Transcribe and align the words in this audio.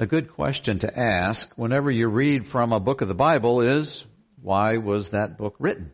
A 0.00 0.06
good 0.06 0.32
question 0.32 0.78
to 0.80 0.96
ask 0.96 1.48
whenever 1.56 1.90
you 1.90 2.06
read 2.06 2.46
from 2.52 2.72
a 2.72 2.78
book 2.78 3.00
of 3.00 3.08
the 3.08 3.14
Bible 3.14 3.80
is, 3.80 4.04
why 4.40 4.76
was 4.76 5.08
that 5.10 5.36
book 5.36 5.56
written? 5.58 5.90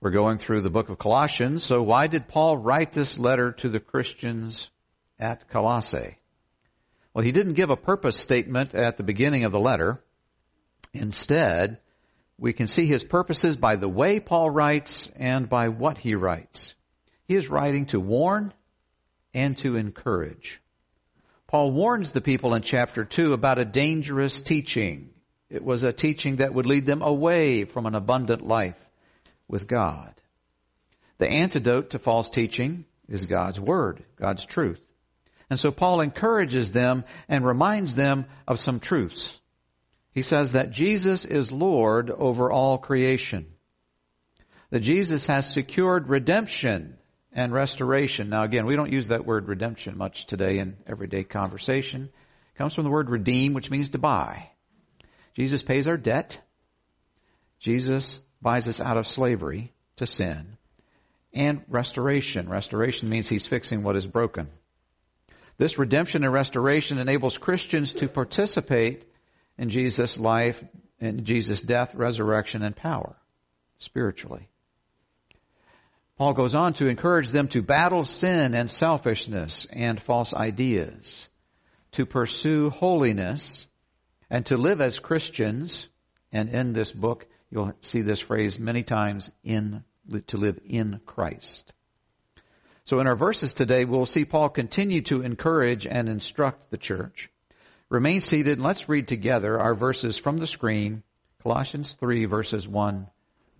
We're 0.00 0.10
going 0.10 0.38
through 0.38 0.62
the 0.62 0.70
book 0.70 0.88
of 0.88 0.98
Colossians, 0.98 1.64
so 1.68 1.84
why 1.84 2.08
did 2.08 2.26
Paul 2.26 2.58
write 2.58 2.92
this 2.92 3.14
letter 3.16 3.52
to 3.60 3.68
the 3.68 3.78
Christians 3.78 4.68
at 5.16 5.48
Colossae? 5.48 6.18
Well, 7.14 7.24
he 7.24 7.30
didn't 7.30 7.54
give 7.54 7.70
a 7.70 7.76
purpose 7.76 8.20
statement 8.20 8.74
at 8.74 8.96
the 8.96 9.04
beginning 9.04 9.44
of 9.44 9.52
the 9.52 9.60
letter. 9.60 10.02
Instead, 10.92 11.78
we 12.36 12.52
can 12.52 12.66
see 12.66 12.88
his 12.88 13.04
purposes 13.04 13.54
by 13.54 13.76
the 13.76 13.88
way 13.88 14.18
Paul 14.18 14.50
writes 14.50 15.08
and 15.16 15.48
by 15.48 15.68
what 15.68 15.98
he 15.98 16.16
writes. 16.16 16.74
He 17.28 17.36
is 17.36 17.48
writing 17.48 17.86
to 17.90 18.00
warn 18.00 18.52
and 19.32 19.56
to 19.58 19.76
encourage. 19.76 20.60
Paul 21.50 21.72
warns 21.72 22.12
the 22.12 22.20
people 22.20 22.54
in 22.54 22.62
chapter 22.62 23.04
2 23.04 23.32
about 23.32 23.58
a 23.58 23.64
dangerous 23.64 24.40
teaching. 24.46 25.10
It 25.48 25.64
was 25.64 25.82
a 25.82 25.92
teaching 25.92 26.36
that 26.36 26.54
would 26.54 26.64
lead 26.64 26.86
them 26.86 27.02
away 27.02 27.64
from 27.64 27.86
an 27.86 27.96
abundant 27.96 28.46
life 28.46 28.76
with 29.48 29.66
God. 29.66 30.14
The 31.18 31.26
antidote 31.26 31.90
to 31.90 31.98
false 31.98 32.30
teaching 32.30 32.84
is 33.08 33.24
God's 33.24 33.58
Word, 33.58 34.04
God's 34.16 34.46
truth. 34.46 34.78
And 35.50 35.58
so 35.58 35.72
Paul 35.72 36.02
encourages 36.02 36.72
them 36.72 37.02
and 37.28 37.44
reminds 37.44 37.96
them 37.96 38.26
of 38.46 38.58
some 38.60 38.78
truths. 38.78 39.36
He 40.12 40.22
says 40.22 40.52
that 40.52 40.70
Jesus 40.70 41.26
is 41.28 41.50
Lord 41.50 42.10
over 42.10 42.52
all 42.52 42.78
creation. 42.78 43.46
That 44.70 44.82
Jesus 44.82 45.26
has 45.26 45.52
secured 45.52 46.08
redemption 46.08 46.96
and 47.32 47.52
restoration. 47.52 48.30
Now, 48.30 48.44
again, 48.44 48.66
we 48.66 48.76
don't 48.76 48.92
use 48.92 49.08
that 49.08 49.26
word 49.26 49.48
redemption 49.48 49.96
much 49.96 50.26
today 50.28 50.58
in 50.58 50.76
everyday 50.86 51.24
conversation. 51.24 52.10
It 52.54 52.58
comes 52.58 52.74
from 52.74 52.84
the 52.84 52.90
word 52.90 53.10
redeem, 53.10 53.54
which 53.54 53.70
means 53.70 53.90
to 53.90 53.98
buy. 53.98 54.50
Jesus 55.36 55.62
pays 55.62 55.86
our 55.86 55.96
debt. 55.96 56.32
Jesus 57.60 58.16
buys 58.42 58.66
us 58.66 58.80
out 58.80 58.96
of 58.96 59.06
slavery 59.06 59.72
to 59.96 60.06
sin. 60.06 60.56
And 61.32 61.62
restoration. 61.68 62.48
Restoration 62.48 63.08
means 63.08 63.28
he's 63.28 63.46
fixing 63.46 63.84
what 63.84 63.96
is 63.96 64.06
broken. 64.06 64.48
This 65.58 65.78
redemption 65.78 66.24
and 66.24 66.32
restoration 66.32 66.98
enables 66.98 67.38
Christians 67.40 67.94
to 68.00 68.08
participate 68.08 69.04
in 69.58 69.68
Jesus' 69.68 70.16
life, 70.18 70.56
in 70.98 71.24
Jesus' 71.24 71.62
death, 71.62 71.90
resurrection, 71.94 72.62
and 72.62 72.74
power 72.74 73.14
spiritually. 73.78 74.48
Paul 76.20 76.34
goes 76.34 76.54
on 76.54 76.74
to 76.74 76.86
encourage 76.86 77.32
them 77.32 77.48
to 77.52 77.62
battle 77.62 78.04
sin 78.04 78.52
and 78.52 78.68
selfishness 78.68 79.66
and 79.72 79.98
false 80.06 80.34
ideas, 80.34 81.26
to 81.92 82.04
pursue 82.04 82.68
holiness, 82.68 83.64
and 84.28 84.44
to 84.44 84.58
live 84.58 84.82
as 84.82 84.98
Christians. 84.98 85.88
And 86.30 86.50
in 86.50 86.74
this 86.74 86.92
book, 86.92 87.24
you'll 87.48 87.72
see 87.80 88.02
this 88.02 88.20
phrase 88.20 88.58
many 88.58 88.82
times 88.82 89.30
in 89.42 89.82
to 90.26 90.36
live 90.36 90.58
in 90.62 91.00
Christ. 91.06 91.72
So 92.84 93.00
in 93.00 93.06
our 93.06 93.16
verses 93.16 93.54
today, 93.56 93.86
we'll 93.86 94.04
see 94.04 94.26
Paul 94.26 94.50
continue 94.50 95.02
to 95.04 95.22
encourage 95.22 95.86
and 95.86 96.06
instruct 96.06 96.70
the 96.70 96.76
church. 96.76 97.30
Remain 97.88 98.20
seated 98.20 98.58
and 98.58 98.66
let's 98.66 98.90
read 98.90 99.08
together 99.08 99.58
our 99.58 99.74
verses 99.74 100.20
from 100.22 100.38
the 100.38 100.46
screen, 100.46 101.02
Colossians 101.42 101.96
3 101.98 102.26
verses 102.26 102.68
1 102.68 103.06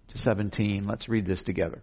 to 0.09 0.19
17. 0.19 0.87
Let's 0.87 1.09
read 1.09 1.25
this 1.25 1.43
together. 1.43 1.83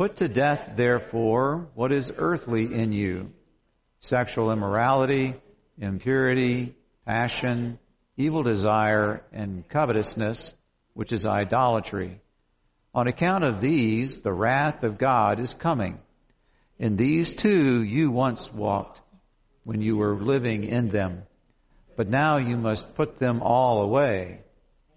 Put 0.00 0.16
to 0.16 0.28
death, 0.28 0.78
therefore, 0.78 1.68
what 1.74 1.92
is 1.92 2.10
earthly 2.16 2.64
in 2.64 2.90
you 2.90 3.28
sexual 4.00 4.50
immorality, 4.50 5.34
impurity, 5.76 6.74
passion, 7.04 7.78
evil 8.16 8.42
desire, 8.42 9.22
and 9.30 9.68
covetousness, 9.68 10.52
which 10.94 11.12
is 11.12 11.26
idolatry. 11.26 12.18
On 12.94 13.08
account 13.08 13.44
of 13.44 13.60
these, 13.60 14.16
the 14.24 14.32
wrath 14.32 14.84
of 14.84 14.96
God 14.96 15.38
is 15.38 15.54
coming. 15.60 15.98
In 16.78 16.96
these 16.96 17.34
too 17.42 17.82
you 17.82 18.10
once 18.10 18.48
walked 18.54 19.00
when 19.64 19.82
you 19.82 19.98
were 19.98 20.14
living 20.14 20.64
in 20.64 20.88
them. 20.88 21.24
But 21.98 22.08
now 22.08 22.38
you 22.38 22.56
must 22.56 22.94
put 22.96 23.18
them 23.18 23.42
all 23.42 23.82
away 23.82 24.40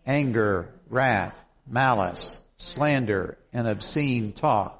anger, 0.05 0.69
wrath, 0.89 1.35
malice, 1.69 2.37
slander, 2.57 3.37
and 3.51 3.67
obscene 3.67 4.31
talk 4.31 4.79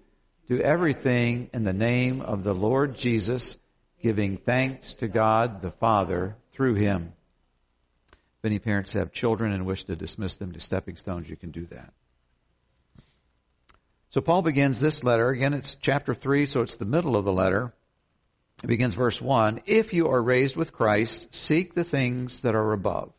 do 0.51 0.59
everything 0.59 1.49
in 1.53 1.63
the 1.63 1.71
name 1.71 2.19
of 2.19 2.43
the 2.43 2.51
Lord 2.51 2.97
Jesus, 2.99 3.55
giving 4.03 4.37
thanks 4.45 4.93
to 4.99 5.07
God 5.07 5.61
the 5.61 5.71
Father 5.79 6.35
through 6.53 6.75
him. 6.75 7.13
If 8.11 8.43
any 8.43 8.59
parents 8.59 8.91
have 8.93 9.13
children 9.13 9.53
and 9.53 9.65
wish 9.65 9.85
to 9.85 9.95
dismiss 9.95 10.35
them 10.35 10.51
to 10.51 10.59
stepping 10.59 10.97
stones, 10.97 11.29
you 11.29 11.37
can 11.37 11.51
do 11.51 11.67
that. 11.67 11.93
So 14.09 14.19
Paul 14.19 14.41
begins 14.41 14.81
this 14.81 14.99
letter. 15.03 15.29
Again, 15.29 15.53
it's 15.53 15.77
chapter 15.81 16.13
3, 16.13 16.45
so 16.47 16.59
it's 16.59 16.75
the 16.75 16.83
middle 16.83 17.15
of 17.15 17.23
the 17.23 17.31
letter. 17.31 17.71
It 18.61 18.67
begins 18.67 18.93
verse 18.93 19.19
1 19.21 19.61
If 19.67 19.93
you 19.93 20.09
are 20.09 20.21
raised 20.21 20.57
with 20.57 20.73
Christ, 20.73 21.27
seek 21.31 21.73
the 21.73 21.85
things 21.85 22.41
that 22.43 22.55
are 22.55 22.73
above. 22.73 23.13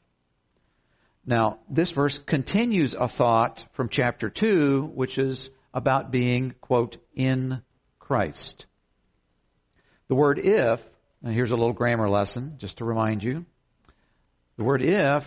Now, 1.25 1.61
this 1.71 1.93
verse 1.93 2.21
continues 2.27 2.95
a 2.95 3.09
thought 3.09 3.59
from 3.75 3.89
chapter 3.91 4.29
2, 4.29 4.91
which 4.95 5.17
is 5.17 5.49
about 5.75 6.11
being, 6.11 6.55
quote, 6.61 6.97
in 7.15 7.63
Christ. 7.99 8.67
The 10.09 10.15
word 10.15 10.39
if, 10.43 10.81
and 11.23 11.35
here's 11.35 11.51
a 11.51 11.57
little 11.57 11.73
grammar 11.73 12.09
lesson 12.09 12.57
just 12.59 12.79
to 12.79 12.85
remind 12.85 13.23
you. 13.23 13.45
The 14.57 14.65
word 14.65 14.83
if 14.83 15.23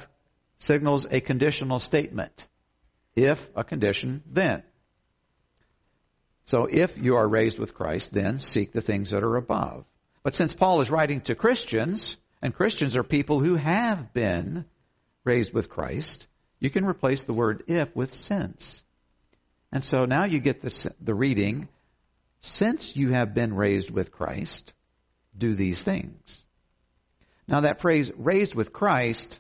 signals 0.60 1.08
a 1.10 1.22
conditional 1.22 1.80
statement. 1.80 2.34
If 3.16 3.38
a 3.56 3.64
condition, 3.64 4.24
then. 4.32 4.64
So 6.46 6.68
if 6.70 6.92
you 6.96 7.16
are 7.16 7.28
raised 7.28 7.58
with 7.58 7.74
Christ, 7.74 8.10
then 8.14 8.40
seek 8.40 8.72
the 8.72 8.82
things 8.82 9.12
that 9.12 9.24
are 9.24 9.38
above. 9.38 9.86
But 10.24 10.34
since 10.34 10.54
Paul 10.54 10.82
is 10.82 10.90
writing 10.90 11.22
to 11.22 11.36
Christians, 11.36 12.18
and 12.42 12.54
Christians 12.54 12.96
are 12.96 13.04
people 13.04 13.40
who 13.40 13.56
have 13.56 14.14
been 14.14 14.66
raised 15.24 15.54
with 15.54 15.70
Christ, 15.70 16.28
you 16.60 16.70
can 16.70 16.86
replace 16.86 17.24
the 17.26 17.34
word 17.34 17.64
if 17.68 17.96
with 17.96 18.14
since. 18.14 18.82
And 19.72 19.84
so 19.84 20.06
now 20.06 20.26
you 20.26 20.40
get 20.40 20.62
the, 20.62 20.72
the 21.02 21.14
reading, 21.14 21.68
since 22.42 22.92
you 22.94 23.12
have 23.12 23.34
been 23.34 23.54
raised 23.54 23.92
with 23.92 24.12
Christ, 24.12 24.74
do 25.38 25.56
these 25.56 25.82
things. 25.84 26.42
Now 27.48 27.62
that 27.62 27.82
phrase, 27.82 28.12
raised 28.18 28.56
with 28.56 28.72
Christ, 28.72 29.40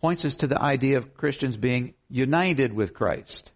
points 0.00 0.24
us 0.24 0.36
to 0.36 0.46
the 0.46 0.60
idea 0.60 0.98
of 0.98 1.14
Christians 1.14 1.56
being 1.56 1.94
united 2.08 2.72
with 2.72 2.94
Christ. 2.94 3.52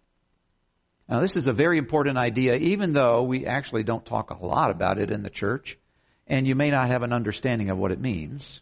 Now, 1.11 1.19
this 1.19 1.35
is 1.35 1.47
a 1.47 1.53
very 1.53 1.77
important 1.77 2.17
idea, 2.17 2.55
even 2.55 2.93
though 2.93 3.23
we 3.23 3.45
actually 3.45 3.83
don't 3.83 4.05
talk 4.05 4.29
a 4.29 4.45
lot 4.45 4.71
about 4.71 4.97
it 4.97 5.11
in 5.11 5.23
the 5.23 5.29
church, 5.29 5.77
and 6.25 6.47
you 6.47 6.55
may 6.55 6.71
not 6.71 6.89
have 6.89 7.03
an 7.03 7.11
understanding 7.11 7.69
of 7.69 7.77
what 7.77 7.91
it 7.91 7.99
means. 7.99 8.61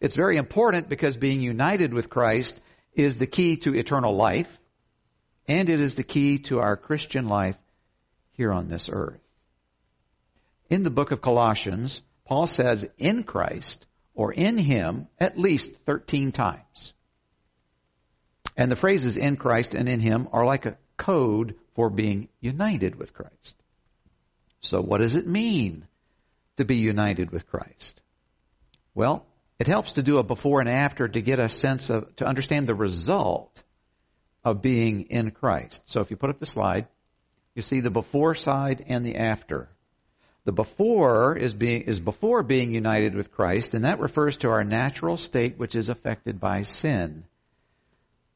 It's 0.00 0.16
very 0.16 0.36
important 0.36 0.88
because 0.88 1.16
being 1.16 1.40
united 1.40 1.94
with 1.94 2.10
Christ 2.10 2.52
is 2.94 3.16
the 3.16 3.28
key 3.28 3.60
to 3.62 3.74
eternal 3.74 4.16
life, 4.16 4.48
and 5.46 5.68
it 5.68 5.80
is 5.80 5.94
the 5.94 6.04
key 6.04 6.42
to 6.48 6.58
our 6.58 6.76
Christian 6.76 7.28
life 7.28 7.56
here 8.32 8.52
on 8.52 8.68
this 8.68 8.88
earth. 8.90 9.20
In 10.70 10.82
the 10.82 10.90
book 10.90 11.10
of 11.10 11.20
Colossians, 11.20 12.00
Paul 12.26 12.46
says, 12.46 12.84
in 12.98 13.24
Christ, 13.24 13.86
or 14.14 14.32
in 14.32 14.58
Him, 14.58 15.08
at 15.18 15.38
least 15.38 15.68
13 15.86 16.32
times. 16.32 16.92
And 18.56 18.70
the 18.70 18.76
phrases 18.76 19.16
in 19.16 19.36
Christ 19.36 19.74
and 19.74 19.88
in 19.88 20.00
Him 20.00 20.28
are 20.32 20.46
like 20.46 20.64
a 20.64 20.78
code 20.96 21.56
for 21.74 21.90
being 21.90 22.28
united 22.40 22.94
with 22.94 23.12
Christ. 23.12 23.54
So, 24.60 24.80
what 24.80 24.98
does 24.98 25.14
it 25.14 25.26
mean 25.26 25.86
to 26.56 26.64
be 26.64 26.76
united 26.76 27.30
with 27.30 27.46
Christ? 27.46 28.00
Well, 28.94 29.26
it 29.58 29.66
helps 29.66 29.92
to 29.94 30.02
do 30.02 30.18
a 30.18 30.22
before 30.22 30.60
and 30.60 30.68
after 30.68 31.08
to 31.08 31.20
get 31.20 31.38
a 31.38 31.48
sense 31.48 31.90
of, 31.90 32.14
to 32.16 32.24
understand 32.24 32.66
the 32.66 32.74
result 32.74 33.50
of 34.44 34.62
being 34.62 35.06
in 35.10 35.30
Christ. 35.30 35.80
So, 35.86 36.00
if 36.00 36.10
you 36.10 36.16
put 36.16 36.30
up 36.30 36.40
the 36.40 36.46
slide, 36.46 36.86
you 37.54 37.62
see 37.62 37.80
the 37.80 37.90
before 37.90 38.34
side 38.34 38.84
and 38.86 39.04
the 39.04 39.16
after. 39.16 39.68
The 40.44 40.52
before 40.52 41.36
is 41.36 41.54
being 41.54 41.82
is 41.82 42.00
before 42.00 42.42
being 42.42 42.72
united 42.72 43.14
with 43.14 43.32
Christ, 43.32 43.72
and 43.72 43.84
that 43.84 44.00
refers 44.00 44.36
to 44.38 44.48
our 44.48 44.64
natural 44.64 45.16
state 45.16 45.58
which 45.58 45.74
is 45.74 45.88
affected 45.88 46.38
by 46.38 46.64
sin. 46.64 47.24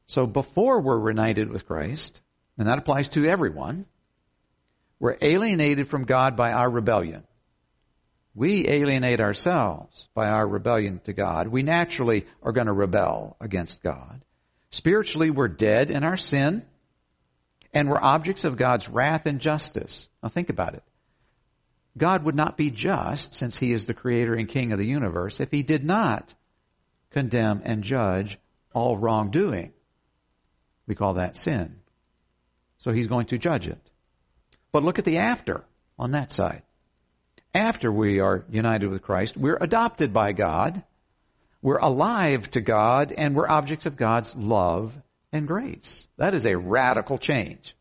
So 0.07 0.25
before 0.25 0.81
we're 0.81 1.07
united 1.09 1.51
with 1.51 1.67
Christ, 1.67 2.19
and 2.57 2.67
that 2.67 2.79
applies 2.79 3.07
to 3.09 3.27
everyone, 3.27 3.85
we're 4.99 5.17
alienated 5.21 5.87
from 5.87 6.05
God 6.05 6.35
by 6.35 6.51
our 6.51 6.69
rebellion. 6.69 7.23
We 8.33 8.67
alienate 8.67 9.19
ourselves 9.19 10.07
by 10.15 10.27
our 10.29 10.47
rebellion 10.47 11.01
to 11.05 11.13
God. 11.13 11.47
We 11.47 11.61
naturally 11.61 12.25
are 12.41 12.51
going 12.51 12.67
to 12.67 12.73
rebel 12.73 13.37
against 13.39 13.83
God. 13.83 14.21
Spiritually, 14.71 15.31
we're 15.31 15.47
dead 15.47 15.89
in 15.89 16.03
our 16.03 16.17
sin, 16.17 16.63
and 17.73 17.89
we're 17.89 18.01
objects 18.01 18.43
of 18.43 18.57
God's 18.57 18.87
wrath 18.87 19.25
and 19.25 19.39
justice. 19.39 20.07
Now 20.21 20.29
think 20.29 20.49
about 20.49 20.75
it. 20.75 20.83
God 21.97 22.23
would 22.23 22.35
not 22.35 22.55
be 22.55 22.69
just, 22.69 23.33
since 23.33 23.57
He 23.57 23.73
is 23.73 23.85
the 23.85 23.93
creator 23.93 24.35
and 24.35 24.47
king 24.47 24.71
of 24.71 24.79
the 24.79 24.85
universe, 24.85 25.37
if 25.39 25.49
He 25.49 25.63
did 25.63 25.83
not 25.83 26.33
condemn 27.11 27.61
and 27.65 27.83
judge 27.83 28.37
all 28.73 28.97
wrongdoing. 28.97 29.73
We 30.87 30.95
call 30.95 31.15
that 31.15 31.35
sin. 31.35 31.77
So 32.77 32.91
He's 32.91 33.07
going 33.07 33.27
to 33.27 33.37
judge 33.37 33.65
it. 33.65 33.79
But 34.71 34.83
look 34.83 34.99
at 34.99 35.05
the 35.05 35.17
after 35.17 35.63
on 35.97 36.11
that 36.11 36.31
side. 36.31 36.61
After 37.53 37.91
we 37.91 38.19
are 38.19 38.45
united 38.49 38.89
with 38.89 39.01
Christ, 39.01 39.35
we're 39.35 39.57
adopted 39.59 40.13
by 40.13 40.33
God, 40.33 40.83
we're 41.61 41.77
alive 41.77 42.49
to 42.53 42.61
God, 42.61 43.11
and 43.11 43.35
we're 43.35 43.49
objects 43.49 43.85
of 43.85 43.97
God's 43.97 44.31
love 44.35 44.93
and 45.31 45.47
grace. 45.47 46.07
That 46.17 46.33
is 46.33 46.45
a 46.45 46.57
radical 46.57 47.17
change. 47.17 47.75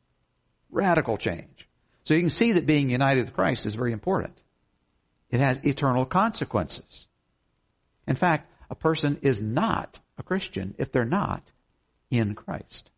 Radical 0.70 1.16
change. 1.16 1.68
So 2.04 2.14
you 2.14 2.20
can 2.20 2.30
see 2.30 2.54
that 2.54 2.66
being 2.66 2.90
united 2.90 3.26
with 3.26 3.34
Christ 3.34 3.66
is 3.66 3.74
very 3.74 3.92
important. 3.92 4.34
It 5.30 5.40
has 5.40 5.58
eternal 5.62 6.06
consequences. 6.06 7.06
In 8.06 8.16
fact, 8.16 8.50
a 8.70 8.74
person 8.74 9.20
is 9.22 9.38
not 9.40 9.98
a 10.16 10.22
Christian 10.22 10.74
if 10.78 10.90
they're 10.90 11.04
not 11.04 11.42
in 12.10 12.34
Christ. 12.34 12.90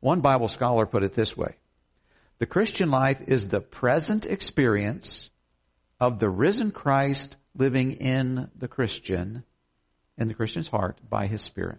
One 0.00 0.20
Bible 0.20 0.48
scholar 0.48 0.86
put 0.86 1.02
it 1.02 1.14
this 1.14 1.34
way 1.36 1.56
The 2.38 2.46
Christian 2.46 2.90
life 2.90 3.18
is 3.26 3.46
the 3.50 3.60
present 3.60 4.24
experience 4.24 5.30
of 6.00 6.18
the 6.18 6.28
risen 6.28 6.72
Christ 6.72 7.36
living 7.54 7.92
in 7.92 8.50
the 8.58 8.68
Christian, 8.68 9.44
in 10.18 10.28
the 10.28 10.34
Christian's 10.34 10.68
heart, 10.68 10.98
by 11.08 11.26
his 11.26 11.44
Spirit. 11.44 11.78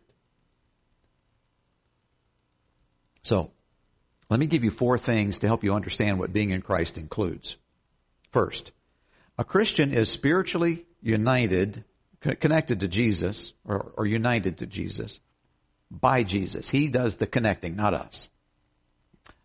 So, 3.24 3.52
let 4.30 4.40
me 4.40 4.48
give 4.48 4.64
you 4.64 4.72
four 4.72 4.98
things 4.98 5.38
to 5.40 5.48
help 5.48 5.64
you 5.64 5.74
understand 5.74 6.20
what 6.20 6.34
being 6.34 6.52
in 6.52 6.62
Christ 6.62 6.98
includes. 6.98 7.56
First, 8.34 8.72
a 9.38 9.44
Christian 9.44 9.94
is 9.94 10.14
spiritually 10.14 10.86
united, 11.02 11.84
connected 12.42 12.82
to 12.82 12.88
Jesus, 12.88 13.54
or, 13.66 13.92
or, 13.96 14.06
united 14.06 14.58
to 14.60 14.66
Jesus, 14.66 15.18
by 15.90 16.24
Jesus. 16.24 16.68
He 16.70 16.92
does 16.92 17.16
the 17.20 17.28
connecting, 17.28 17.76
not 17.76 17.94
us. 17.94 18.28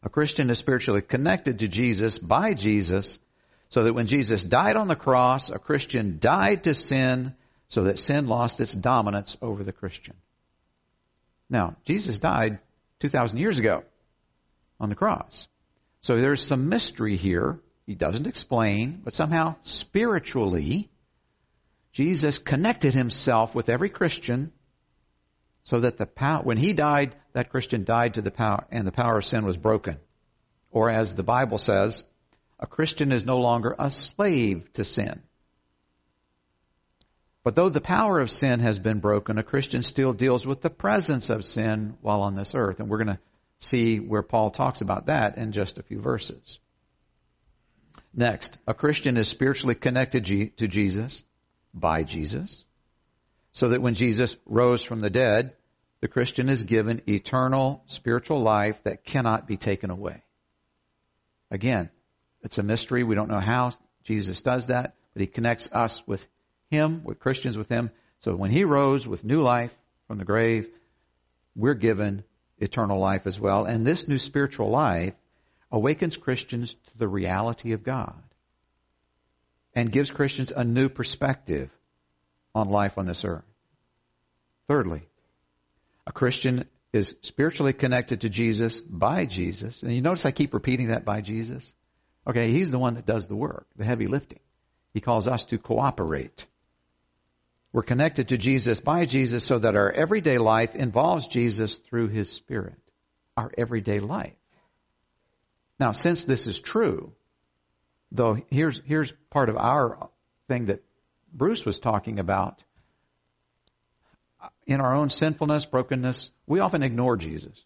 A 0.03 0.09
Christian 0.09 0.51
is 0.51 0.59
spiritually 0.59 1.03
connected 1.03 1.61
to 1.61 1.69
Jesus 1.69 2.19
by 2.19 2.55
Jesus, 2.55 3.19
so 3.69 3.85
that 3.85 3.95
when 3.95 4.07
Jesus 4.09 4.45
died 4.45 4.77
on 4.77 4.89
the 4.89 4.97
cross, 4.97 5.51
a 5.53 5.59
Christian 5.59 6.19
died 6.21 6.65
to 6.65 6.75
sin, 6.75 7.35
so 7.73 7.85
that 7.85 7.99
sin 7.99 8.29
lost 8.29 8.61
its 8.61 8.77
dominance 8.77 9.35
over 9.41 9.65
the 9.65 9.73
Christian. 9.73 10.15
Now, 11.49 11.77
Jesus 11.87 12.19
died 12.19 12.59
2,000 13.01 13.39
years 13.39 13.59
ago 13.59 13.83
on 14.79 14.91
the 14.91 14.95
cross. 14.95 15.47
So 16.03 16.17
there's 16.17 16.47
some 16.47 16.69
mystery 16.69 17.17
here. 17.17 17.61
He 17.87 17.95
doesn't 17.95 18.27
explain, 18.27 19.01
but 19.03 19.15
somehow 19.15 19.57
spiritually, 19.65 20.91
Jesus 21.95 22.39
connected 22.45 22.93
himself 22.93 23.55
with 23.55 23.71
every 23.71 23.89
Christian 23.89 24.53
so 25.65 25.81
that 25.81 25.97
the 25.97 26.07
when 26.43 26.59
he 26.59 26.75
died, 26.75 27.17
that 27.33 27.51
Christian 27.51 27.85
died 27.85 28.15
to 28.15 28.23
the 28.23 28.31
power, 28.31 28.67
and 28.71 28.87
the 28.87 28.93
power 28.93 29.19
of 29.19 29.25
sin 29.25 29.47
was 29.47 29.57
broken. 29.57 29.97
Or 30.71 30.91
as 30.91 31.15
the 31.17 31.23
Bible 31.23 31.59
says, 31.59 32.03
a 32.59 32.67
Christian 32.67 33.13
is 33.13 33.25
no 33.25 33.39
longer 33.39 33.75
a 33.79 33.91
slave 33.91 34.65
to 34.75 34.85
sin. 34.85 35.23
But 37.45 37.57
though 37.57 37.71
the 37.71 37.81
power 37.81 38.21
of 38.21 38.31
sin 38.31 38.61
has 38.61 38.79
been 38.79 39.01
broken, 39.01 39.39
a 39.39 39.43
Christian 39.43 39.83
still 39.83 40.13
deals 40.13 40.47
with 40.47 40.63
the 40.63 40.71
presence 40.71 41.29
of 41.29 41.43
sin 41.43 41.97
while 42.01 42.21
on 42.21 42.37
this 42.37 42.53
earth. 42.55 42.79
And 42.79 42.89
we're 42.89 43.03
going 43.03 43.17
to 43.17 43.21
see 43.59 43.99
where 43.99 44.23
Paul 44.23 44.51
talks 44.51 44.81
about 44.81 45.07
that 45.07 45.37
in 45.37 45.53
just 45.53 45.79
a 45.79 45.83
few 45.83 46.01
verses. 46.01 46.59
Next, 48.15 48.57
a 48.67 48.75
Christian 48.75 49.17
is 49.17 49.31
spiritually 49.31 49.75
connected 49.75 50.25
to 50.59 50.69
Jesus 50.69 51.23
by 51.73 52.05
Jesus, 52.05 52.65
so 53.55 53.71
that 53.71 53.81
when 53.81 53.95
Jesus 53.95 54.37
rose 54.45 54.85
from 54.85 55.01
the 55.01 55.11
dead, 55.11 55.55
the 56.01 56.09
Christian 56.09 56.49
is 56.49 56.63
given 56.65 57.03
eternal 57.09 57.85
spiritual 57.89 58.43
life 58.43 58.77
that 58.85 59.05
cannot 59.05 59.47
be 59.47 59.57
taken 59.57 59.89
away. 59.91 60.23
Again, 61.51 61.91
it's 62.43 62.59
a 62.59 62.63
mystery. 62.63 63.03
We 63.05 63.15
don't 63.15 63.31
know 63.31 63.41
how 63.41 63.73
Jesus 64.05 64.43
does 64.43 64.67
that, 64.67 64.95
but 65.15 65.21
he 65.21 65.27
connects 65.27 65.69
us 65.73 66.03
with 66.07 66.21
him, 66.73 67.03
with 67.05 67.21
Christians 67.21 67.57
with 67.57 67.69
him. 67.69 67.91
So 68.21 68.35
when 68.35 68.51
he 68.51 68.65
rose 68.65 69.07
with 69.07 69.23
new 69.23 69.43
life 69.43 69.71
from 70.09 70.19
the 70.19 70.25
grave, 70.25 70.67
we're 71.55 71.75
given 71.75 72.25
eternal 72.59 72.99
life 72.99 73.23
as 73.27 73.39
well. 73.39 73.65
And 73.65 73.87
this 73.87 74.05
new 74.09 74.19
spiritual 74.19 74.71
life 74.71 75.15
awakens 75.71 76.17
Christians 76.21 76.75
to 76.93 76.99
the 76.99 77.09
reality 77.09 77.73
of 77.73 77.85
God 77.85 78.15
and 79.75 79.93
gives 79.93 80.11
Christians 80.11 80.53
a 80.55 80.65
new 80.65 80.89
perspective 80.89 81.71
on 82.55 82.69
life 82.69 82.93
on 82.97 83.07
this 83.07 83.23
earth. 83.25 83.45
Thirdly, 84.69 85.03
a 86.07 86.13
Christian 86.13 86.69
is 86.93 87.15
spiritually 87.23 87.73
connected 87.73 88.21
to 88.21 88.29
Jesus 88.29 88.81
by 88.89 89.27
Jesus. 89.27 89.83
And 89.83 89.95
you 89.95 90.03
notice 90.03 90.25
I 90.27 90.33
keep 90.33 90.53
repeating 90.53 90.89
that 90.89 91.05
by 91.05 91.21
Jesus? 91.21 91.71
Okay, 92.27 92.53
he's 92.53 92.71
the 92.71 92.79
one 92.79 92.95
that 92.95 93.07
does 93.07 93.27
the 93.27 93.37
work, 93.37 93.67
the 93.77 93.85
heavy 93.85 94.07
lifting. 94.07 94.41
He 94.95 95.01
calls 95.01 95.27
us 95.27 95.45
to 95.51 95.59
cooperate. 95.59 96.45
We're 97.73 97.83
connected 97.83 98.29
to 98.29 98.39
Jesus 98.39 98.81
by 98.81 99.07
Jesus 99.07 99.49
so 99.49 99.59
that 99.59 99.75
our 99.77 99.91
everyday 99.91 100.39
life 100.39 100.71
involves 100.75 101.27
Jesus 101.29 101.79
through 101.89 102.09
his 102.09 102.31
Spirit. 102.37 102.77
Our 103.37 103.51
everyday 103.57 103.99
life. 104.01 104.35
Now, 105.81 105.93
since 105.93 106.25
this 106.27 106.47
is 106.47 106.61
true, 106.63 107.13
though 108.11 108.37
here's, 108.51 108.79
here's 108.85 109.13
part 109.31 109.49
of 109.49 109.57
our 109.57 110.11
thing 110.49 110.67
that 110.67 110.83
Bruce 111.33 111.63
was 111.65 111.79
talking 111.79 112.19
about. 112.19 112.63
in 114.67 114.81
our 114.81 114.95
own 114.95 115.11
sinfulness, 115.11 115.67
brokenness, 115.71 116.31
we 116.47 116.61
often 116.61 116.83
ignore 116.83 117.17
Jesus 117.17 117.59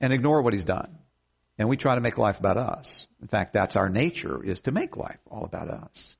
and 0.00 0.12
ignore 0.12 0.42
what 0.42 0.52
he's 0.52 0.64
done. 0.64 0.98
And 1.58 1.68
we 1.68 1.76
try 1.76 1.94
to 1.94 2.00
make 2.00 2.18
life 2.18 2.36
about 2.38 2.56
us. 2.56 3.06
In 3.20 3.28
fact, 3.28 3.52
that's 3.54 3.76
our 3.76 3.88
nature, 3.88 4.42
is 4.44 4.60
to 4.62 4.72
make 4.72 4.96
life 4.96 5.18
all 5.30 5.44
about 5.44 5.68
us. 5.68 6.14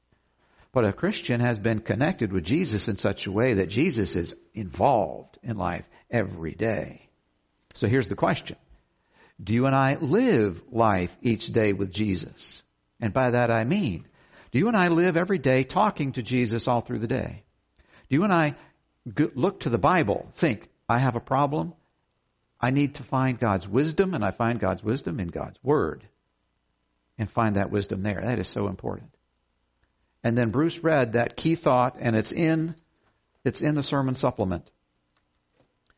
But 0.73 0.85
a 0.87 0.93
Christian 0.93 1.41
has 1.41 1.59
been 1.59 1.81
connected 1.81 2.33
with 2.33 2.45
Jesus 2.45 2.89
in 2.89 2.97
such 2.97 3.27
a 3.27 3.33
way 3.33 3.55
that 3.55 3.69
Jesus 3.69 4.17
is 4.17 4.35
involved 4.55 5.39
in 5.43 5.57
life 5.57 5.85
every 6.11 6.55
day. 6.55 7.09
So 7.75 7.87
here's 7.87 8.09
the 8.09 8.15
question 8.15 8.57
Do 9.43 9.53
you 9.53 9.67
and 9.67 9.75
I 9.75 9.97
live 10.01 10.57
life 10.71 11.11
each 11.21 11.53
day 11.53 11.73
with 11.73 11.93
Jesus? 11.93 12.63
And 13.01 13.13
by 13.13 13.31
that 13.31 13.51
I 13.51 13.65
mean, 13.65 14.07
do 14.53 14.59
you 14.59 14.69
and 14.69 14.77
I 14.77 14.89
live 14.89 15.17
every 15.17 15.39
day 15.39 15.65
talking 15.65 16.13
to 16.13 16.23
Jesus 16.23 16.69
all 16.69 16.81
through 16.83 17.01
the 17.01 17.07
day? 17.07 17.45
Do 18.09 18.17
you 18.17 18.25
and 18.25 18.33
I 18.33 18.57
look 19.35 19.61
to 19.61 19.71
the 19.71 19.79
Bible, 19.79 20.33
think, 20.41 20.69
I 20.89 21.01
have 21.01 21.17
a 21.17 21.21
problem? 21.21 21.75
I 22.61 22.71
need 22.71 22.95
to 22.95 23.05
find 23.11 23.41
God's 23.41 23.67
wisdom, 23.67 24.15
and 24.15 24.25
I 24.25 24.31
find 24.31 24.61
God's 24.61 24.83
wisdom 24.83 25.19
in 25.19 25.29
God's 25.29 25.57
Word. 25.63 26.07
And 27.19 27.29
find 27.31 27.57
that 27.57 27.71
wisdom 27.71 28.03
there. 28.03 28.21
That 28.23 28.39
is 28.39 28.53
so 28.53 28.69
important. 28.69 29.11
And 30.25 30.37
then 30.39 30.51
Bruce 30.51 30.79
read 30.83 31.15
that 31.15 31.37
key 31.37 31.57
thought, 31.57 31.97
and 32.01 32.15
it's 32.15 32.33
in, 32.33 32.77
it's 33.45 33.61
in 33.61 33.75
the 33.75 33.83
sermon 33.83 34.15
supplement. 34.15 34.71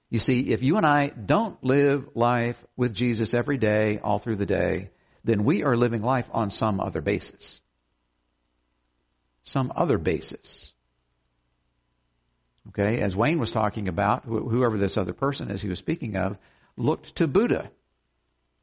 You 0.09 0.21
see, 0.21 0.53
if 0.53 0.63
you 0.63 0.77
and 0.77 0.87
I 0.87 1.09
don't 1.09 1.63
live 1.63 2.05
life 2.15 2.57
with 2.77 2.95
Jesus 2.95 3.35
every 3.35 3.59
day, 3.59 3.99
all 4.03 4.19
through 4.19 4.37
the 4.37 4.47
day, 4.47 4.91
then 5.25 5.45
we 5.45 5.63
are 5.63 5.77
living 5.77 6.03
life 6.03 6.27
on 6.31 6.51
some 6.51 6.81
other 6.81 7.01
basis. 7.01 7.61
Some 9.45 9.73
other 9.75 9.99
basis. 9.99 10.71
Okay, 12.69 13.01
as 13.01 13.15
Wayne 13.15 13.39
was 13.39 13.53
talking 13.53 13.89
about, 13.89 14.25
whoever 14.25 14.79
this 14.79 14.97
other 14.97 15.13
person 15.13 15.51
is 15.51 15.61
he 15.61 15.69
was 15.69 15.79
speaking 15.79 16.17
of, 16.17 16.37
looked 16.77 17.17
to 17.17 17.27
Buddha 17.27 17.71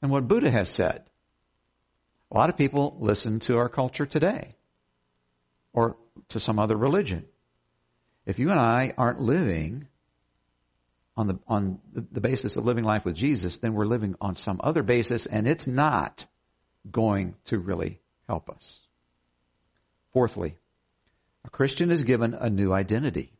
and 0.01 0.09
what 0.09 0.27
Buddha 0.27 0.49
has 0.49 0.69
said. 0.75 1.03
A 2.31 2.37
lot 2.37 2.49
of 2.49 2.57
people 2.57 2.97
listen 2.99 3.39
to 3.47 3.57
our 3.57 3.69
culture 3.69 4.05
today 4.05 4.55
or 5.73 5.95
to 6.29 6.39
some 6.39 6.59
other 6.59 6.77
religion. 6.77 7.25
If 8.25 8.39
you 8.39 8.51
and 8.51 8.59
I 8.59 8.93
aren't 8.97 9.19
living 9.19 9.87
on 11.17 11.27
the 11.27 11.39
on 11.47 11.79
the 11.93 12.21
basis 12.21 12.55
of 12.55 12.63
living 12.63 12.83
life 12.83 13.03
with 13.05 13.15
Jesus, 13.15 13.57
then 13.61 13.73
we're 13.73 13.85
living 13.85 14.15
on 14.21 14.35
some 14.35 14.59
other 14.63 14.83
basis 14.83 15.27
and 15.29 15.47
it's 15.47 15.67
not 15.67 16.23
going 16.89 17.35
to 17.45 17.59
really 17.59 17.99
help 18.27 18.49
us. 18.49 18.79
Fourthly, 20.13 20.57
a 21.45 21.49
Christian 21.49 21.91
is 21.91 22.03
given 22.03 22.33
a 22.33 22.49
new 22.49 22.73
identity. 22.73 23.33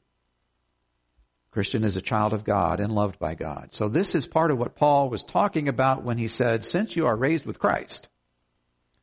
Christian 1.52 1.84
is 1.84 1.98
a 1.98 2.02
child 2.02 2.32
of 2.32 2.46
God 2.46 2.80
and 2.80 2.94
loved 2.94 3.20
by 3.20 3.36
God. 3.36 3.70
So 3.74 3.90
this 3.90 4.16
is 4.16 4.26
part 4.26 4.52
of 4.52 4.58
what 4.58 4.76
Paul 4.76 5.10
was 5.10 5.26
talking 5.32 5.68
about 5.68 6.04
when 6.04 6.18
he 6.18 6.30
said, 6.30 6.64
since 6.64 6.96
you 6.96 7.06
are 7.08 7.16
raised 7.16 7.46
with 7.46 7.60
Christ, 7.60 8.08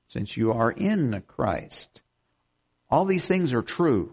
since 0.07 0.35
you 0.35 0.53
are 0.53 0.71
in 0.71 1.23
Christ, 1.27 2.01
all 2.91 3.05
these 3.05 3.27
things 3.29 3.53
are 3.53 3.63
true. 3.63 4.13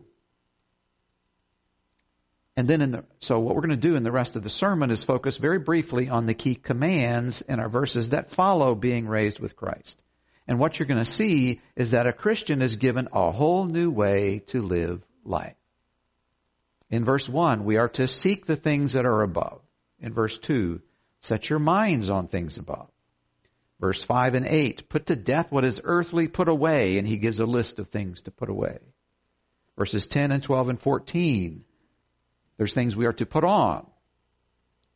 And 2.57 2.69
then 2.69 2.81
in 2.81 2.91
the, 2.91 3.03
so 3.19 3.39
what 3.39 3.55
we're 3.55 3.65
going 3.65 3.79
to 3.79 3.87
do 3.87 3.95
in 3.95 4.03
the 4.03 4.11
rest 4.11 4.35
of 4.35 4.43
the 4.43 4.49
sermon 4.49 4.89
is 4.89 5.03
focus 5.03 5.37
very 5.41 5.59
briefly 5.59 6.07
on 6.07 6.25
the 6.25 6.33
key 6.33 6.55
commands 6.55 7.43
in 7.49 7.59
our 7.59 7.69
verses 7.69 8.11
that 8.11 8.31
follow 8.31 8.75
being 8.75 9.07
raised 9.07 9.39
with 9.39 9.55
Christ. 9.55 9.95
And 10.47 10.59
what 10.59 10.77
you're 10.77 10.87
going 10.87 11.03
to 11.03 11.11
see 11.11 11.59
is 11.75 11.91
that 11.91 12.07
a 12.07 12.13
Christian 12.13 12.61
is 12.61 12.75
given 12.77 13.09
a 13.11 13.31
whole 13.31 13.65
new 13.65 13.91
way 13.91 14.43
to 14.49 14.61
live 14.61 15.01
life. 15.25 15.55
In 16.89 17.03
verse 17.03 17.27
1, 17.29 17.65
we 17.65 17.77
are 17.77 17.89
to 17.89 18.07
seek 18.07 18.45
the 18.45 18.55
things 18.55 18.93
that 18.93 19.05
are 19.05 19.23
above. 19.23 19.61
In 19.99 20.13
verse 20.13 20.37
2, 20.45 20.81
set 21.21 21.49
your 21.49 21.59
minds 21.59 22.09
on 22.09 22.27
things 22.27 22.57
above. 22.59 22.89
Verse 23.79 24.03
5 24.07 24.35
and 24.35 24.45
8, 24.45 24.89
put 24.89 25.07
to 25.07 25.15
death 25.15 25.47
what 25.49 25.65
is 25.65 25.81
earthly, 25.83 26.27
put 26.27 26.47
away, 26.47 26.97
and 26.97 27.07
he 27.07 27.17
gives 27.17 27.39
a 27.39 27.45
list 27.45 27.77
of 27.77 27.89
things 27.89 28.21
to 28.21 28.31
put 28.31 28.49
away. 28.49 28.77
Verses 29.77 30.07
10 30.09 30.31
and 30.31 30.41
12 30.41 30.69
and 30.69 30.81
14, 30.81 31.65
there's 32.57 32.73
things 32.73 32.95
we 32.95 33.05
are 33.05 33.13
to 33.13 33.25
put 33.25 33.43
on. 33.43 33.85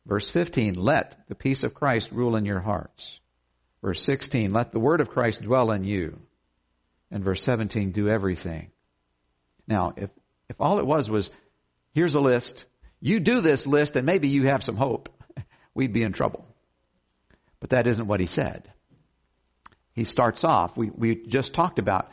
Verse 0.06 0.30
15, 0.32 0.74
let 0.74 1.14
the 1.28 1.34
peace 1.34 1.62
of 1.62 1.74
Christ 1.74 2.08
rule 2.10 2.36
in 2.36 2.46
your 2.46 2.60
hearts. 2.60 3.20
Verse 3.82 4.02
16, 4.06 4.52
let 4.52 4.72
the 4.72 4.78
word 4.78 5.02
of 5.02 5.10
Christ 5.10 5.42
dwell 5.42 5.70
in 5.72 5.84
you. 5.84 6.18
And 7.10 7.22
verse 7.22 7.42
17, 7.44 7.92
do 7.92 8.08
everything. 8.08 8.70
Now, 9.66 9.92
if, 9.96 10.08
if 10.48 10.56
all 10.58 10.78
it 10.78 10.86
was 10.86 11.10
was 11.10 11.28
Here's 11.92 12.14
a 12.14 12.20
list. 12.20 12.64
You 13.00 13.20
do 13.20 13.40
this 13.40 13.66
list, 13.66 13.96
and 13.96 14.06
maybe 14.06 14.28
you 14.28 14.46
have 14.46 14.62
some 14.62 14.76
hope. 14.76 15.08
We'd 15.74 15.92
be 15.92 16.02
in 16.02 16.12
trouble. 16.12 16.46
But 17.60 17.70
that 17.70 17.86
isn't 17.86 18.06
what 18.06 18.20
he 18.20 18.26
said. 18.26 18.72
He 19.92 20.04
starts 20.04 20.44
off, 20.44 20.76
we, 20.76 20.90
we 20.90 21.26
just 21.28 21.54
talked 21.54 21.78
about, 21.78 22.08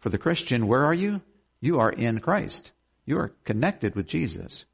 for 0.00 0.10
the 0.10 0.18
Christian, 0.18 0.66
where 0.66 0.84
are 0.84 0.94
you? 0.94 1.20
You 1.60 1.80
are 1.80 1.90
in 1.90 2.20
Christ. 2.20 2.70
You 3.04 3.18
are 3.18 3.32
connected 3.44 3.94
with 3.94 4.08
Jesus. 4.08 4.64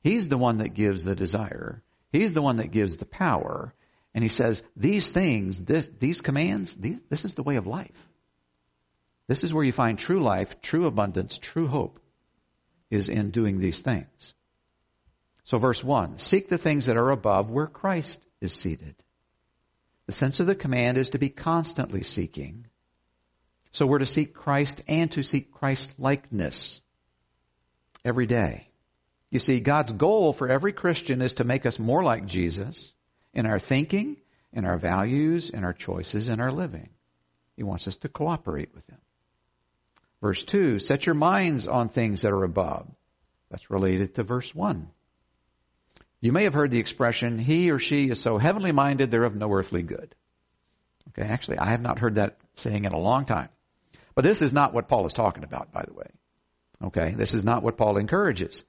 He's 0.00 0.28
the 0.28 0.38
one 0.38 0.58
that 0.58 0.74
gives 0.74 1.04
the 1.04 1.14
desire. 1.14 1.82
He's 2.12 2.34
the 2.34 2.42
one 2.42 2.58
that 2.58 2.70
gives 2.70 2.96
the 2.96 3.06
power. 3.06 3.74
And 4.14 4.22
he 4.22 4.30
says, 4.30 4.62
these 4.76 5.10
things, 5.12 5.58
this, 5.66 5.86
these 6.00 6.20
commands, 6.20 6.74
these, 6.78 6.98
this 7.10 7.24
is 7.24 7.34
the 7.34 7.42
way 7.42 7.56
of 7.56 7.66
life. 7.66 7.90
This 9.26 9.42
is 9.42 9.52
where 9.52 9.64
you 9.64 9.72
find 9.72 9.98
true 9.98 10.22
life, 10.22 10.48
true 10.62 10.86
abundance, 10.86 11.38
true 11.52 11.66
hope 11.66 11.98
is 12.90 13.08
in 13.08 13.30
doing 13.30 13.58
these 13.58 13.80
things. 13.82 14.06
So, 15.44 15.58
verse 15.58 15.82
1 15.82 16.18
Seek 16.18 16.48
the 16.48 16.58
things 16.58 16.86
that 16.86 16.96
are 16.96 17.10
above 17.10 17.50
where 17.50 17.66
Christ 17.66 18.18
is 18.40 18.54
seated. 18.62 18.94
The 20.06 20.12
sense 20.12 20.40
of 20.40 20.46
the 20.46 20.54
command 20.54 20.98
is 20.98 21.10
to 21.10 21.18
be 21.18 21.30
constantly 21.30 22.02
seeking. 22.02 22.66
So, 23.72 23.86
we're 23.86 23.98
to 23.98 24.06
seek 24.06 24.34
Christ 24.34 24.80
and 24.86 25.10
to 25.12 25.22
seek 25.22 25.52
Christ 25.52 25.88
likeness 25.98 26.80
every 28.04 28.26
day. 28.26 28.68
You 29.30 29.40
see, 29.40 29.58
God's 29.60 29.90
goal 29.92 30.34
for 30.38 30.48
every 30.48 30.72
Christian 30.72 31.20
is 31.20 31.32
to 31.34 31.44
make 31.44 31.66
us 31.66 31.78
more 31.78 32.04
like 32.04 32.26
Jesus 32.26 32.92
in 33.32 33.46
our 33.46 33.58
thinking, 33.58 34.16
in 34.52 34.64
our 34.64 34.78
values, 34.78 35.50
in 35.52 35.64
our 35.64 35.72
choices, 35.72 36.28
in 36.28 36.38
our 36.38 36.52
living. 36.52 36.90
He 37.56 37.64
wants 37.64 37.88
us 37.88 37.96
to 38.02 38.08
cooperate 38.08 38.70
with 38.74 38.86
Him. 38.86 38.98
Verse 40.20 40.42
2 40.50 40.78
Set 40.78 41.04
your 41.04 41.14
minds 41.14 41.66
on 41.66 41.88
things 41.88 42.22
that 42.22 42.32
are 42.32 42.44
above. 42.44 42.86
That's 43.50 43.70
related 43.70 44.14
to 44.14 44.22
verse 44.22 44.50
1. 44.54 44.88
You 46.24 46.32
may 46.32 46.44
have 46.44 46.54
heard 46.54 46.70
the 46.70 46.78
expression, 46.78 47.38
he 47.38 47.68
or 47.70 47.78
she 47.78 48.06
is 48.06 48.24
so 48.24 48.38
heavenly 48.38 48.72
minded 48.72 49.10
they're 49.10 49.24
of 49.24 49.36
no 49.36 49.52
earthly 49.52 49.82
good. 49.82 50.14
Okay, 51.10 51.28
actually, 51.28 51.58
I 51.58 51.72
have 51.72 51.82
not 51.82 51.98
heard 51.98 52.14
that 52.14 52.38
saying 52.54 52.86
in 52.86 52.94
a 52.94 52.98
long 52.98 53.26
time. 53.26 53.50
But 54.14 54.22
this 54.22 54.40
is 54.40 54.50
not 54.50 54.72
what 54.72 54.88
Paul 54.88 55.06
is 55.06 55.12
talking 55.12 55.44
about, 55.44 55.70
by 55.70 55.84
the 55.86 55.92
way. 55.92 56.06
Okay, 56.82 57.14
this 57.14 57.34
is 57.34 57.44
not 57.44 57.62
what 57.62 57.76
Paul 57.76 57.98
encourages. 57.98 58.62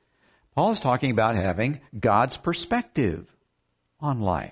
Paul 0.54 0.74
is 0.74 0.82
talking 0.82 1.12
about 1.12 1.38
having 1.38 1.80
God's 1.98 2.38
perspective 2.44 3.26
on 4.02 4.20
life. 4.20 4.52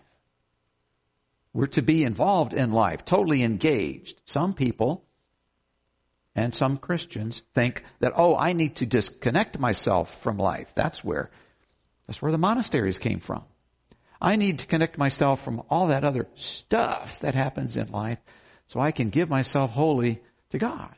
We're 1.52 1.68
to 1.68 1.82
be 1.82 2.06
involved 2.06 2.54
in 2.54 2.72
life, 2.72 3.02
totally 3.06 3.44
engaged. 3.44 4.14
Some 4.28 4.54
people 4.54 5.04
and 6.38 6.54
some 6.54 6.78
Christians 6.78 7.42
think 7.54 7.82
that, 8.00 8.14
oh, 8.16 8.38
I 8.38 8.54
need 8.54 8.78
to 8.78 8.86
disconnect 8.86 9.60
myself 9.60 10.08
from 10.24 10.38
life. 10.38 10.68
That's 10.78 11.04
where, 11.04 11.32
that's 12.08 12.22
where 12.22 12.32
the 12.32 12.38
monasteries 12.38 12.98
came 12.98 13.22
from. 13.26 13.44
I 14.22 14.36
need 14.36 14.60
to 14.60 14.68
connect 14.68 14.98
myself 14.98 15.40
from 15.44 15.64
all 15.70 15.90
that 15.90 16.04
other 16.04 16.28
stuff 16.36 17.10
that 17.22 17.36
happens 17.36 17.76
in 17.76 17.92
life 17.92 18.20
so 18.68 18.80
I 18.80 18.92
can 18.92 19.10
give 19.10 19.30
myself 19.30 19.72
wholly 19.72 20.22
to 20.52 20.60
God. 20.60 20.96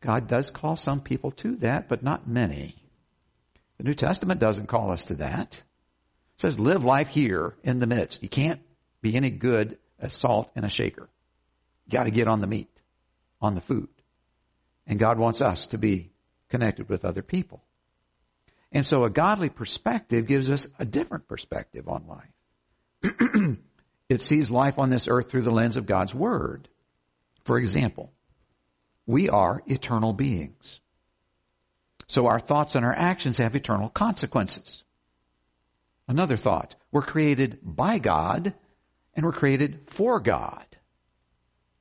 God 0.00 0.28
does 0.28 0.50
call 0.54 0.76
some 0.76 1.00
people 1.00 1.32
to 1.42 1.56
that, 1.56 1.88
but 1.88 2.04
not 2.04 2.28
many. 2.28 2.76
The 3.78 3.84
New 3.84 3.94
Testament 3.94 4.40
doesn't 4.40 4.68
call 4.68 4.92
us 4.92 5.04
to 5.08 5.16
that. 5.16 5.48
It 5.52 6.40
says, 6.40 6.56
live 6.58 6.82
life 6.82 7.08
here 7.08 7.54
in 7.64 7.78
the 7.78 7.86
midst. 7.86 8.22
You 8.22 8.28
can't 8.28 8.60
be 9.02 9.16
any 9.16 9.30
good 9.30 9.78
as 9.98 10.14
salt 10.20 10.50
in 10.54 10.64
a 10.64 10.70
shaker. 10.70 11.08
You 11.86 11.98
got 11.98 12.04
to 12.04 12.12
get 12.12 12.28
on 12.28 12.40
the 12.40 12.46
meat 12.46 12.70
on 13.40 13.54
the 13.56 13.60
food. 13.62 13.88
And 14.86 15.00
God 15.00 15.18
wants 15.18 15.40
us 15.40 15.66
to 15.70 15.78
be 15.78 16.12
connected 16.48 16.88
with 16.88 17.04
other 17.04 17.22
people. 17.22 17.62
And 18.72 18.84
so 18.84 19.04
a 19.04 19.10
godly 19.10 19.48
perspective 19.48 20.28
gives 20.28 20.50
us 20.50 20.66
a 20.78 20.84
different 20.84 21.26
perspective 21.26 21.88
on 21.88 22.06
life. 22.06 23.56
it 24.08 24.20
sees 24.20 24.50
life 24.50 24.74
on 24.78 24.90
this 24.90 25.06
earth 25.10 25.30
through 25.30 25.44
the 25.44 25.50
lens 25.50 25.76
of 25.76 25.86
God's 25.86 26.14
Word. 26.14 26.68
For 27.46 27.58
example, 27.58 28.12
we 29.06 29.28
are 29.30 29.62
eternal 29.66 30.12
beings. 30.12 30.80
So 32.08 32.26
our 32.26 32.40
thoughts 32.40 32.74
and 32.74 32.84
our 32.84 32.94
actions 32.94 33.38
have 33.38 33.54
eternal 33.54 33.88
consequences. 33.88 34.82
Another 36.06 36.36
thought 36.36 36.74
we're 36.90 37.02
created 37.02 37.58
by 37.62 37.98
God 37.98 38.54
and 39.14 39.24
we're 39.24 39.32
created 39.32 39.80
for 39.96 40.20
God. 40.20 40.64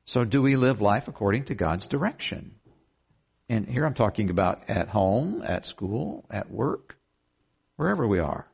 So, 0.05 0.23
do 0.23 0.41
we 0.41 0.55
live 0.55 0.79
life 0.79 1.03
according 1.07 1.45
to 1.45 1.55
God's 1.55 1.85
direction? 1.87 2.55
And 3.49 3.65
here 3.65 3.85
I'm 3.85 3.93
talking 3.93 4.29
about 4.29 4.69
at 4.69 4.89
home, 4.89 5.41
at 5.45 5.65
school, 5.65 6.25
at 6.29 6.51
work. 6.51 6.95
wherever 7.77 8.07
we 8.07 8.19
are. 8.19 8.47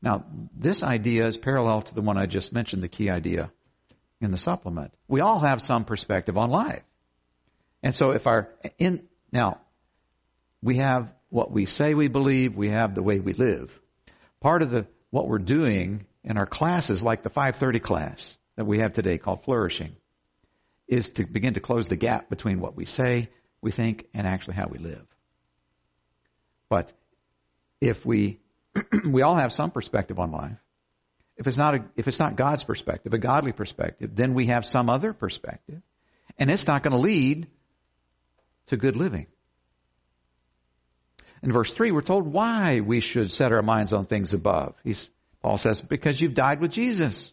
Now, 0.00 0.24
this 0.56 0.82
idea 0.82 1.28
is 1.28 1.36
parallel 1.36 1.82
to 1.82 1.94
the 1.94 2.00
one 2.00 2.16
I 2.16 2.26
just 2.26 2.52
mentioned, 2.52 2.82
the 2.82 2.88
key 2.88 3.10
idea 3.10 3.50
in 4.20 4.30
the 4.30 4.38
supplement. 4.38 4.92
We 5.06 5.20
all 5.20 5.40
have 5.40 5.60
some 5.60 5.84
perspective 5.84 6.36
on 6.36 6.50
life. 6.50 6.82
And 7.82 7.94
so 7.94 8.10
if 8.10 8.26
our 8.26 8.48
in 8.78 9.04
now 9.30 9.60
we 10.62 10.78
have 10.78 11.08
what 11.30 11.52
we 11.52 11.66
say 11.66 11.94
we 11.94 12.08
believe, 12.08 12.56
we 12.56 12.70
have 12.70 12.94
the 12.94 13.02
way 13.02 13.20
we 13.20 13.34
live. 13.34 13.68
Part 14.40 14.62
of 14.62 14.70
the 14.70 14.86
what 15.10 15.28
we're 15.28 15.38
doing 15.38 16.06
in 16.24 16.36
our 16.36 16.46
classes 16.46 17.02
like 17.02 17.22
the 17.22 17.30
530 17.30 17.80
class 17.80 18.36
that 18.56 18.66
we 18.66 18.80
have 18.80 18.94
today 18.94 19.18
called 19.18 19.44
flourishing 19.44 19.92
is 20.88 21.08
to 21.16 21.24
begin 21.24 21.54
to 21.54 21.60
close 21.60 21.86
the 21.88 21.96
gap 21.96 22.28
between 22.28 22.60
what 22.60 22.76
we 22.76 22.86
say, 22.86 23.28
we 23.60 23.72
think 23.72 24.06
and 24.14 24.26
actually 24.26 24.54
how 24.54 24.68
we 24.68 24.78
live. 24.78 25.06
But 26.68 26.92
if 27.80 27.96
we 28.04 28.40
we 29.12 29.22
all 29.22 29.36
have 29.36 29.52
some 29.52 29.70
perspective 29.70 30.18
on 30.18 30.32
life. 30.32 30.56
If 31.36 31.46
it's 31.46 31.58
not 31.58 31.74
a, 31.74 31.78
if 31.96 32.06
it's 32.06 32.18
not 32.18 32.36
God's 32.36 32.64
perspective, 32.64 33.12
a 33.12 33.18
godly 33.18 33.52
perspective, 33.52 34.10
then 34.16 34.34
we 34.34 34.48
have 34.48 34.64
some 34.64 34.90
other 34.90 35.12
perspective, 35.12 35.80
and 36.38 36.50
it's 36.50 36.66
not 36.66 36.82
going 36.82 36.92
to 36.92 36.98
lead 36.98 37.46
to 38.68 38.76
good 38.76 38.96
living. 38.96 39.26
In 41.42 41.52
verse 41.52 41.72
3, 41.76 41.92
we're 41.92 42.02
told 42.02 42.26
why 42.26 42.80
we 42.80 43.00
should 43.00 43.30
set 43.30 43.52
our 43.52 43.62
minds 43.62 43.92
on 43.92 44.06
things 44.06 44.34
above. 44.34 44.74
He's, 44.82 45.08
Paul 45.40 45.56
says, 45.56 45.80
because 45.88 46.20
you've 46.20 46.34
died 46.34 46.60
with 46.60 46.72
Jesus. 46.72 47.30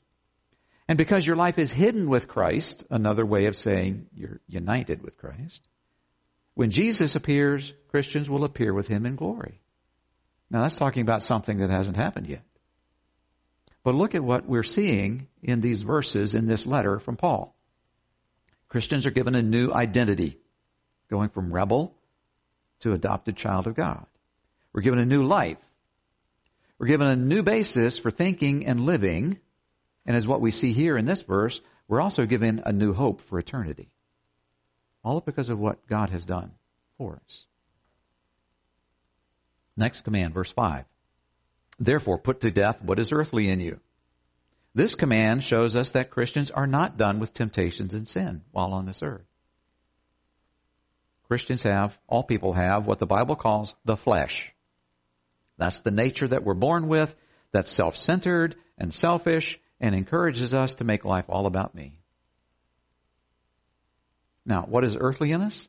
And 0.88 1.00
because 1.00 1.26
your 1.26 1.36
life 1.36 1.58
is 1.58 1.72
hidden 1.72 2.08
with 2.08 2.28
Christ, 2.28 2.84
another 2.92 3.26
way 3.26 3.48
of 3.48 3.56
saying 3.56 4.06
you're 4.14 4.40
united 4.48 5.02
with 5.02 5.18
Christ. 5.18 5.60
When 6.56 6.72
Jesus 6.72 7.16
appears, 7.16 7.74
Christians 7.90 8.30
will 8.30 8.46
appear 8.46 8.74
with 8.74 8.88
him 8.88 9.06
in 9.06 9.16
glory. 9.16 9.62
Now, 10.50 10.64
that's 10.64 10.78
talking 10.78 11.02
about 11.02 11.22
something 11.22 11.60
that 11.60 11.70
hasn't 11.70 11.98
happened 11.98 12.28
yet. 12.28 12.44
But 13.84 13.96
look 13.96 14.16
at 14.16 14.24
what 14.24 14.48
we're 14.48 14.64
seeing 14.64 15.28
in 15.44 15.62
these 15.62 15.84
verses 15.84 16.34
in 16.34 16.48
this 16.48 16.66
letter 16.66 17.00
from 17.00 17.18
Paul. 17.18 17.56
Christians 18.70 19.06
are 19.06 19.12
given 19.12 19.36
a 19.36 19.42
new 19.42 19.72
identity 19.72 20.40
going 21.10 21.30
from 21.30 21.54
rebel 21.54 21.94
to 22.82 22.94
adopted 22.94 23.38
child 23.38 23.68
of 23.68 23.76
God. 23.76 24.06
We're 24.74 24.82
given 24.82 25.00
a 25.00 25.06
new 25.06 25.24
life. 25.24 25.58
We're 26.80 26.88
given 26.88 27.08
a 27.08 27.16
new 27.16 27.44
basis 27.44 28.00
for 28.02 28.12
thinking 28.12 28.66
and 28.66 28.82
living. 28.82 29.40
And 30.06 30.16
as 30.16 30.28
what 30.28 30.42
we 30.42 30.52
see 30.52 30.74
here 30.74 30.98
in 30.98 31.06
this 31.06 31.24
verse, 31.28 31.60
we're 31.88 32.02
also 32.02 32.26
given 32.26 32.62
a 32.66 32.72
new 32.72 32.94
hope 32.94 33.22
for 33.30 33.40
eternity. 33.40 33.90
All 35.06 35.22
because 35.22 35.50
of 35.50 35.60
what 35.60 35.88
God 35.88 36.10
has 36.10 36.26
done 36.26 36.52
for 36.98 37.14
us. 37.16 37.44
Next 39.78 40.04
command, 40.04 40.34
verse 40.34 40.52
5. 40.56 40.86
Therefore, 41.80 42.18
put 42.18 42.42
to 42.42 42.50
death 42.50 42.78
what 42.82 43.00
is 43.00 43.12
earthly 43.12 43.50
in 43.50 43.60
you. 43.60 43.80
This 44.74 44.96
command 44.96 45.44
shows 45.44 45.76
us 45.76 45.92
that 45.94 46.10
Christians 46.10 46.50
are 46.54 46.66
not 46.66 46.98
done 46.98 47.20
with 47.20 47.34
temptations 47.34 47.94
and 47.94 48.08
sin 48.08 48.42
while 48.52 48.74
on 48.74 48.88
this 48.88 49.00
earth. 49.04 49.26
Christians 51.28 51.64
have, 51.64 51.92
all 52.08 52.24
people 52.24 52.54
have, 52.54 52.86
what 52.86 53.00
the 53.00 53.06
Bible 53.06 53.36
calls 53.36 53.74
the 53.86 53.98
flesh. 53.98 54.54
That's 55.58 55.80
the 55.84 55.92
nature 55.92 56.28
that 56.28 56.44
we're 56.44 56.56
born 56.56 56.88
with, 56.88 57.10
that's 57.54 57.76
self 57.76 57.96
centered 57.96 58.56
and 58.78 58.92
selfish 58.92 59.60
and 59.80 59.94
encourages 59.94 60.54
us 60.54 60.74
to 60.80 60.84
make 60.84 61.06
life 61.06 61.26
all 61.30 61.46
about 61.46 61.76
me. 61.76 62.00
Now, 64.46 64.66
what 64.68 64.84
is 64.84 64.96
earthly 65.00 65.32
in 65.32 65.42
us? 65.42 65.68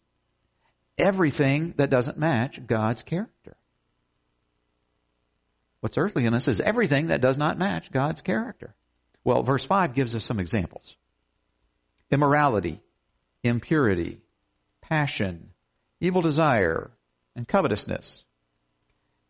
Everything 0.99 1.75
that 1.79 1.91
doesn't 1.91 2.19
match 2.19 2.59
God's 2.67 3.03
character. 3.03 3.57
What's 5.81 5.99
earthly 5.99 6.27
in 6.27 6.35
us 6.35 6.49
is 6.49 6.61
everything 6.65 7.09
that 7.09 7.21
does 7.21 7.39
not 7.39 7.59
match 7.59 7.93
God's 7.93 8.21
character. 8.21 8.75
Well, 9.25 9.43
verse 9.43 9.65
5 9.69 9.95
gives 9.95 10.15
us 10.15 10.25
some 10.27 10.41
examples 10.41 10.95
immorality, 12.11 12.81
impurity, 13.43 14.19
passion, 14.81 15.51
evil 16.01 16.23
desire, 16.23 16.91
and 17.35 17.47
covetousness. 17.47 18.23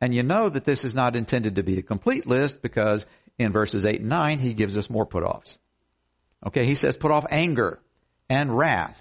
And 0.01 0.15
you 0.15 0.23
know 0.23 0.51
that 0.51 0.67
this 0.67 0.85
is 0.85 0.95
not 0.95 1.17
intended 1.17 1.57
to 1.57 1.63
be 1.63 1.79
a 1.79 1.83
complete 1.83 2.27
list 2.27 2.57
because 2.63 3.05
in 3.39 3.53
verses 3.53 3.85
8 3.85 4.01
and 4.01 4.09
9 4.11 4.39
he 4.39 4.55
gives 4.55 4.77
us 4.77 4.91
more 4.91 5.07
put 5.07 5.23
offs. 5.23 5.57
Okay, 6.47 6.67
he 6.67 6.75
says 6.75 6.97
put 7.01 7.11
off 7.11 7.25
anger 7.31 7.81
and 8.29 8.57
wrath 8.57 8.97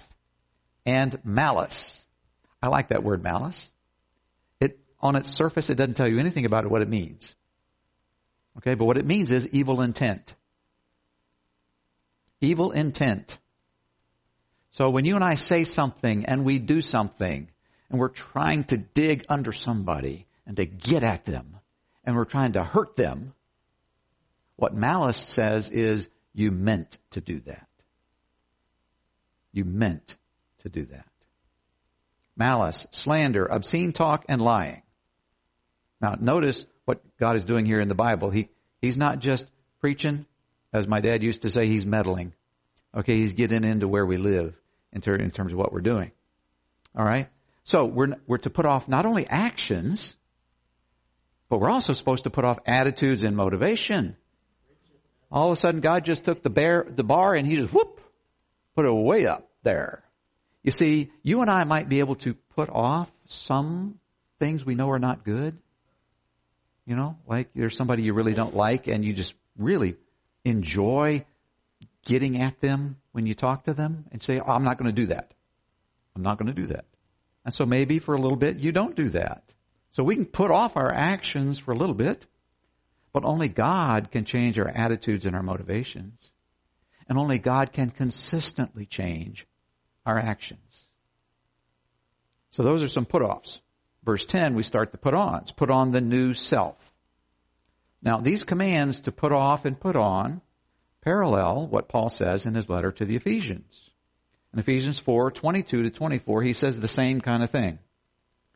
and 0.86 1.18
malice. 1.24 2.00
I 2.62 2.68
like 2.68 2.88
that 2.88 3.02
word 3.02 3.22
malice. 3.22 3.68
It 4.60 4.78
on 5.00 5.16
its 5.16 5.28
surface 5.30 5.68
it 5.68 5.74
doesn't 5.74 5.96
tell 5.96 6.08
you 6.08 6.18
anything 6.18 6.46
about 6.46 6.70
what 6.70 6.80
it 6.80 6.88
means. 6.88 7.34
Okay, 8.58 8.74
but 8.74 8.86
what 8.86 8.96
it 8.96 9.04
means 9.04 9.30
is 9.30 9.46
evil 9.52 9.82
intent. 9.82 10.32
Evil 12.40 12.70
intent. 12.70 13.32
So 14.70 14.90
when 14.90 15.04
you 15.04 15.14
and 15.14 15.24
I 15.24 15.34
say 15.34 15.64
something 15.64 16.24
and 16.26 16.44
we 16.44 16.58
do 16.58 16.80
something 16.80 17.48
and 17.90 18.00
we're 18.00 18.08
trying 18.08 18.64
to 18.64 18.76
dig 18.76 19.24
under 19.28 19.52
somebody 19.52 20.26
and 20.46 20.56
to 20.56 20.66
get 20.66 21.02
at 21.02 21.26
them 21.26 21.56
and 22.04 22.14
we're 22.14 22.24
trying 22.24 22.54
to 22.54 22.62
hurt 22.62 22.96
them, 22.96 23.34
what 24.56 24.74
malice 24.74 25.22
says 25.34 25.68
is 25.70 26.06
you 26.34 26.50
meant 26.50 26.96
to 27.12 27.20
do 27.20 27.40
that. 27.46 27.66
You 29.52 29.64
meant 29.64 30.14
to 30.66 30.80
do 30.80 30.86
that. 30.86 31.06
Malice, 32.36 32.86
slander, 32.92 33.46
obscene 33.46 33.92
talk, 33.92 34.24
and 34.28 34.42
lying. 34.42 34.82
Now, 36.00 36.16
notice 36.20 36.64
what 36.84 37.00
God 37.18 37.36
is 37.36 37.44
doing 37.44 37.64
here 37.64 37.80
in 37.80 37.88
the 37.88 37.94
Bible. 37.94 38.30
He, 38.30 38.50
he's 38.80 38.96
not 38.96 39.20
just 39.20 39.46
preaching, 39.80 40.26
as 40.72 40.86
my 40.86 41.00
dad 41.00 41.22
used 41.22 41.42
to 41.42 41.50
say, 41.50 41.66
he's 41.66 41.86
meddling. 41.86 42.34
Okay, 42.94 43.20
he's 43.22 43.32
getting 43.32 43.64
into 43.64 43.88
where 43.88 44.04
we 44.04 44.18
live 44.18 44.54
in, 44.92 45.00
ter- 45.00 45.16
in 45.16 45.30
terms 45.30 45.52
of 45.52 45.58
what 45.58 45.72
we're 45.72 45.80
doing. 45.80 46.10
All 46.96 47.04
right? 47.04 47.28
So 47.64 47.86
we're, 47.86 48.16
we're 48.26 48.38
to 48.38 48.50
put 48.50 48.66
off 48.66 48.86
not 48.88 49.06
only 49.06 49.26
actions, 49.26 50.14
but 51.48 51.60
we're 51.60 51.70
also 51.70 51.94
supposed 51.94 52.24
to 52.24 52.30
put 52.30 52.44
off 52.44 52.58
attitudes 52.66 53.22
and 53.22 53.36
motivation. 53.36 54.16
All 55.30 55.50
of 55.50 55.58
a 55.58 55.60
sudden, 55.60 55.80
God 55.80 56.04
just 56.04 56.24
took 56.24 56.42
the, 56.42 56.50
bear, 56.50 56.86
the 56.94 57.02
bar 57.02 57.34
and 57.34 57.46
He 57.46 57.56
just 57.56 57.74
whoop, 57.74 58.00
put 58.74 58.84
it 58.84 58.92
way 58.92 59.26
up 59.26 59.48
there. 59.64 60.02
You 60.66 60.72
see, 60.72 61.12
you 61.22 61.42
and 61.42 61.50
I 61.50 61.62
might 61.62 61.88
be 61.88 62.00
able 62.00 62.16
to 62.16 62.34
put 62.56 62.68
off 62.68 63.08
some 63.28 64.00
things 64.40 64.64
we 64.64 64.74
know 64.74 64.90
are 64.90 64.98
not 64.98 65.24
good. 65.24 65.56
You 66.86 66.96
know, 66.96 67.16
like 67.24 67.50
there's 67.54 67.76
somebody 67.76 68.02
you 68.02 68.12
really 68.12 68.34
don't 68.34 68.54
like 68.54 68.88
and 68.88 69.04
you 69.04 69.14
just 69.14 69.32
really 69.56 69.94
enjoy 70.44 71.24
getting 72.04 72.40
at 72.40 72.60
them 72.60 72.96
when 73.12 73.26
you 73.26 73.34
talk 73.36 73.66
to 73.66 73.74
them 73.74 74.06
and 74.10 74.20
say, 74.20 74.40
oh, 74.44 74.50
I'm 74.50 74.64
not 74.64 74.76
going 74.76 74.92
to 74.92 75.00
do 75.00 75.06
that. 75.14 75.34
I'm 76.16 76.22
not 76.22 76.36
going 76.36 76.52
to 76.52 76.60
do 76.60 76.66
that. 76.68 76.84
And 77.44 77.54
so 77.54 77.64
maybe 77.64 78.00
for 78.00 78.16
a 78.16 78.20
little 78.20 78.36
bit 78.36 78.56
you 78.56 78.72
don't 78.72 78.96
do 78.96 79.10
that. 79.10 79.44
So 79.92 80.02
we 80.02 80.16
can 80.16 80.26
put 80.26 80.50
off 80.50 80.72
our 80.74 80.92
actions 80.92 81.62
for 81.64 81.70
a 81.70 81.78
little 81.78 81.94
bit, 81.94 82.26
but 83.12 83.24
only 83.24 83.48
God 83.48 84.10
can 84.10 84.24
change 84.24 84.58
our 84.58 84.68
attitudes 84.68 85.26
and 85.26 85.36
our 85.36 85.44
motivations. 85.44 86.18
And 87.08 87.18
only 87.18 87.38
God 87.38 87.72
can 87.72 87.90
consistently 87.90 88.88
change 88.90 89.46
our 90.06 90.18
actions. 90.18 90.60
So 92.50 92.62
those 92.62 92.82
are 92.82 92.88
some 92.88 93.04
put 93.04 93.22
offs. 93.22 93.60
Verse 94.04 94.24
10, 94.28 94.54
we 94.54 94.62
start 94.62 94.92
the 94.92 94.98
put 94.98 95.14
ons. 95.14 95.52
Put 95.56 95.68
on 95.68 95.92
the 95.92 96.00
new 96.00 96.32
self. 96.32 96.76
Now, 98.00 98.20
these 98.20 98.44
commands 98.44 99.00
to 99.00 99.12
put 99.12 99.32
off 99.32 99.64
and 99.64 99.78
put 99.78 99.96
on 99.96 100.40
parallel 101.02 101.66
what 101.68 101.88
Paul 101.88 102.08
says 102.08 102.46
in 102.46 102.54
his 102.54 102.68
letter 102.68 102.92
to 102.92 103.04
the 103.04 103.16
Ephesians. 103.16 103.72
In 104.52 104.60
Ephesians 104.60 105.00
4 105.04 105.32
22 105.32 105.82
to 105.82 105.90
24, 105.90 106.42
he 106.42 106.52
says 106.52 106.78
the 106.80 106.88
same 106.88 107.20
kind 107.20 107.42
of 107.42 107.50
thing. 107.50 107.78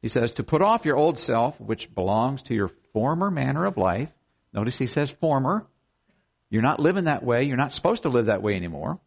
He 0.02 0.08
says, 0.08 0.32
To 0.32 0.42
put 0.42 0.62
off 0.62 0.84
your 0.84 0.96
old 0.96 1.18
self, 1.18 1.60
which 1.60 1.94
belongs 1.94 2.42
to 2.42 2.54
your 2.54 2.70
former 2.92 3.30
manner 3.30 3.66
of 3.66 3.76
life. 3.76 4.08
Notice 4.52 4.78
he 4.78 4.86
says 4.86 5.12
former. 5.20 5.66
You're 6.48 6.62
not 6.62 6.80
living 6.80 7.04
that 7.04 7.24
way. 7.24 7.44
You're 7.44 7.56
not 7.56 7.72
supposed 7.72 8.02
to 8.02 8.08
live 8.08 8.26
that 8.26 8.42
way 8.42 8.54
anymore. 8.54 8.98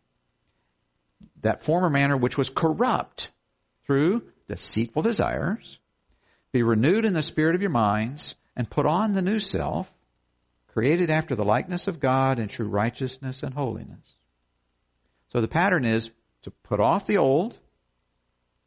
That 1.43 1.63
former 1.63 1.89
manner 1.89 2.17
which 2.17 2.37
was 2.37 2.51
corrupt 2.55 3.29
through 3.85 4.23
deceitful 4.47 5.01
desires. 5.01 5.77
Be 6.51 6.63
renewed 6.63 7.05
in 7.05 7.13
the 7.13 7.21
spirit 7.21 7.55
of 7.55 7.61
your 7.61 7.69
minds 7.69 8.35
and 8.55 8.69
put 8.69 8.85
on 8.85 9.13
the 9.13 9.21
new 9.21 9.39
self 9.39 9.87
created 10.73 11.09
after 11.09 11.35
the 11.35 11.43
likeness 11.43 11.87
of 11.87 11.99
God 11.99 12.39
in 12.39 12.49
true 12.49 12.67
righteousness 12.67 13.41
and 13.43 13.53
holiness. 13.53 13.99
So 15.29 15.41
the 15.41 15.47
pattern 15.47 15.85
is 15.85 16.09
to 16.43 16.51
put 16.51 16.79
off 16.79 17.07
the 17.07 17.17
old, 17.17 17.55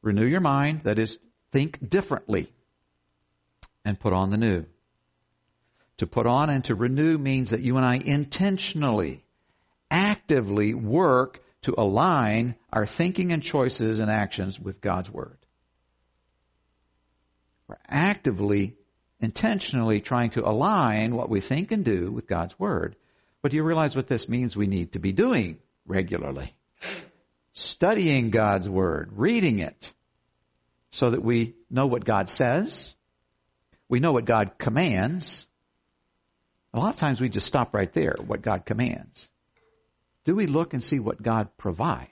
renew 0.03 0.25
your 0.25 0.41
mind, 0.41 0.83
that 0.85 0.99
is, 0.99 1.19
think 1.53 1.79
differently, 1.89 2.53
and 3.85 3.99
put 3.99 4.12
on 4.12 4.31
the 4.31 4.37
new. 4.37 4.65
To 5.99 6.07
put 6.07 6.27
on 6.27 6.51
and 6.51 6.62
to 6.65 6.75
renew 6.75 7.19
means 7.19 7.51
that 7.51 7.61
you 7.61 7.77
and 7.77 7.85
I 7.85 7.97
intentionally, 7.97 9.25
actively 9.91 10.75
work 10.75 11.41
to 11.66 11.81
align 11.81 12.55
our 12.72 12.87
thinking 12.96 13.33
and 13.33 13.42
choices 13.42 13.98
and 13.98 14.11
actions 14.11 14.59
with 14.59 14.81
God's 14.81 15.11
Word. 15.11 15.38
We're 17.68 17.76
actively 17.88 18.76
intentionally 19.20 20.00
trying 20.00 20.31
to 20.31 20.48
align 20.48 21.14
what 21.14 21.29
we 21.29 21.40
think 21.40 21.72
and 21.72 21.85
do 21.85 22.11
with 22.12 22.29
God's 22.29 22.59
Word. 22.59 22.96
But 23.42 23.50
do 23.50 23.57
you 23.57 23.64
realize 23.64 23.94
what 23.94 24.09
this 24.09 24.29
means 24.29 24.57
we 24.57 24.66
need 24.66 24.92
to 24.92 24.98
be 24.98 25.12
doing 25.12 25.59
regularly? 25.87 26.55
Studying 27.52 28.31
God's 28.31 28.68
Word, 28.68 29.11
reading 29.12 29.59
it, 29.59 29.76
so 30.90 31.11
that 31.11 31.22
we 31.22 31.57
know 31.70 31.87
what 31.87 32.05
God 32.05 32.29
says, 32.29 32.92
we 33.88 34.00
know 34.00 34.12
what 34.12 34.24
God 34.24 34.52
commands. 34.59 35.44
A 36.72 36.79
lot 36.79 36.94
of 36.94 37.00
times 37.00 37.20
we 37.20 37.29
just 37.29 37.46
stop 37.46 37.74
right 37.74 37.92
there, 37.92 38.14
what 38.24 38.42
God 38.42 38.66
commands. 38.66 39.26
Do 40.27 40.35
we 40.35 40.47
look 40.47 40.75
and 40.75 40.83
see 40.83 40.99
what 40.99 41.23
God 41.23 41.49
provides? 41.57 42.11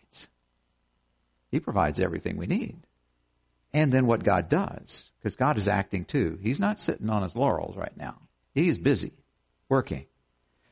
He 1.51 1.61
provides 1.61 2.01
everything 2.01 2.39
we 2.39 2.47
need. 2.47 2.79
And 3.73 3.93
then 3.93 4.07
what 4.07 4.25
God 4.25 4.49
does, 4.49 5.03
because 5.19 5.35
God 5.35 5.59
is 5.59 5.67
acting 5.67 6.05
too. 6.05 6.39
He's 6.41 6.61
not 6.61 6.79
sitting 6.79 7.11
on 7.11 7.25
his 7.25 7.35
laurels 7.35 7.77
right 7.77 7.97
now. 7.97 8.23
He's 8.53 8.79
busy 8.79 9.15
working. 9.69 10.07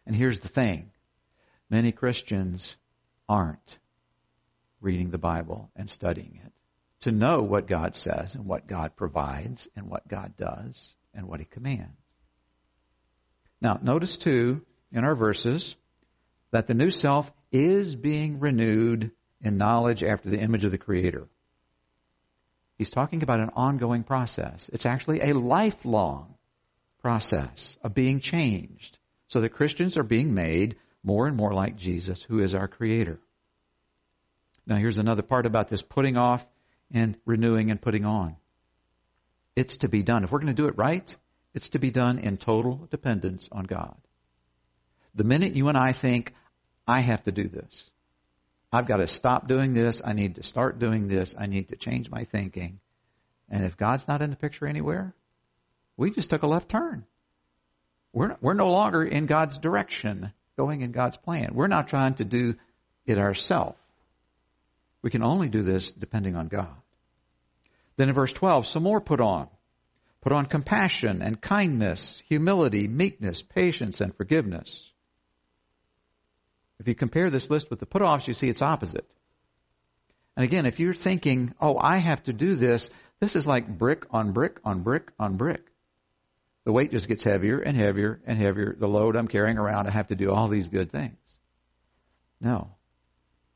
And 0.07 0.15
here's 0.15 0.39
the 0.41 0.49
thing 0.49 0.91
many 1.69 1.91
Christians 1.91 2.77
aren't 3.29 3.59
reading 4.81 5.11
the 5.11 5.19
Bible 5.19 5.71
and 5.75 5.91
studying 5.91 6.41
it 6.45 6.53
to 7.03 7.11
know 7.11 7.43
what 7.43 7.69
God 7.69 7.97
says 7.97 8.35
and 8.35 8.47
what 8.47 8.69
God 8.69 8.95
provides 8.97 9.69
and 9.75 9.89
what 9.89 10.07
God 10.07 10.35
does 10.39 10.95
and 11.13 11.27
what 11.27 11.41
He 11.41 11.47
commands. 11.47 11.91
Now, 13.61 13.81
notice 13.83 14.17
too 14.23 14.61
in 14.93 15.05
our 15.05 15.17
verses 15.17 15.75
that 16.53 16.67
the 16.67 16.75
new 16.75 16.91
self 16.91 17.27
is 17.51 17.95
being 17.95 18.39
renewed 18.39 19.11
in 19.41 19.59
knowledge 19.59 20.03
after 20.03 20.31
the 20.31 20.41
image 20.41 20.65
of 20.65 20.71
the 20.71 20.79
Creator. 20.79 21.27
He's 22.77 22.91
talking 22.91 23.23
about 23.23 23.41
an 23.41 23.51
ongoing 23.55 24.05
process. 24.05 24.69
It's 24.73 24.87
actually 24.87 25.21
a 25.21 25.39
lifelong 25.39 26.35
process 27.01 27.77
of 27.83 27.95
being 27.95 28.21
changed 28.21 28.99
so 29.29 29.41
that 29.41 29.53
Christians 29.53 29.97
are 29.97 30.03
being 30.03 30.35
made 30.35 30.77
more 31.03 31.27
and 31.27 31.37
more 31.37 31.53
like 31.53 31.77
Jesus, 31.77 32.25
who 32.29 32.43
is 32.43 32.55
our 32.55 32.69
Creator. 32.69 33.19
Now, 34.67 34.77
here's 34.77 34.99
another 34.99 35.23
part 35.23 35.47
about 35.47 35.69
this 35.69 35.83
putting 35.83 36.17
off 36.17 36.41
and 36.93 37.17
renewing 37.27 37.71
and 37.71 37.81
putting 37.81 38.05
on. 38.05 38.37
It's 39.57 39.77
to 39.79 39.89
be 39.89 40.03
done. 40.03 40.25
If 40.25 40.31
we're 40.31 40.39
going 40.39 40.55
to 40.55 40.63
do 40.63 40.69
it 40.69 40.79
right, 40.79 41.11
it's 41.55 41.69
to 41.71 41.79
be 41.79 41.91
done 41.91 42.19
in 42.19 42.37
total 42.37 42.89
dependence 42.91 43.49
on 43.51 43.65
God. 43.65 43.97
The 45.15 45.25
minute 45.25 45.55
you 45.55 45.69
and 45.69 45.77
I 45.77 45.95
think, 46.01 46.33
I 46.87 47.01
have 47.01 47.25
to 47.25 47.33
do 47.33 47.49
this, 47.49 47.85
I've 48.73 48.89
got 48.89 48.99
to 48.99 49.09
stop 49.09 49.49
doing 49.49 49.75
this, 49.75 50.01
I 50.05 50.13
need 50.13 50.37
to 50.37 50.43
start 50.43 50.79
doing 50.79 51.09
this, 51.09 51.35
I 51.39 51.47
need 51.47 51.69
to 51.69 51.77
change 51.77 52.09
my 52.11 52.27
thinking. 52.31 52.81
And 53.51 53.65
if 53.65 53.77
God's 53.77 54.05
not 54.09 54.23
in 54.23 54.31
the 54.31 54.37
picture 54.37 54.67
anywhere, 54.67 55.15
we 55.97 56.11
just 56.11 56.31
took 56.31 56.43
a 56.43 56.47
left 56.47 56.71
turn. 56.71 57.05
We're, 58.13 58.37
we're 58.41 58.55
no 58.55 58.71
longer 58.71 59.05
in 59.05 59.27
God's 59.27 59.59
direction, 59.59 60.33
going 60.57 60.81
in 60.81 60.93
God's 60.93 61.17
plan. 61.19 61.53
We're 61.55 61.67
not 61.67 61.89
trying 61.89 62.15
to 62.15 62.25
do 62.25 62.55
it 63.07 63.19
ourselves. 63.19 63.77
We 65.03 65.11
can 65.11 65.23
only 65.23 65.49
do 65.49 65.63
this 65.63 65.93
depending 65.99 66.37
on 66.37 66.49
God. 66.49 66.75
Then 67.97 68.09
in 68.09 68.15
verse 68.15 68.33
12, 68.39 68.67
some 68.67 68.83
more 68.83 69.01
put 69.01 69.21
on. 69.21 69.49
Put 70.23 70.33
on 70.33 70.47
compassion 70.47 71.21
and 71.21 71.43
kindness, 71.43 72.21
humility, 72.29 72.87
meekness, 72.87 73.43
patience, 73.55 74.01
and 74.01 74.15
forgiveness. 74.15 74.92
If 76.83 76.89
you 76.89 76.97
compare 76.97 77.31
this 77.31 77.47
list 77.49 77.71
with 77.71 77.79
the 77.79 77.87
put 77.87 78.03
offs, 78.03 78.27
you 78.27 78.35
see 78.35 78.49
it's 78.49 78.61
opposite. 78.61 79.07
And 80.37 80.43
again, 80.43 80.67
if 80.67 80.81
you're 80.81 80.95
thinking, 80.95 81.55
oh, 81.61 81.79
I 81.79 81.99
have 81.99 82.25
to 82.25 82.33
do 82.33 82.57
this, 82.57 82.85
this 83.21 83.37
is 83.37 83.47
like 83.47 83.79
brick 83.79 84.03
on 84.11 84.33
brick 84.33 84.57
on 84.65 84.83
brick 84.83 85.13
on 85.17 85.37
brick. 85.37 85.61
The 86.65 86.73
weight 86.73 86.91
just 86.91 87.07
gets 87.07 87.23
heavier 87.23 87.61
and 87.61 87.77
heavier 87.77 88.21
and 88.27 88.37
heavier. 88.37 88.75
The 88.77 88.89
load 88.89 89.15
I'm 89.15 89.29
carrying 89.29 89.59
around, 89.59 89.87
I 89.87 89.93
have 89.93 90.09
to 90.09 90.17
do 90.17 90.33
all 90.33 90.49
these 90.49 90.67
good 90.67 90.91
things. 90.91 91.15
No. 92.41 92.73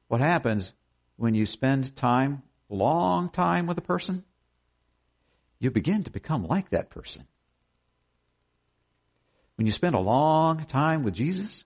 What 0.06 0.20
happens 0.20 0.70
when 1.16 1.34
you 1.34 1.46
spend 1.46 1.96
time, 1.96 2.44
long 2.68 3.28
time 3.30 3.66
with 3.66 3.76
a 3.76 3.82
person, 3.82 4.22
you 5.58 5.72
begin 5.72 6.04
to 6.04 6.12
become 6.12 6.46
like 6.46 6.70
that 6.70 6.90
person. 6.90 7.26
When 9.56 9.66
you 9.66 9.72
spend 9.72 9.96
a 9.96 10.00
long 10.00 10.64
time 10.66 11.02
with 11.02 11.14
Jesus, 11.14 11.64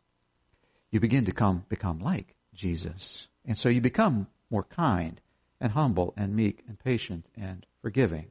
you 0.91 1.01
begin 1.01 1.27
to 1.27 1.33
come, 1.33 1.65
become 1.69 2.01
like 2.01 2.35
Jesus. 2.55 3.27
And 3.45 3.57
so 3.57 3.69
you 3.69 3.81
become 3.81 4.27
more 4.51 4.65
kind 4.65 5.21
and 5.61 5.73
humble 5.73 6.15
and 6.17 6.35
meek 6.35 6.63
and 6.67 6.79
patient 6.79 7.27
and 7.37 7.65
forgiving. 7.83 8.27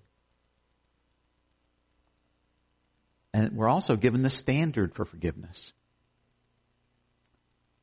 And 3.34 3.56
we're 3.56 3.69
also 3.69 3.95
given 3.95 4.24
the 4.24 4.30
standard 4.30 4.93
for 4.95 5.06
forgiveness. 5.06 5.72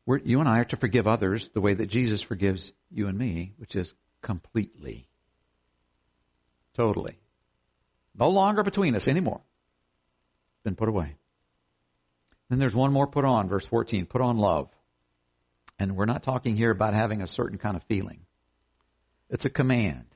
We're, 0.04 0.18
you 0.18 0.40
and 0.40 0.48
I 0.48 0.58
are 0.58 0.64
to 0.66 0.76
forgive 0.76 1.06
others 1.06 1.48
the 1.54 1.60
way 1.60 1.74
that 1.74 1.88
Jesus 1.88 2.22
forgives 2.22 2.70
you 2.90 3.08
and 3.08 3.18
me, 3.18 3.54
which 3.56 3.74
is 3.74 3.92
completely. 4.22 5.08
Totally. 6.76 7.18
No 8.18 8.28
longer 8.28 8.62
between 8.62 8.94
us 8.94 9.08
anymore. 9.08 9.40
Been 10.64 10.76
put 10.76 10.88
away. 10.88 11.16
Then 12.48 12.58
there's 12.58 12.74
one 12.74 12.92
more 12.92 13.06
put 13.06 13.24
on, 13.24 13.48
verse 13.48 13.66
14. 13.68 14.06
Put 14.06 14.20
on 14.20 14.38
love. 14.38 14.68
And 15.78 15.96
we're 15.96 16.06
not 16.06 16.22
talking 16.22 16.56
here 16.56 16.70
about 16.70 16.94
having 16.94 17.20
a 17.20 17.26
certain 17.26 17.58
kind 17.58 17.76
of 17.76 17.82
feeling. 17.84 18.20
It's 19.28 19.44
a 19.44 19.50
command. 19.50 20.06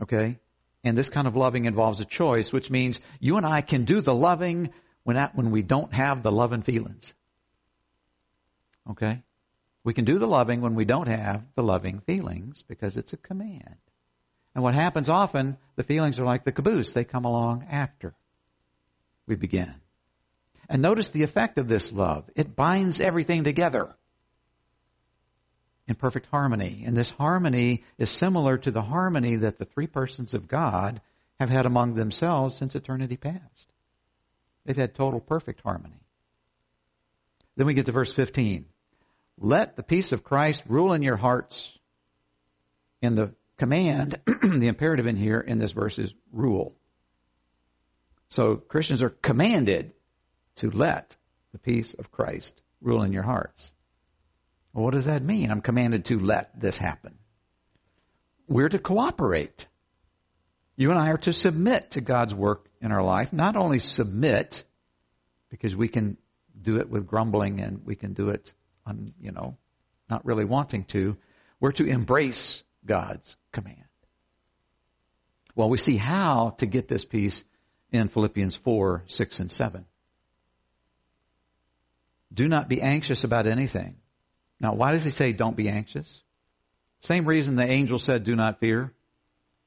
Okay? 0.00 0.38
And 0.84 0.98
this 0.98 1.08
kind 1.08 1.28
of 1.28 1.36
loving 1.36 1.66
involves 1.66 2.00
a 2.00 2.04
choice, 2.04 2.50
which 2.52 2.70
means 2.70 2.98
you 3.20 3.36
and 3.36 3.46
I 3.46 3.60
can 3.60 3.84
do 3.84 4.00
the 4.00 4.14
loving 4.14 4.70
when, 5.04 5.16
when 5.34 5.52
we 5.52 5.62
don't 5.62 5.92
have 5.92 6.22
the 6.22 6.32
loving 6.32 6.62
feelings. 6.62 7.12
Okay? 8.90 9.22
We 9.84 9.94
can 9.94 10.04
do 10.04 10.18
the 10.18 10.26
loving 10.26 10.60
when 10.60 10.74
we 10.74 10.84
don't 10.84 11.08
have 11.08 11.42
the 11.54 11.62
loving 11.62 12.00
feelings 12.06 12.64
because 12.66 12.96
it's 12.96 13.12
a 13.12 13.16
command. 13.16 13.76
And 14.54 14.62
what 14.62 14.74
happens 14.74 15.08
often, 15.08 15.56
the 15.76 15.84
feelings 15.84 16.18
are 16.18 16.24
like 16.24 16.44
the 16.44 16.52
caboose. 16.52 16.92
They 16.94 17.04
come 17.04 17.24
along 17.24 17.66
after 17.70 18.14
we 19.26 19.34
begin. 19.34 19.74
And 20.72 20.80
notice 20.80 21.10
the 21.12 21.22
effect 21.22 21.58
of 21.58 21.68
this 21.68 21.90
love. 21.92 22.24
It 22.34 22.56
binds 22.56 22.98
everything 22.98 23.44
together 23.44 23.90
in 25.86 25.96
perfect 25.96 26.28
harmony. 26.28 26.84
And 26.86 26.96
this 26.96 27.12
harmony 27.18 27.84
is 27.98 28.18
similar 28.18 28.56
to 28.56 28.70
the 28.70 28.80
harmony 28.80 29.36
that 29.36 29.58
the 29.58 29.66
three 29.66 29.86
persons 29.86 30.32
of 30.32 30.48
God 30.48 31.02
have 31.38 31.50
had 31.50 31.66
among 31.66 31.94
themselves 31.94 32.56
since 32.56 32.74
eternity 32.74 33.18
past. 33.18 33.66
They've 34.64 34.74
had 34.74 34.94
total 34.94 35.20
perfect 35.20 35.60
harmony. 35.60 36.00
Then 37.54 37.66
we 37.66 37.74
get 37.74 37.84
to 37.84 37.92
verse 37.92 38.14
15. 38.16 38.64
Let 39.38 39.76
the 39.76 39.82
peace 39.82 40.10
of 40.10 40.24
Christ 40.24 40.62
rule 40.66 40.94
in 40.94 41.02
your 41.02 41.18
hearts. 41.18 41.78
In 43.02 43.14
the 43.14 43.34
command, 43.58 44.18
the 44.26 44.68
imperative 44.68 45.06
in 45.06 45.16
here 45.16 45.40
in 45.40 45.58
this 45.58 45.72
verse 45.72 45.98
is 45.98 46.14
rule. 46.32 46.72
So 48.30 48.56
Christians 48.56 49.02
are 49.02 49.10
commanded 49.10 49.92
to 50.62 50.70
let 50.70 51.14
the 51.52 51.58
peace 51.58 51.94
of 51.98 52.10
Christ 52.10 52.62
rule 52.80 53.02
in 53.02 53.12
your 53.12 53.24
hearts. 53.24 53.70
Well, 54.72 54.84
what 54.84 54.94
does 54.94 55.06
that 55.06 55.22
mean? 55.22 55.50
I'm 55.50 55.60
commanded 55.60 56.06
to 56.06 56.18
let 56.18 56.58
this 56.58 56.78
happen. 56.78 57.18
We're 58.48 58.68
to 58.68 58.78
cooperate. 58.78 59.66
You 60.76 60.90
and 60.90 60.98
I 60.98 61.08
are 61.08 61.18
to 61.18 61.32
submit 61.32 61.92
to 61.92 62.00
God's 62.00 62.32
work 62.32 62.68
in 62.80 62.92
our 62.92 63.02
life. 63.02 63.28
Not 63.32 63.56
only 63.56 63.80
submit, 63.80 64.54
because 65.50 65.76
we 65.76 65.88
can 65.88 66.16
do 66.62 66.76
it 66.76 66.88
with 66.88 67.06
grumbling 67.06 67.60
and 67.60 67.84
we 67.84 67.94
can 67.94 68.14
do 68.14 68.30
it 68.30 68.50
on, 68.86 69.12
you 69.20 69.32
know, 69.32 69.56
not 70.08 70.24
really 70.24 70.44
wanting 70.44 70.86
to. 70.92 71.16
We're 71.60 71.72
to 71.72 71.84
embrace 71.84 72.62
God's 72.86 73.36
command. 73.52 73.76
Well, 75.54 75.68
we 75.68 75.78
see 75.78 75.98
how 75.98 76.56
to 76.58 76.66
get 76.66 76.88
this 76.88 77.04
peace 77.04 77.42
in 77.90 78.08
Philippians 78.08 78.58
4, 78.64 79.04
6, 79.08 79.40
and 79.40 79.50
7. 79.50 79.84
Do 82.32 82.48
not 82.48 82.68
be 82.68 82.80
anxious 82.80 83.24
about 83.24 83.46
anything. 83.46 83.96
Now, 84.60 84.74
why 84.74 84.92
does 84.92 85.02
he 85.02 85.10
say 85.10 85.32
don't 85.32 85.56
be 85.56 85.68
anxious? 85.68 86.08
Same 87.02 87.26
reason 87.26 87.56
the 87.56 87.68
angel 87.68 87.98
said 87.98 88.24
do 88.24 88.36
not 88.36 88.60
fear. 88.60 88.92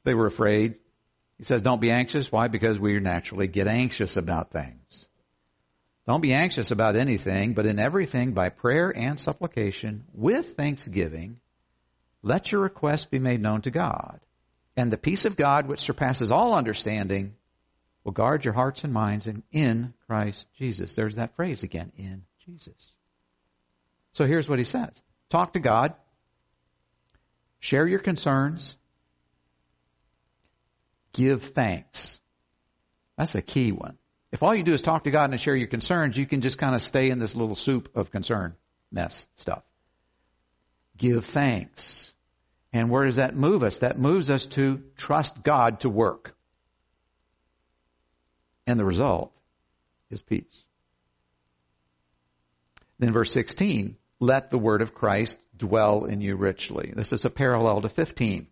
They 0.06 0.14
were 0.14 0.28
afraid. 0.28 0.76
He 1.38 1.44
says 1.44 1.62
don't 1.62 1.82
be 1.82 1.92
anxious. 1.92 2.28
Why? 2.32 2.48
Because 2.48 2.80
we 2.80 2.98
naturally 3.00 3.48
get 3.48 3.68
anxious 3.68 4.16
about 4.16 4.52
things. 4.52 5.06
Don't 6.08 6.22
be 6.22 6.34
anxious 6.34 6.72
about 6.72 6.96
anything, 6.96 7.56
but 7.56 7.66
in 7.66 7.80
everything, 7.80 8.34
by 8.34 8.50
prayer 8.50 8.92
and 8.92 9.20
supplication, 9.20 10.04
with 10.14 10.56
thanksgiving, 10.56 11.40
let 12.22 12.52
your 12.52 12.62
requests 12.62 13.06
be 13.06 13.20
made 13.20 13.42
known 13.42 13.64
to 13.64 13.72
God. 13.72 14.20
And 14.78 14.92
the 14.92 14.98
peace 14.98 15.26
of 15.26 15.36
God, 15.36 15.68
which 15.68 15.80
surpasses 15.80 16.32
all 16.32 16.54
understanding, 16.54 17.34
will 18.04 18.12
guard 18.12 18.46
your 18.46 18.54
hearts 18.54 18.84
and 18.84 18.94
minds 18.94 19.26
in, 19.26 19.42
in 19.52 19.94
Christ 20.06 20.46
Jesus. 20.58 20.94
There's 20.96 21.16
that 21.16 21.36
phrase 21.36 21.64
again, 21.64 21.92
in 21.98 22.22
Jesus. 22.46 22.74
So 24.14 24.26
here's 24.26 24.48
what 24.48 24.60
he 24.60 24.66
says 24.66 24.90
Talk 25.32 25.54
to 25.54 25.60
God, 25.60 25.94
share 27.60 27.88
your 27.88 28.00
concerns, 28.00 28.76
give 31.14 31.40
thanks. 31.54 32.20
That's 33.18 33.36
a 33.36 33.42
key 33.42 33.72
one. 33.72 33.98
If 34.32 34.44
all 34.44 34.54
you 34.54 34.64
do 34.64 34.74
is 34.74 34.82
talk 34.82 35.06
to 35.06 35.12
God 35.12 35.32
and 35.32 35.40
share 35.40 35.56
your 35.56 35.70
concerns, 35.70 36.18
you 36.18 36.26
can 36.26 36.42
just 36.42 36.58
kind 36.58 36.76
of 36.76 36.82
stay 36.82 37.10
in 37.10 37.20
this 37.20 37.36
little 37.36 37.56
soup 37.56 37.90
of 37.96 38.12
concern 38.12 38.56
mess 38.92 39.26
stuff. 39.38 39.64
Give 40.98 41.24
thanks. 41.34 42.12
And 42.74 42.90
where 42.90 43.06
does 43.06 43.16
that 43.16 43.38
move 43.38 43.64
us? 43.64 43.78
That 43.80 43.98
moves 43.98 44.30
us 44.30 44.46
to 44.56 44.82
trust 44.98 45.32
God 45.44 45.80
to 45.82 45.90
work. 45.90 46.36
And 48.68 48.78
the 48.78 48.84
result 48.84 49.32
is 50.12 50.22
peace. 50.22 50.65
Then 53.00 53.14
verse 53.14 53.32
16, 53.34 53.98
let 54.20 54.50
the 54.50 54.58
word 54.58 54.82
of 54.82 54.94
Christ 54.94 55.36
dwell 55.58 56.06
in 56.06 56.22
you 56.22 56.36
richly. 56.36 56.94
This 56.96 57.12
is 57.12 57.26
a 57.26 57.30
parallel 57.30 57.82
to 57.82 57.90
15. 57.90 58.48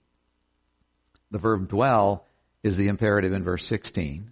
The 1.32 1.40
verb 1.40 1.70
dwell 1.70 2.26
is 2.64 2.78
the 2.78 2.88
imperative 2.88 3.34
in 3.34 3.44
verse 3.44 3.66
16. 3.68 4.32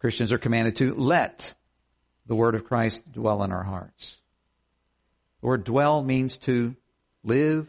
Christians 0.00 0.32
are 0.32 0.38
commanded 0.38 0.76
to 0.76 0.94
let 0.94 1.42
the 2.26 2.34
word 2.34 2.54
of 2.54 2.64
Christ 2.64 3.00
dwell 3.12 3.42
in 3.42 3.52
our 3.52 3.64
hearts. 3.64 4.16
The 5.40 5.46
word 5.46 5.64
dwell 5.64 6.02
means 6.02 6.38
to 6.46 6.74
live, 7.24 7.68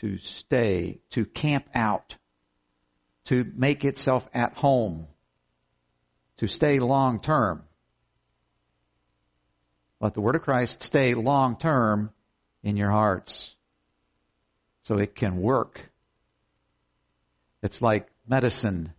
to 0.00 0.18
stay, 0.18 0.98
to 1.12 1.24
camp 1.24 1.66
out, 1.74 2.14
to 3.26 3.44
make 3.56 3.84
itself 3.84 4.22
at 4.32 4.54
home, 4.54 5.06
to 6.38 6.48
stay 6.48 6.78
long 6.78 7.20
term. 7.20 7.62
Let 10.00 10.14
the 10.14 10.20
Word 10.20 10.36
of 10.36 10.42
Christ 10.42 10.82
stay 10.82 11.14
long 11.14 11.56
term 11.58 12.10
in 12.62 12.76
your 12.76 12.90
hearts 12.90 13.54
so 14.82 14.98
it 14.98 15.16
can 15.16 15.40
work. 15.40 15.80
It's 17.62 17.82
like 17.82 18.08
medicine. 18.26 18.92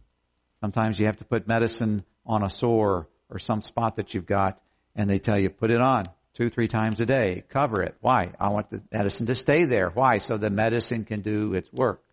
Sometimes 0.59 0.99
you 0.99 1.05
have 1.05 1.17
to 1.17 1.25
put 1.25 1.47
medicine 1.47 2.03
on 2.25 2.43
a 2.43 2.49
sore 2.49 3.07
or 3.29 3.39
some 3.39 3.61
spot 3.61 3.95
that 3.95 4.13
you've 4.13 4.25
got, 4.25 4.59
and 4.95 5.09
they 5.09 5.19
tell 5.19 5.39
you, 5.39 5.49
put 5.49 5.71
it 5.71 5.79
on 5.79 6.09
two, 6.35 6.49
three 6.49 6.67
times 6.67 6.99
a 6.99 7.05
day. 7.05 7.43
Cover 7.49 7.81
it. 7.81 7.95
Why? 8.01 8.33
I 8.39 8.49
want 8.49 8.69
the 8.69 8.81
medicine 8.91 9.27
to 9.27 9.35
stay 9.35 9.65
there. 9.65 9.89
Why? 9.89 10.19
So 10.19 10.37
the 10.37 10.49
medicine 10.49 11.05
can 11.05 11.21
do 11.21 11.53
its 11.53 11.71
work. 11.71 12.03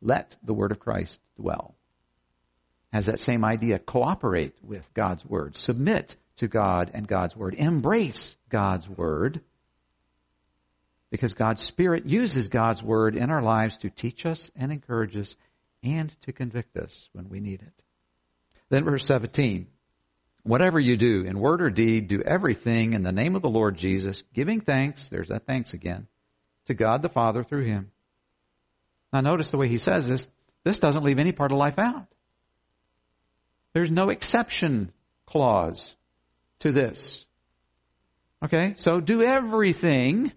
Let 0.00 0.34
the 0.44 0.54
Word 0.54 0.72
of 0.72 0.80
Christ 0.80 1.18
dwell 1.36 1.75
has 2.96 3.06
that 3.06 3.18
same 3.18 3.44
idea. 3.44 3.78
Cooperate 3.78 4.54
with 4.62 4.82
God's 4.94 5.22
Word. 5.24 5.54
Submit 5.54 6.14
to 6.38 6.48
God 6.48 6.90
and 6.94 7.06
God's 7.06 7.36
Word. 7.36 7.54
Embrace 7.54 8.36
God's 8.50 8.88
Word. 8.88 9.42
Because 11.10 11.34
God's 11.34 11.60
Spirit 11.60 12.06
uses 12.06 12.48
God's 12.48 12.82
Word 12.82 13.14
in 13.14 13.30
our 13.30 13.42
lives 13.42 13.76
to 13.82 13.90
teach 13.90 14.24
us 14.24 14.50
and 14.56 14.72
encourage 14.72 15.14
us 15.14 15.34
and 15.82 16.10
to 16.22 16.32
convict 16.32 16.76
us 16.78 17.08
when 17.12 17.28
we 17.28 17.38
need 17.38 17.60
it. 17.60 17.82
Then, 18.70 18.84
verse 18.84 19.04
17 19.06 19.66
Whatever 20.42 20.80
you 20.80 20.96
do, 20.96 21.24
in 21.26 21.40
word 21.40 21.60
or 21.60 21.70
deed, 21.70 22.08
do 22.08 22.22
everything 22.22 22.92
in 22.92 23.02
the 23.02 23.12
name 23.12 23.34
of 23.34 23.42
the 23.42 23.48
Lord 23.48 23.76
Jesus, 23.76 24.22
giving 24.32 24.60
thanks, 24.60 25.04
there's 25.10 25.28
that 25.28 25.44
thanks 25.44 25.74
again, 25.74 26.06
to 26.66 26.74
God 26.74 27.02
the 27.02 27.08
Father 27.08 27.44
through 27.44 27.66
Him. 27.66 27.90
Now, 29.12 29.20
notice 29.22 29.50
the 29.50 29.56
way 29.58 29.68
he 29.68 29.78
says 29.78 30.08
this. 30.08 30.24
This 30.64 30.78
doesn't 30.78 31.04
leave 31.04 31.18
any 31.18 31.32
part 31.32 31.50
of 31.50 31.58
life 31.58 31.78
out. 31.78 32.06
There's 33.76 33.90
no 33.90 34.08
exception 34.08 34.90
clause 35.26 35.94
to 36.60 36.72
this. 36.72 37.26
Okay? 38.42 38.72
So 38.78 39.00
do 39.00 39.20
everything 39.20 40.32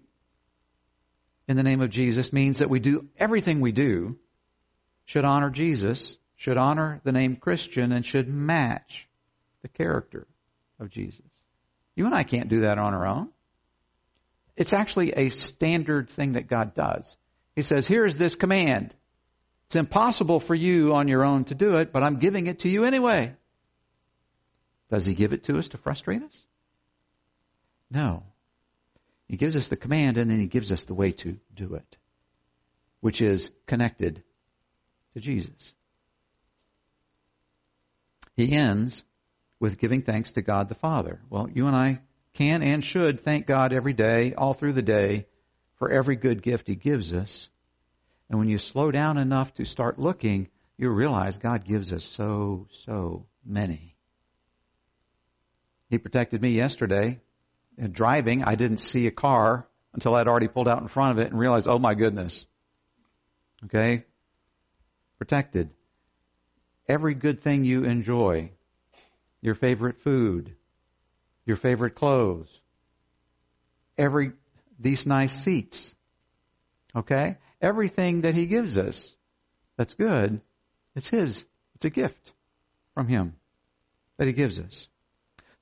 in 1.48 1.56
the 1.56 1.62
name 1.62 1.80
of 1.80 1.90
Jesus 1.90 2.34
means 2.34 2.58
that 2.58 2.68
we 2.68 2.80
do 2.80 3.06
everything 3.18 3.62
we 3.62 3.72
do 3.72 4.18
should 5.06 5.24
honor 5.24 5.48
Jesus, 5.48 6.18
should 6.36 6.58
honor 6.58 7.00
the 7.02 7.12
name 7.12 7.36
Christian, 7.36 7.92
and 7.92 8.04
should 8.04 8.28
match 8.28 9.08
the 9.62 9.68
character 9.68 10.26
of 10.78 10.90
Jesus. 10.90 11.24
You 11.96 12.04
and 12.04 12.14
I 12.14 12.24
can't 12.24 12.50
do 12.50 12.60
that 12.60 12.76
on 12.76 12.92
our 12.92 13.06
own. 13.06 13.30
It's 14.54 14.74
actually 14.74 15.12
a 15.12 15.30
standard 15.30 16.10
thing 16.14 16.34
that 16.34 16.50
God 16.50 16.74
does. 16.74 17.10
He 17.56 17.62
says, 17.62 17.86
Here's 17.88 18.18
this 18.18 18.34
command. 18.34 18.94
It's 19.70 19.76
impossible 19.76 20.42
for 20.44 20.56
you 20.56 20.94
on 20.94 21.06
your 21.06 21.22
own 21.24 21.44
to 21.44 21.54
do 21.54 21.76
it, 21.76 21.92
but 21.92 22.02
I'm 22.02 22.18
giving 22.18 22.48
it 22.48 22.58
to 22.60 22.68
you 22.68 22.82
anyway. 22.82 23.34
Does 24.90 25.06
he 25.06 25.14
give 25.14 25.32
it 25.32 25.44
to 25.44 25.58
us 25.58 25.68
to 25.68 25.78
frustrate 25.78 26.24
us? 26.24 26.36
No. 27.88 28.24
He 29.28 29.36
gives 29.36 29.54
us 29.54 29.68
the 29.70 29.76
command 29.76 30.16
and 30.16 30.28
then 30.28 30.40
he 30.40 30.48
gives 30.48 30.72
us 30.72 30.82
the 30.88 30.94
way 30.94 31.12
to 31.12 31.36
do 31.54 31.74
it, 31.76 31.96
which 33.00 33.20
is 33.20 33.48
connected 33.68 34.24
to 35.14 35.20
Jesus. 35.20 35.72
He 38.34 38.52
ends 38.52 39.04
with 39.60 39.78
giving 39.78 40.02
thanks 40.02 40.32
to 40.32 40.42
God 40.42 40.68
the 40.68 40.74
Father. 40.74 41.20
Well, 41.30 41.48
you 41.48 41.68
and 41.68 41.76
I 41.76 42.00
can 42.34 42.62
and 42.62 42.82
should 42.82 43.22
thank 43.22 43.46
God 43.46 43.72
every 43.72 43.92
day, 43.92 44.34
all 44.36 44.54
through 44.54 44.72
the 44.72 44.82
day, 44.82 45.28
for 45.78 45.92
every 45.92 46.16
good 46.16 46.42
gift 46.42 46.64
He 46.66 46.74
gives 46.74 47.12
us. 47.12 47.46
And 48.30 48.38
when 48.38 48.48
you 48.48 48.58
slow 48.58 48.92
down 48.92 49.18
enough 49.18 49.52
to 49.54 49.66
start 49.66 49.98
looking, 49.98 50.48
you 50.78 50.88
realize 50.88 51.36
God 51.36 51.66
gives 51.66 51.92
us 51.92 52.08
so, 52.16 52.68
so 52.86 53.26
many. 53.44 53.96
He 55.88 55.98
protected 55.98 56.40
me 56.40 56.50
yesterday. 56.50 57.18
In 57.76 57.92
driving, 57.92 58.44
I 58.44 58.54
didn't 58.54 58.78
see 58.78 59.08
a 59.08 59.10
car 59.10 59.66
until 59.92 60.14
I'd 60.14 60.28
already 60.28 60.46
pulled 60.46 60.68
out 60.68 60.80
in 60.80 60.88
front 60.88 61.12
of 61.12 61.18
it 61.18 61.32
and 61.32 61.40
realized, 61.40 61.66
oh 61.66 61.80
my 61.80 61.94
goodness. 61.94 62.44
Okay? 63.64 64.04
Protected. 65.18 65.70
Every 66.88 67.14
good 67.14 67.42
thing 67.42 67.64
you 67.64 67.84
enjoy, 67.84 68.52
your 69.40 69.56
favorite 69.56 69.96
food, 70.04 70.54
your 71.46 71.56
favorite 71.56 71.96
clothes, 71.96 72.48
every 73.98 74.32
these 74.78 75.04
nice 75.04 75.32
seats. 75.44 75.94
Okay? 76.94 77.36
Everything 77.62 78.22
that 78.22 78.34
he 78.34 78.46
gives 78.46 78.76
us 78.76 79.12
that's 79.76 79.94
good, 79.94 80.40
it's 80.94 81.08
his. 81.08 81.44
It's 81.74 81.84
a 81.84 81.90
gift 81.90 82.32
from 82.94 83.08
him 83.08 83.34
that 84.18 84.26
he 84.26 84.32
gives 84.32 84.58
us. 84.58 84.86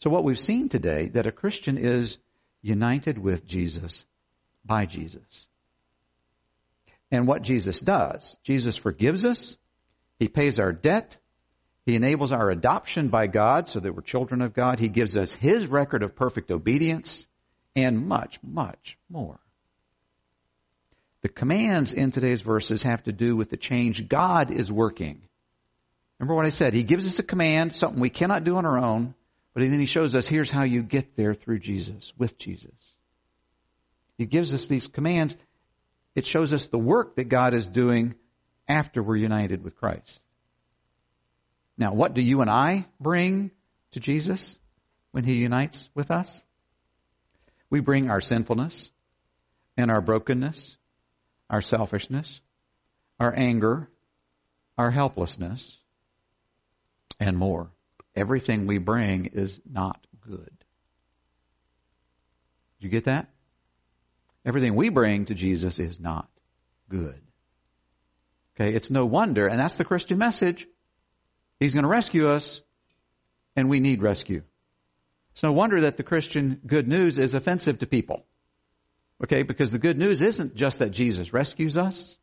So 0.01 0.11
what 0.11 0.25
we've 0.25 0.37
seen 0.37 0.69
today 0.69 1.09
that 1.15 1.27
a 1.27 1.33
Christian 1.33 1.79
is 1.79 2.19
united 2.63 3.19
with 3.19 3.47
Jesus 3.47 4.05
by 4.65 4.87
Jesus. 4.87 5.47
And 7.11 7.27
what 7.27 7.43
Jesus 7.43 7.81
does, 7.85 8.37
Jesus 8.45 8.79
forgives 8.83 9.25
us, 9.25 9.57
he 10.19 10.29
pays 10.29 10.59
our 10.59 10.73
debt, 10.73 11.17
he 11.87 11.95
enables 11.97 12.33
our 12.33 12.51
adoption 12.51 13.09
by 13.09 13.29
God 13.29 13.69
so 13.69 13.81
that 13.81 13.95
we're 13.95 14.03
children 14.03 14.43
of 14.43 14.53
God, 14.53 14.79
he 14.79 14.89
gives 14.89 15.17
us 15.17 15.35
his 15.41 15.67
record 15.67 16.03
of 16.03 16.15
perfect 16.15 16.51
obedience, 16.51 17.25
and 17.75 18.07
much, 18.07 18.39
much 18.43 18.99
more. 19.09 19.39
The 21.29 21.35
commands 21.35 21.93
in 21.93 22.11
today's 22.11 22.41
verses 22.41 22.83
have 22.85 23.05
to 23.05 23.12
do 23.12 23.37
with 23.37 23.51
the 23.51 23.59
change 23.59 24.03
God 24.09 24.51
is 24.51 24.73
working. 24.73 25.21
Remember 26.19 26.35
what 26.35 26.47
I 26.47 26.51
said? 26.51 26.73
He 26.73 26.85
gives 26.85 27.05
us 27.05 27.19
a 27.19 27.23
command, 27.23 27.75
something 27.75 28.01
we 28.01 28.09
cannot 28.09 28.45
do 28.45 28.57
on 28.57 28.64
our 28.64 28.79
own, 28.79 29.14
but 29.53 29.61
then 29.61 29.79
he 29.79 29.85
shows 29.85 30.14
us 30.14 30.27
here's 30.27 30.51
how 30.51 30.62
you 30.62 30.83
get 30.83 31.19
there 31.19 31.35
through 31.35 31.59
Jesus, 31.59 32.14
with 32.17 32.38
Jesus. 32.38 32.73
He 34.17 34.25
gives 34.25 34.55
us 34.55 34.64
these 34.71 34.88
commands. 34.95 35.35
It 36.14 36.25
shows 36.25 36.55
us 36.55 36.67
the 36.73 36.79
work 36.79 37.17
that 37.17 37.29
God 37.29 37.53
is 37.53 37.69
doing 37.69 38.14
after 38.67 39.03
we're 39.03 39.17
united 39.17 39.62
with 39.62 39.77
Christ. 39.77 40.19
Now, 41.77 41.93
what 41.93 42.14
do 42.14 42.23
you 42.23 42.41
and 42.41 42.49
I 42.49 42.87
bring 42.99 43.51
to 43.93 44.01
Jesus 44.01 44.57
when 45.12 45.25
he 45.25 45.35
unites 45.35 45.91
with 45.95 46.11
us? 46.11 46.41
We 47.69 47.81
bring 47.81 48.09
our 48.09 48.23
sinfulness 48.23 48.88
and 49.77 49.91
our 49.91 50.01
brokenness, 50.01 50.77
our 51.51 51.63
selfishness, 51.63 52.41
our 53.19 53.35
anger, 53.35 53.89
our 54.77 54.91
helplessness, 54.91 55.77
and 57.19 57.37
more 57.37 57.71
everything 58.19 58.67
we 58.67 58.79
bring 58.79 59.31
is 59.33 59.59
not 59.71 60.05
good. 60.21 60.51
Did 62.81 62.87
you 62.87 62.89
get 62.91 63.05
that? 63.07 63.29
Everything 64.45 64.75
we 64.77 64.89
bring 64.89 65.27
to 65.27 65.35
Jesus 65.35 65.79
is 65.79 65.99
not 66.01 66.29
good. 66.89 67.21
Okay, 68.55 68.75
it's 68.75 68.91
no 68.91 69.07
wonder, 69.07 69.47
and 69.47 69.61
that's 69.61 69.79
the 69.79 69.85
Christian 69.85 70.19
message. 70.19 70.67
He's 71.61 71.73
going 71.73 71.85
to 71.85 71.89
rescue 71.89 72.29
us, 72.29 72.61
and 73.55 73.69
we 73.69 73.79
need 73.79 74.03
rescue. 74.03 74.43
It's 75.35 75.43
no 75.43 75.53
wonder 75.53 75.83
that 75.83 75.97
the 75.97 76.03
Christian 76.03 76.61
good 76.67 76.89
news 76.89 77.19
is 77.19 77.35
offensive 77.35 77.79
to 77.81 77.87
people. 77.87 78.25
Okay, 79.23 79.43
because 79.43 79.73
the 79.73 79.79
good 79.79 79.99
news 79.99 80.23
isn't 80.23 80.55
just 80.55 80.79
that 80.79 80.93
Jesus 80.93 81.33
rescues 81.33 81.77
us, 81.77 82.15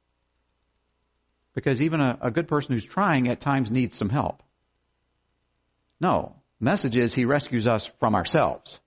because 1.53 1.81
even 1.81 1.99
a, 1.99 2.17
a 2.21 2.31
good 2.31 2.47
person 2.47 2.73
who's 2.73 2.87
trying 2.89 3.27
at 3.27 3.41
times 3.41 3.69
needs 3.69 3.97
some 3.97 4.09
help. 4.09 4.41
No. 5.99 6.35
The 6.59 6.65
message 6.65 6.95
is 6.95 7.13
he 7.13 7.25
rescues 7.25 7.67
us 7.67 7.89
from 7.99 8.15
ourselves. 8.15 8.79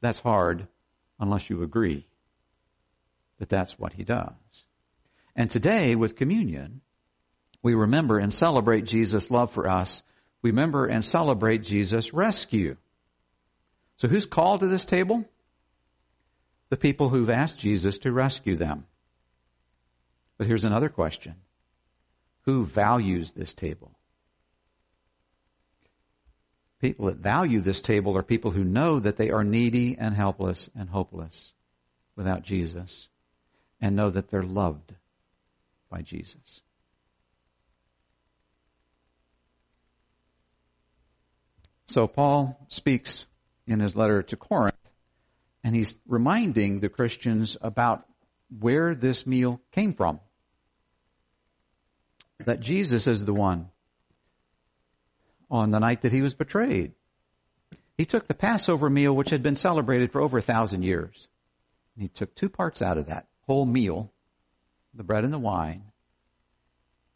That's 0.00 0.18
hard 0.18 0.68
unless 1.18 1.48
you 1.48 1.62
agree 1.62 2.06
that 3.38 3.48
that's 3.48 3.74
what 3.78 3.92
he 3.92 4.04
does. 4.04 4.32
And 5.34 5.50
today, 5.50 5.94
with 5.94 6.16
communion, 6.16 6.80
we 7.62 7.74
remember 7.74 8.18
and 8.18 8.32
celebrate 8.32 8.86
Jesus' 8.86 9.26
love 9.30 9.50
for 9.54 9.68
us. 9.68 10.02
We 10.42 10.50
remember 10.50 10.86
and 10.86 11.04
celebrate 11.04 11.62
Jesus' 11.62 12.12
rescue. 12.12 12.76
So, 13.98 14.08
who's 14.08 14.26
called 14.26 14.60
to 14.60 14.68
this 14.68 14.84
table? 14.84 15.24
The 16.68 16.76
people 16.76 17.08
who've 17.08 17.30
asked 17.30 17.58
Jesus 17.58 17.98
to 18.02 18.12
rescue 18.12 18.56
them. 18.56 18.86
But 20.36 20.46
here's 20.46 20.64
another 20.64 20.88
question 20.88 21.36
Who 22.42 22.66
values 22.66 23.32
this 23.34 23.54
table? 23.54 23.92
People 26.80 27.06
that 27.06 27.16
value 27.16 27.62
this 27.62 27.80
table 27.80 28.16
are 28.16 28.22
people 28.22 28.50
who 28.50 28.62
know 28.62 29.00
that 29.00 29.16
they 29.16 29.30
are 29.30 29.44
needy 29.44 29.96
and 29.98 30.14
helpless 30.14 30.68
and 30.74 30.90
hopeless 30.90 31.52
without 32.16 32.42
Jesus 32.42 33.08
and 33.80 33.96
know 33.96 34.10
that 34.10 34.30
they're 34.30 34.42
loved 34.42 34.94
by 35.90 36.02
Jesus. 36.02 36.60
So 41.86 42.06
Paul 42.06 42.58
speaks 42.68 43.24
in 43.66 43.80
his 43.80 43.94
letter 43.94 44.22
to 44.22 44.36
Corinth, 44.36 44.74
and 45.64 45.74
he's 45.74 45.92
reminding 46.06 46.80
the 46.80 46.88
Christians 46.88 47.56
about 47.60 48.06
where 48.60 48.94
this 48.94 49.24
meal 49.26 49.60
came 49.72 49.94
from. 49.94 50.20
That 52.44 52.60
Jesus 52.60 53.06
is 53.06 53.24
the 53.24 53.32
one 53.32 53.68
on 55.50 55.70
the 55.70 55.78
night 55.78 56.02
that 56.02 56.12
he 56.12 56.22
was 56.22 56.34
betrayed. 56.34 56.92
He 57.96 58.04
took 58.04 58.28
the 58.28 58.34
Passover 58.34 58.90
meal, 58.90 59.16
which 59.16 59.30
had 59.30 59.42
been 59.42 59.56
celebrated 59.56 60.12
for 60.12 60.20
over 60.20 60.38
a 60.38 60.42
thousand 60.42 60.82
years, 60.82 61.26
and 61.94 62.02
he 62.02 62.08
took 62.08 62.34
two 62.34 62.48
parts 62.48 62.82
out 62.82 62.98
of 62.98 63.06
that 63.06 63.26
whole 63.46 63.64
meal, 63.64 64.12
the 64.94 65.02
bread 65.02 65.24
and 65.24 65.32
the 65.32 65.38
wine, 65.38 65.82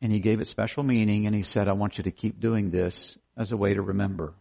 and 0.00 0.10
he 0.10 0.20
gave 0.20 0.40
it 0.40 0.48
special 0.48 0.82
meaning, 0.82 1.26
and 1.26 1.34
he 1.34 1.42
said, 1.42 1.68
I 1.68 1.72
want 1.72 1.98
you 1.98 2.04
to 2.04 2.10
keep 2.10 2.40
doing 2.40 2.70
this 2.70 3.16
as 3.36 3.52
a 3.52 3.56
way 3.56 3.74
to 3.74 3.82
remember. 3.82 4.32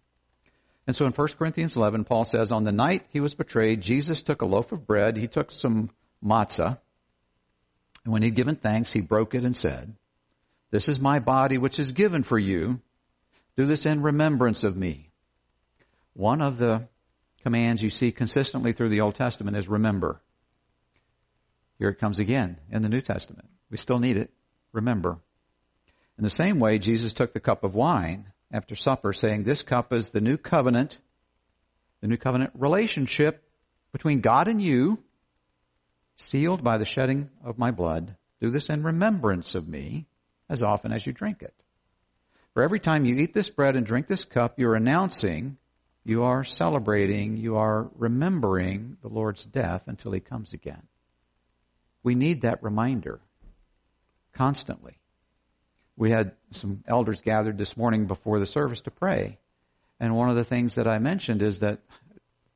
And 0.90 0.96
so 0.96 1.06
in 1.06 1.12
1 1.12 1.28
Corinthians 1.38 1.76
11, 1.76 2.06
Paul 2.06 2.26
says, 2.26 2.52
On 2.52 2.64
the 2.64 2.72
night 2.72 3.06
he 3.12 3.20
was 3.20 3.36
betrayed, 3.36 3.84
Jesus 3.84 4.24
took 4.24 4.42
a 4.42 4.46
loaf 4.48 4.72
of 4.72 4.88
bread, 4.88 5.18
he 5.18 5.28
took 5.28 5.52
some 5.52 5.92
matzah, 6.26 6.80
and 8.04 8.12
when 8.12 8.24
he'd 8.24 8.36
given 8.36 8.56
thanks, 8.56 8.92
he 8.92 9.00
broke 9.00 9.36
it 9.36 9.44
and 9.44 9.56
said, 9.56 9.94
This 10.72 10.88
is 10.88 11.00
my 11.00 11.20
body 11.20 11.60
which 11.60 11.78
is 11.78 11.92
given 11.92 12.24
for 12.24 12.40
you. 12.40 12.80
Do 13.56 13.68
this 13.68 13.86
in 13.86 14.02
remembrance 14.02 14.64
of 14.64 14.76
me. 14.76 15.12
One 16.16 16.42
of 16.42 16.58
the 16.58 16.88
commands 17.44 17.84
you 17.84 17.92
see 17.92 18.12
consistently 18.12 18.74
through 18.74 18.90
the 18.90 19.02
Old 19.02 19.14
Testament 19.14 19.58
is 19.58 19.68
remember. 19.68 20.20
Here 21.78 21.90
it 21.90 22.00
comes 22.00 22.18
again 22.18 22.58
in 22.72 22.82
the 22.82 22.90
New 22.90 23.02
Testament. 23.02 23.48
We 23.70 23.78
still 23.78 24.00
need 24.00 24.18
it. 24.18 24.32
Remember. 24.72 25.20
In 26.18 26.24
the 26.24 26.32
same 26.32 26.60
way, 26.60 26.80
Jesus 26.80 27.14
took 27.14 27.34
the 27.34 27.40
cup 27.40 27.64
of 27.64 27.76
wine 27.76 28.32
after 28.52 28.76
supper, 28.76 29.14
saying, 29.14 29.44
This 29.44 29.62
cup 29.62 29.94
is 29.94 30.10
the 30.12 30.22
new 30.22 30.38
covenant, 30.38 30.98
the 32.02 32.08
new 32.08 32.18
covenant 32.18 32.52
relationship 32.56 33.44
between 33.92 34.22
God 34.22 34.48
and 34.48 34.62
you, 34.62 35.00
sealed 36.16 36.64
by 36.64 36.78
the 36.78 36.86
shedding 36.86 37.30
of 37.44 37.58
my 37.58 37.72
blood. 37.72 38.16
Do 38.42 38.52
this 38.52 38.70
in 38.70 38.84
remembrance 38.84 39.56
of 39.56 39.68
me 39.68 40.08
as 40.50 40.62
often 40.62 40.92
as 40.92 41.06
you 41.06 41.14
drink 41.14 41.42
it. 41.42 41.54
For 42.54 42.64
every 42.64 42.80
time 42.80 43.06
you 43.06 43.16
eat 43.18 43.34
this 43.34 43.50
bread 43.50 43.76
and 43.76 43.86
drink 43.86 44.08
this 44.08 44.26
cup, 44.26 44.58
you're 44.58 44.76
announcing, 44.76 45.58
you 46.04 46.24
are 46.24 46.44
celebrating, 46.44 47.38
you 47.38 47.58
are 47.58 47.90
remembering 47.96 48.98
the 49.02 49.10
Lord's 49.10 49.46
death 49.46 49.84
until 49.86 50.12
he 50.12 50.20
comes 50.20 50.54
again. 50.54 50.82
We 52.04 52.16
need 52.16 52.42
that 52.42 52.64
reminder 52.64 53.20
constantly. 54.36 54.99
We 56.00 56.12
had 56.12 56.32
some 56.52 56.82
elders 56.88 57.22
gathered 57.24 57.58
this 57.58 57.76
morning 57.76 58.08
before 58.08 58.40
the 58.40 58.46
service 58.46 58.80
to 58.86 58.90
pray. 58.90 59.38
And 60.00 60.16
one 60.16 60.30
of 60.30 60.38
the 60.38 60.46
things 60.46 60.76
that 60.76 60.88
I 60.88 60.98
mentioned 60.98 61.42
is 61.42 61.60
that 61.60 61.80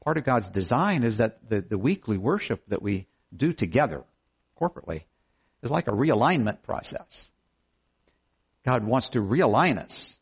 part 0.02 0.18
of 0.18 0.24
God's 0.24 0.48
design 0.48 1.04
is 1.04 1.18
that 1.18 1.50
the, 1.50 1.60
the 1.60 1.78
weekly 1.78 2.18
worship 2.18 2.64
that 2.70 2.82
we 2.82 3.06
do 3.36 3.52
together 3.52 4.06
corporately 4.60 5.04
is 5.62 5.70
like 5.70 5.88
a 5.88 5.92
realignment 5.92 6.64
process. 6.64 7.28
God 8.66 8.86
wants 8.86 9.10
to 9.10 9.20
realign 9.20 9.78
us. 9.78 10.16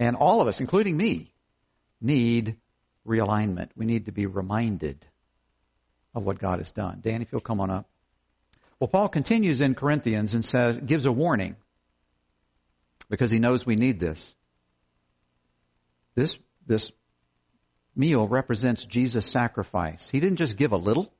And 0.00 0.16
all 0.16 0.42
of 0.42 0.48
us, 0.48 0.58
including 0.58 0.96
me, 0.96 1.32
need 2.00 2.56
realignment. 3.06 3.68
We 3.76 3.86
need 3.86 4.06
to 4.06 4.12
be 4.12 4.26
reminded 4.26 5.06
of 6.12 6.24
what 6.24 6.40
God 6.40 6.58
has 6.58 6.72
done. 6.72 7.02
Dan, 7.04 7.22
if 7.22 7.28
you'll 7.30 7.40
come 7.40 7.60
on 7.60 7.70
up. 7.70 7.88
Well, 8.80 8.88
Paul 8.88 9.10
continues 9.10 9.60
in 9.60 9.76
Corinthians 9.76 10.34
and 10.34 10.44
says, 10.44 10.76
gives 10.84 11.06
a 11.06 11.12
warning 11.12 11.54
because 13.08 13.30
he 13.30 13.38
knows 13.38 13.64
we 13.64 13.76
need 13.76 14.00
this. 14.00 14.32
This, 16.14 16.36
this 16.66 16.90
meal 17.94 18.26
represents 18.26 18.86
Jesus' 18.88 19.32
sacrifice. 19.32 20.06
He 20.10 20.20
didn't 20.20 20.38
just 20.38 20.56
give 20.58 20.72
a 20.72 20.76
little, 20.76 21.12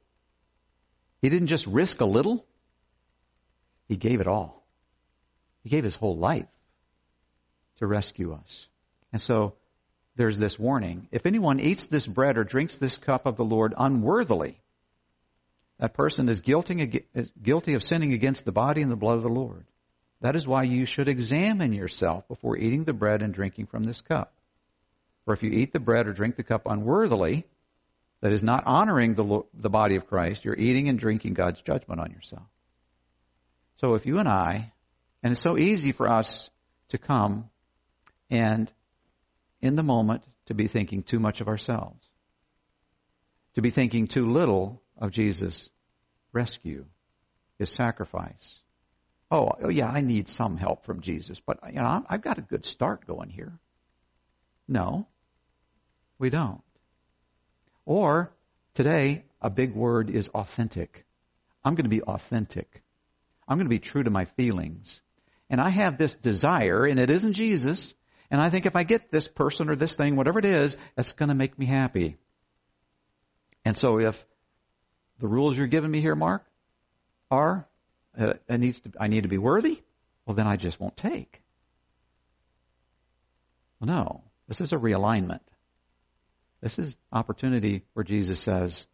he 1.20 1.28
didn't 1.28 1.48
just 1.48 1.66
risk 1.66 2.00
a 2.00 2.06
little, 2.06 2.44
he 3.88 3.96
gave 3.96 4.20
it 4.20 4.26
all. 4.26 4.66
He 5.62 5.70
gave 5.70 5.84
his 5.84 5.96
whole 5.96 6.16
life 6.16 6.46
to 7.78 7.86
rescue 7.86 8.32
us. 8.32 8.66
And 9.12 9.20
so 9.20 9.54
there's 10.16 10.38
this 10.38 10.56
warning. 10.58 11.08
If 11.10 11.26
anyone 11.26 11.60
eats 11.60 11.86
this 11.90 12.06
bread 12.06 12.38
or 12.38 12.44
drinks 12.44 12.76
this 12.80 12.98
cup 13.04 13.26
of 13.26 13.36
the 13.36 13.42
Lord 13.42 13.74
unworthily, 13.76 14.60
that 15.78 15.94
person 15.94 16.28
is 16.28 16.40
guilty, 16.40 17.74
of 17.74 17.82
sinning 17.82 18.12
against 18.12 18.44
the 18.44 18.52
body 18.52 18.80
and 18.80 18.90
the 18.90 18.96
blood 18.96 19.18
of 19.18 19.22
the 19.22 19.28
Lord. 19.28 19.66
That 20.22 20.36
is 20.36 20.46
why 20.46 20.62
you 20.62 20.86
should 20.86 21.08
examine 21.08 21.72
yourself 21.72 22.26
before 22.28 22.56
eating 22.56 22.84
the 22.84 22.92
bread 22.92 23.22
and 23.22 23.34
drinking 23.34 23.66
from 23.66 23.84
this 23.84 24.00
cup. 24.00 24.32
For 25.24 25.34
if 25.34 25.42
you 25.42 25.50
eat 25.50 25.72
the 25.72 25.80
bread 25.80 26.06
or 26.06 26.12
drink 26.12 26.36
the 26.36 26.42
cup 26.42 26.62
unworthily, 26.66 27.46
that 28.22 28.32
is 28.32 28.42
not 28.42 28.64
honoring 28.66 29.14
the, 29.14 29.42
the 29.54 29.68
body 29.68 29.96
of 29.96 30.06
Christ, 30.06 30.44
you're 30.44 30.56
eating 30.56 30.88
and 30.88 30.98
drinking 30.98 31.34
God's 31.34 31.60
judgment 31.62 32.00
on 32.00 32.10
yourself. 32.10 32.46
So 33.76 33.94
if 33.94 34.06
you 34.06 34.18
and 34.18 34.28
I 34.28 34.72
and 35.22 35.32
it's 35.32 35.42
so 35.42 35.58
easy 35.58 35.92
for 35.92 36.08
us 36.08 36.48
to 36.90 36.98
come 36.98 37.50
and, 38.30 38.72
in 39.60 39.76
the 39.76 39.82
moment, 39.82 40.22
to 40.46 40.54
be 40.54 40.68
thinking 40.68 41.02
too 41.02 41.18
much 41.18 41.40
of 41.40 41.48
ourselves, 41.48 42.02
to 43.54 43.62
be 43.62 43.70
thinking 43.70 44.06
too 44.06 44.32
little 44.32 44.80
of 44.96 45.12
Jesus' 45.12 45.68
rescue, 46.32 46.84
his 47.58 47.74
sacrifice. 47.74 48.58
Oh, 49.30 49.50
oh 49.62 49.68
yeah, 49.68 49.88
I 49.88 50.00
need 50.00 50.28
some 50.28 50.56
help 50.56 50.84
from 50.84 51.00
Jesus, 51.00 51.40
but 51.44 51.58
you 51.68 51.80
know, 51.80 52.04
I've 52.08 52.22
got 52.22 52.38
a 52.38 52.42
good 52.42 52.64
start 52.64 53.06
going 53.06 53.30
here. 53.30 53.52
No, 54.68 55.06
we 56.18 56.30
don't. 56.30 56.62
Or 57.84 58.32
today, 58.74 59.24
a 59.40 59.50
big 59.50 59.74
word 59.74 60.10
is 60.10 60.28
authentic. 60.34 61.04
I'm 61.64 61.74
going 61.74 61.84
to 61.84 61.90
be 61.90 62.02
authentic. 62.02 62.82
I'm 63.48 63.58
going 63.58 63.66
to 63.66 63.70
be 63.70 63.78
true 63.78 64.02
to 64.02 64.10
my 64.10 64.26
feelings 64.36 65.00
and 65.48 65.60
I 65.60 65.70
have 65.70 65.98
this 65.98 66.14
desire, 66.22 66.86
and 66.86 66.98
it 66.98 67.10
isn't 67.10 67.34
Jesus, 67.34 67.94
and 68.30 68.40
I 68.40 68.50
think 68.50 68.66
if 68.66 68.74
I 68.74 68.82
get 68.82 69.12
this 69.12 69.28
person 69.36 69.68
or 69.68 69.76
this 69.76 69.94
thing, 69.96 70.16
whatever 70.16 70.38
it 70.38 70.44
is, 70.44 70.76
that's 70.96 71.12
going 71.12 71.28
to 71.28 71.34
make 71.34 71.58
me 71.58 71.66
happy. 71.66 72.16
And 73.64 73.76
so 73.76 73.98
if 73.98 74.14
the 75.20 75.28
rules 75.28 75.56
you're 75.56 75.66
giving 75.68 75.90
me 75.90 76.00
here, 76.00 76.16
Mark, 76.16 76.44
are 77.30 77.66
it 78.16 78.60
needs 78.60 78.80
to, 78.80 78.92
I 78.98 79.08
need 79.08 79.22
to 79.22 79.28
be 79.28 79.38
worthy, 79.38 79.82
well, 80.24 80.36
then 80.36 80.46
I 80.46 80.56
just 80.56 80.80
won't 80.80 80.96
take. 80.96 81.42
Well, 83.80 83.88
no, 83.88 84.22
this 84.48 84.60
is 84.60 84.72
a 84.72 84.76
realignment. 84.76 85.40
This 86.62 86.78
is 86.78 86.96
opportunity 87.12 87.84
where 87.92 88.04
Jesus 88.04 88.44
says, 88.44 88.84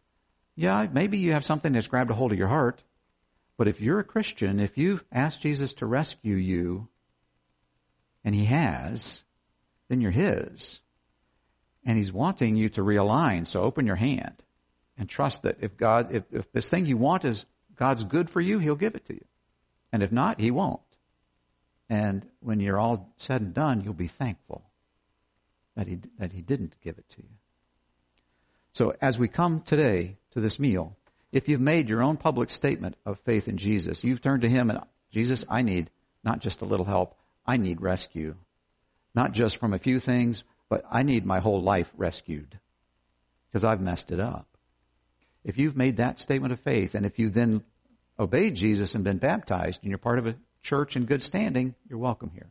yeah, 0.55 0.85
maybe 0.91 1.17
you 1.17 1.31
have 1.31 1.43
something 1.43 1.73
that's 1.73 1.87
grabbed 1.87 2.11
a 2.11 2.13
hold 2.13 2.31
of 2.31 2.37
your 2.37 2.47
heart, 2.47 2.81
but 3.57 3.67
if 3.67 3.79
you're 3.79 3.99
a 3.99 4.03
Christian, 4.03 4.59
if 4.59 4.77
you've 4.77 5.03
asked 5.11 5.41
Jesus 5.41 5.73
to 5.77 5.85
rescue 5.85 6.35
you, 6.35 6.87
and 8.23 8.33
He 8.35 8.45
has, 8.45 9.21
then 9.89 10.01
you're 10.01 10.11
His. 10.11 10.79
And 11.85 11.97
He's 11.97 12.11
wanting 12.11 12.55
you 12.55 12.69
to 12.69 12.81
realign. 12.81 13.51
So 13.51 13.61
open 13.61 13.85
your 13.85 13.95
hand 13.95 14.41
and 14.97 15.09
trust 15.09 15.43
that 15.43 15.57
if 15.61 15.75
God, 15.77 16.09
if, 16.11 16.23
if 16.31 16.51
this 16.51 16.69
thing 16.69 16.85
you 16.85 16.97
want 16.97 17.25
is 17.25 17.43
God's 17.77 18.03
good 18.03 18.29
for 18.29 18.41
you, 18.41 18.59
He'll 18.59 18.75
give 18.75 18.95
it 18.95 19.05
to 19.07 19.13
you. 19.13 19.25
And 19.91 20.03
if 20.03 20.11
not, 20.11 20.39
He 20.39 20.51
won't. 20.51 20.81
And 21.89 22.25
when 22.39 22.59
you're 22.59 22.79
all 22.79 23.13
said 23.17 23.41
and 23.41 23.53
done, 23.53 23.81
you'll 23.83 23.93
be 23.93 24.11
thankful 24.17 24.63
that 25.75 25.87
He, 25.87 25.99
that 26.19 26.31
he 26.31 26.41
didn't 26.41 26.75
give 26.83 26.97
it 26.97 27.05
to 27.15 27.21
you. 27.21 27.29
So 28.73 28.95
as 29.01 29.17
we 29.17 29.27
come 29.27 29.63
today 29.65 30.17
to 30.31 30.41
this 30.41 30.57
meal, 30.59 30.95
if 31.31 31.47
you've 31.47 31.61
made 31.61 31.89
your 31.89 32.01
own 32.01 32.17
public 32.17 32.49
statement 32.49 32.95
of 33.05 33.17
faith 33.25 33.47
in 33.47 33.57
Jesus, 33.57 33.99
you've 34.03 34.21
turned 34.21 34.41
to 34.41 34.49
Him 34.49 34.69
and, 34.69 34.79
Jesus, 35.11 35.45
I 35.49 35.61
need 35.61 35.89
not 36.23 36.39
just 36.41 36.61
a 36.61 36.65
little 36.65 36.85
help, 36.85 37.15
I 37.45 37.57
need 37.57 37.81
rescue. 37.81 38.35
Not 39.13 39.33
just 39.33 39.57
from 39.57 39.73
a 39.73 39.79
few 39.79 39.99
things, 39.99 40.43
but 40.69 40.83
I 40.91 41.03
need 41.03 41.25
my 41.25 41.39
whole 41.39 41.61
life 41.61 41.87
rescued 41.95 42.59
because 43.47 43.63
I've 43.63 43.81
messed 43.81 44.09
it 44.09 44.19
up. 44.19 44.47
If 45.43 45.57
you've 45.57 45.75
made 45.75 45.97
that 45.97 46.19
statement 46.19 46.53
of 46.53 46.59
faith, 46.61 46.93
and 46.93 47.05
if 47.05 47.19
you 47.19 47.29
then 47.29 47.63
obeyed 48.19 48.55
Jesus 48.55 48.95
and 48.95 49.03
been 49.03 49.17
baptized, 49.17 49.79
and 49.81 49.89
you're 49.89 49.97
part 49.97 50.19
of 50.19 50.27
a 50.27 50.35
church 50.61 50.95
in 50.95 51.05
good 51.05 51.21
standing, 51.21 51.75
you're 51.89 51.99
welcome 51.99 52.31
here. 52.33 52.49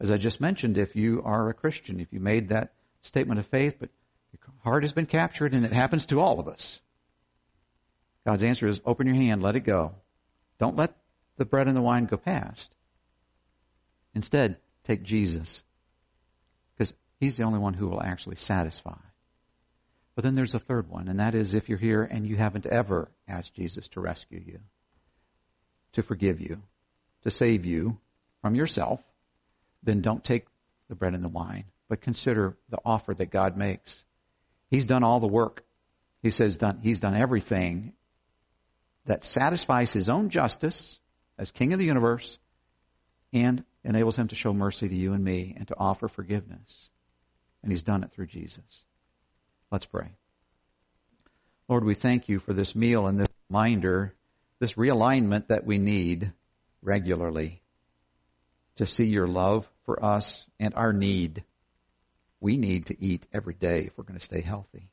As 0.00 0.10
I 0.10 0.18
just 0.18 0.40
mentioned, 0.40 0.76
if 0.76 0.94
you 0.94 1.22
are 1.24 1.48
a 1.48 1.54
Christian, 1.54 2.00
if 2.00 2.08
you 2.12 2.20
made 2.20 2.50
that 2.50 2.74
statement 3.02 3.40
of 3.40 3.46
faith, 3.46 3.74
but 3.80 3.88
your 4.32 4.40
heart 4.62 4.82
has 4.82 4.92
been 4.92 5.06
captured, 5.06 5.54
and 5.54 5.64
it 5.64 5.72
happens 5.72 6.04
to 6.06 6.20
all 6.20 6.38
of 6.38 6.48
us, 6.48 6.80
God's 8.26 8.42
answer 8.42 8.66
is 8.66 8.80
open 8.84 9.06
your 9.06 9.16
hand, 9.16 9.42
let 9.42 9.56
it 9.56 9.64
go. 9.64 9.92
Don't 10.58 10.76
let 10.76 10.96
the 11.38 11.44
bread 11.44 11.68
and 11.68 11.76
the 11.76 11.82
wine 11.82 12.06
go 12.06 12.16
past. 12.16 12.68
Instead, 14.14 14.58
take 14.84 15.02
Jesus, 15.02 15.62
because 16.76 16.92
He's 17.20 17.36
the 17.36 17.44
only 17.44 17.58
one 17.58 17.74
who 17.74 17.88
will 17.88 18.02
actually 18.02 18.36
satisfy. 18.36 18.98
But 20.16 20.24
then 20.24 20.34
there's 20.34 20.54
a 20.54 20.58
third 20.58 20.88
one, 20.88 21.08
and 21.08 21.20
that 21.20 21.34
is 21.34 21.54
if 21.54 21.68
you're 21.68 21.78
here 21.78 22.02
and 22.02 22.26
you 22.26 22.36
haven't 22.36 22.66
ever 22.66 23.10
asked 23.28 23.54
Jesus 23.54 23.86
to 23.92 24.00
rescue 24.00 24.42
you, 24.44 24.58
to 25.92 26.02
forgive 26.02 26.40
you, 26.40 26.62
to 27.22 27.30
save 27.30 27.66
you 27.66 27.98
from 28.40 28.54
yourself, 28.54 28.98
then 29.82 30.00
don't 30.00 30.24
take 30.24 30.46
the 30.88 30.94
bread 30.94 31.12
and 31.12 31.22
the 31.22 31.28
wine, 31.28 31.64
but 31.90 32.00
consider 32.00 32.56
the 32.70 32.78
offer 32.82 33.12
that 33.12 33.30
God 33.30 33.58
makes. 33.58 33.94
He's 34.70 34.86
done 34.86 35.04
all 35.04 35.20
the 35.20 35.26
work. 35.26 35.62
He 36.22 36.30
says 36.30 36.56
done, 36.56 36.80
he's 36.82 36.98
done 36.98 37.14
everything 37.14 37.92
that 39.06 39.22
satisfies 39.22 39.92
his 39.92 40.08
own 40.08 40.30
justice 40.30 40.98
as 41.38 41.50
king 41.50 41.74
of 41.74 41.78
the 41.78 41.84
universe 41.84 42.38
and 43.34 43.64
enables 43.84 44.16
him 44.16 44.28
to 44.28 44.34
show 44.34 44.54
mercy 44.54 44.88
to 44.88 44.94
you 44.94 45.12
and 45.12 45.22
me 45.22 45.54
and 45.58 45.68
to 45.68 45.76
offer 45.78 46.08
forgiveness. 46.08 46.88
And 47.62 47.70
he's 47.70 47.82
done 47.82 48.02
it 48.02 48.10
through 48.14 48.26
Jesus. 48.28 48.64
Let's 49.70 49.86
pray. 49.86 50.08
Lord, 51.68 51.84
we 51.84 51.94
thank 51.94 52.28
you 52.28 52.38
for 52.38 52.52
this 52.52 52.74
meal 52.74 53.06
and 53.06 53.18
this 53.18 53.28
reminder, 53.50 54.14
this 54.60 54.74
realignment 54.74 55.48
that 55.48 55.66
we 55.66 55.78
need 55.78 56.32
regularly 56.82 57.62
to 58.76 58.86
see 58.86 59.04
your 59.04 59.26
love 59.26 59.64
for 59.84 60.04
us 60.04 60.44
and 60.60 60.72
our 60.74 60.92
need. 60.92 61.44
We 62.40 62.56
need 62.56 62.86
to 62.86 63.04
eat 63.04 63.26
every 63.32 63.54
day 63.54 63.86
if 63.86 63.92
we're 63.96 64.04
going 64.04 64.20
to 64.20 64.26
stay 64.26 64.42
healthy 64.42 64.90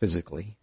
physically. 0.00 0.58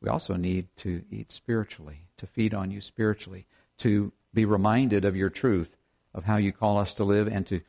We 0.00 0.08
also 0.08 0.34
need 0.34 0.68
to 0.82 1.02
eat 1.10 1.32
spiritually, 1.32 2.00
to 2.18 2.28
feed 2.34 2.54
on 2.54 2.70
you 2.70 2.80
spiritually, 2.80 3.46
to 3.82 4.12
be 4.32 4.44
reminded 4.44 5.04
of 5.04 5.16
your 5.16 5.30
truth, 5.30 5.70
of 6.14 6.24
how 6.24 6.36
you 6.36 6.52
call 6.52 6.78
us 6.78 6.94
to 6.96 7.04
live, 7.04 7.26
and 7.26 7.46
to, 7.48 7.60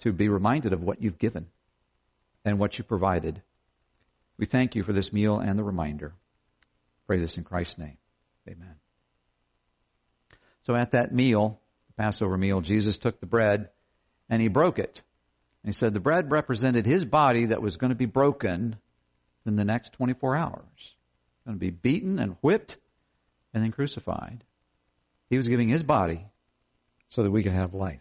to 0.00 0.12
be 0.12 0.28
reminded 0.28 0.72
of 0.72 0.80
what 0.80 1.00
you've 1.00 1.18
given 1.18 1.46
and 2.44 2.58
what 2.58 2.76
you 2.78 2.84
provided. 2.84 3.42
We 4.42 4.46
thank 4.46 4.74
you 4.74 4.82
for 4.82 4.92
this 4.92 5.12
meal 5.12 5.38
and 5.38 5.56
the 5.56 5.62
reminder. 5.62 6.14
Pray 7.06 7.20
this 7.20 7.36
in 7.36 7.44
Christ's 7.44 7.78
name. 7.78 7.96
Amen. 8.48 8.74
So 10.64 10.74
at 10.74 10.90
that 10.90 11.14
meal, 11.14 11.60
the 11.86 12.02
Passover 12.02 12.36
meal, 12.36 12.60
Jesus 12.60 12.98
took 12.98 13.20
the 13.20 13.26
bread 13.26 13.68
and 14.28 14.42
he 14.42 14.48
broke 14.48 14.80
it. 14.80 15.00
And 15.62 15.72
he 15.72 15.78
said 15.78 15.94
the 15.94 16.00
bread 16.00 16.32
represented 16.32 16.86
his 16.86 17.04
body 17.04 17.46
that 17.46 17.62
was 17.62 17.76
going 17.76 17.90
to 17.90 17.96
be 17.96 18.06
broken 18.06 18.74
in 19.46 19.54
the 19.54 19.64
next 19.64 19.92
24 19.92 20.34
hours. 20.34 20.64
Going 21.46 21.56
to 21.56 21.60
be 21.60 21.70
beaten 21.70 22.18
and 22.18 22.34
whipped 22.42 22.78
and 23.54 23.62
then 23.62 23.70
crucified. 23.70 24.42
He 25.30 25.36
was 25.36 25.46
giving 25.46 25.68
his 25.68 25.84
body 25.84 26.26
so 27.10 27.22
that 27.22 27.30
we 27.30 27.44
could 27.44 27.52
have 27.52 27.74
life. 27.74 28.00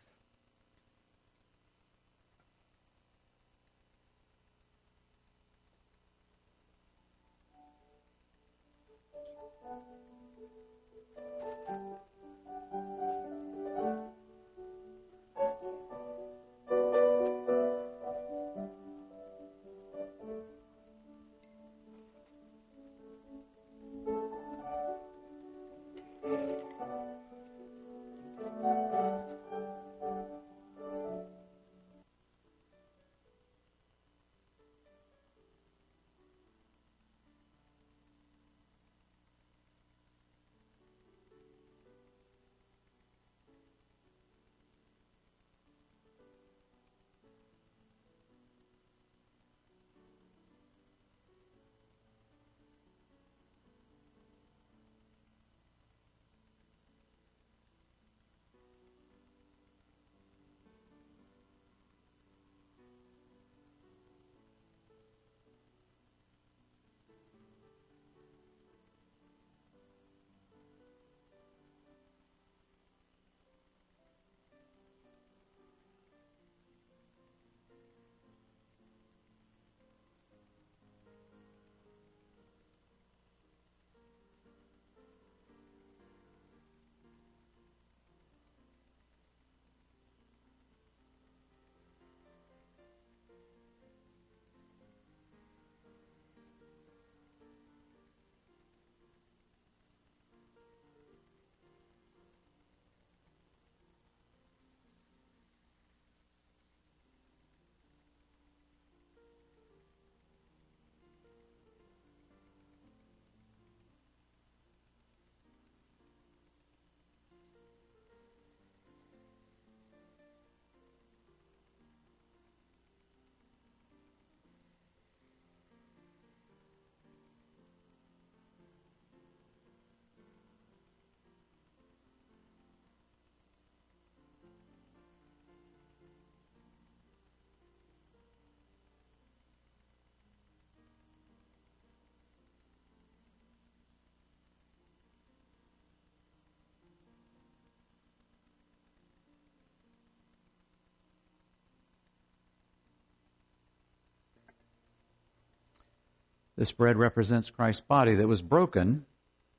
This 156.61 156.71
bread 156.71 156.95
represents 156.95 157.49
Christ's 157.49 157.81
body 157.81 158.13
that 158.17 158.27
was 158.27 158.43
broken 158.43 159.07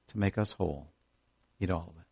to 0.07 0.19
make 0.19 0.39
us 0.39 0.55
whole. 0.57 0.87
Eat 1.59 1.69
all 1.69 1.81
of 1.81 1.97
it. 1.97 2.07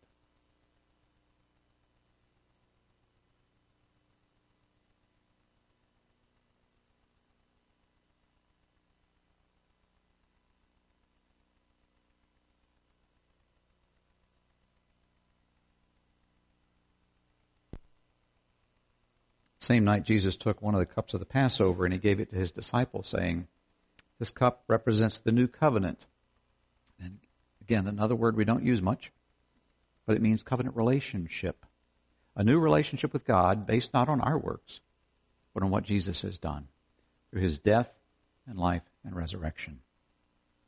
Same 19.61 19.85
night, 19.85 20.03
Jesus 20.03 20.35
took 20.35 20.61
one 20.61 20.75
of 20.75 20.81
the 20.81 20.85
cups 20.85 21.13
of 21.13 21.21
the 21.21 21.25
Passover 21.25 21.85
and 21.85 21.93
he 21.93 21.99
gave 22.01 22.19
it 22.19 22.31
to 22.31 22.35
his 22.35 22.51
disciples, 22.51 23.07
saying, 23.09 23.47
this 24.21 24.29
cup 24.29 24.63
represents 24.67 25.19
the 25.25 25.31
new 25.31 25.47
covenant. 25.47 26.05
And 26.99 27.17
again, 27.59 27.87
another 27.87 28.15
word 28.15 28.37
we 28.37 28.45
don't 28.45 28.63
use 28.63 28.79
much, 28.79 29.11
but 30.05 30.15
it 30.15 30.21
means 30.21 30.43
covenant 30.43 30.75
relationship 30.75 31.65
A 32.35 32.43
new 32.43 32.59
relationship 32.59 33.13
with 33.13 33.25
God 33.25 33.65
based 33.65 33.89
not 33.95 34.09
on 34.09 34.21
our 34.21 34.37
works, 34.37 34.79
but 35.55 35.63
on 35.63 35.71
what 35.71 35.85
Jesus 35.85 36.21
has 36.21 36.37
done 36.37 36.67
through 37.31 37.41
his 37.41 37.57
death 37.57 37.89
and 38.45 38.59
life 38.59 38.83
and 39.03 39.15
resurrection. 39.15 39.79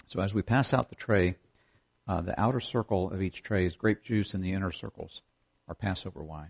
So 0.07 0.19
as 0.19 0.33
we 0.33 0.41
pass 0.41 0.73
out 0.73 0.89
the 0.89 0.95
tray, 0.95 1.35
uh, 2.07 2.21
the 2.21 2.39
outer 2.39 2.59
circle 2.59 3.11
of 3.11 3.21
each 3.21 3.43
tray 3.43 3.67
is 3.67 3.75
grape 3.75 4.03
juice, 4.03 4.33
and 4.33 4.43
the 4.43 4.53
inner 4.53 4.71
circles 4.71 5.21
are 5.67 5.75
Passover 5.75 6.23
wine. 6.23 6.49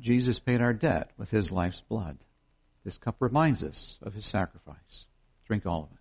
Jesus 0.00 0.38
paid 0.38 0.60
our 0.60 0.72
debt 0.72 1.10
with 1.18 1.30
his 1.30 1.50
life's 1.50 1.82
blood. 1.88 2.18
This 2.84 2.96
cup 2.96 3.16
reminds 3.18 3.64
us 3.64 3.96
of 4.02 4.12
his 4.12 4.30
sacrifice. 4.30 4.76
Drink 5.48 5.66
all 5.66 5.84
of 5.84 5.90
it. 5.90 5.98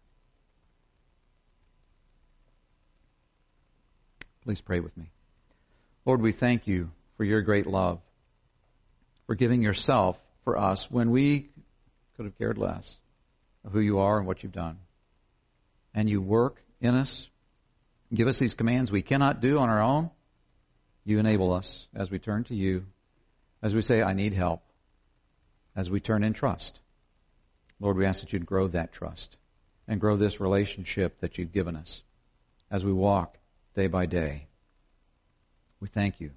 Please 4.43 4.61
pray 4.61 4.79
with 4.79 4.95
me. 4.95 5.09
Lord, 6.05 6.21
we 6.21 6.33
thank 6.33 6.67
you 6.67 6.89
for 7.17 7.23
your 7.23 7.41
great 7.41 7.65
love, 7.65 7.99
for 9.25 9.33
giving 9.33 9.63
yourself 9.63 10.17
for 10.43 10.55
us 10.55 10.85
when 10.91 11.09
we 11.09 11.49
could 12.15 12.25
have 12.25 12.37
cared 12.37 12.59
less, 12.59 12.97
of 13.63 13.71
who 13.71 13.79
you 13.79 13.97
are 13.97 14.19
and 14.19 14.27
what 14.27 14.43
you've 14.43 14.51
done. 14.51 14.77
And 15.95 16.07
you 16.07 16.21
work 16.21 16.57
in 16.79 16.93
us. 16.93 17.27
Give 18.13 18.27
us 18.27 18.39
these 18.39 18.53
commands 18.53 18.91
we 18.91 19.01
cannot 19.01 19.41
do 19.41 19.57
on 19.57 19.69
our 19.69 19.81
own. 19.81 20.11
You 21.03 21.19
enable 21.19 21.53
us 21.53 21.87
as 21.95 22.09
we 22.09 22.19
turn 22.19 22.43
to 22.45 22.55
you, 22.55 22.83
as 23.61 23.73
we 23.73 23.81
say, 23.81 24.01
I 24.01 24.13
need 24.13 24.33
help, 24.33 24.61
as 25.75 25.89
we 25.89 25.99
turn 25.99 26.23
in 26.23 26.33
trust. 26.33 26.79
Lord, 27.79 27.97
we 27.97 28.05
ask 28.05 28.21
that 28.21 28.31
you'd 28.33 28.45
grow 28.45 28.67
that 28.69 28.93
trust 28.93 29.37
and 29.87 29.99
grow 29.99 30.17
this 30.17 30.39
relationship 30.39 31.19
that 31.21 31.37
you've 31.37 31.51
given 31.51 31.75
us 31.75 32.01
as 32.71 32.83
we 32.83 32.93
walk 32.93 33.37
day 33.75 33.87
by 33.87 34.05
day. 34.05 34.47
We 35.79 35.87
thank 35.87 36.19
you 36.19 36.31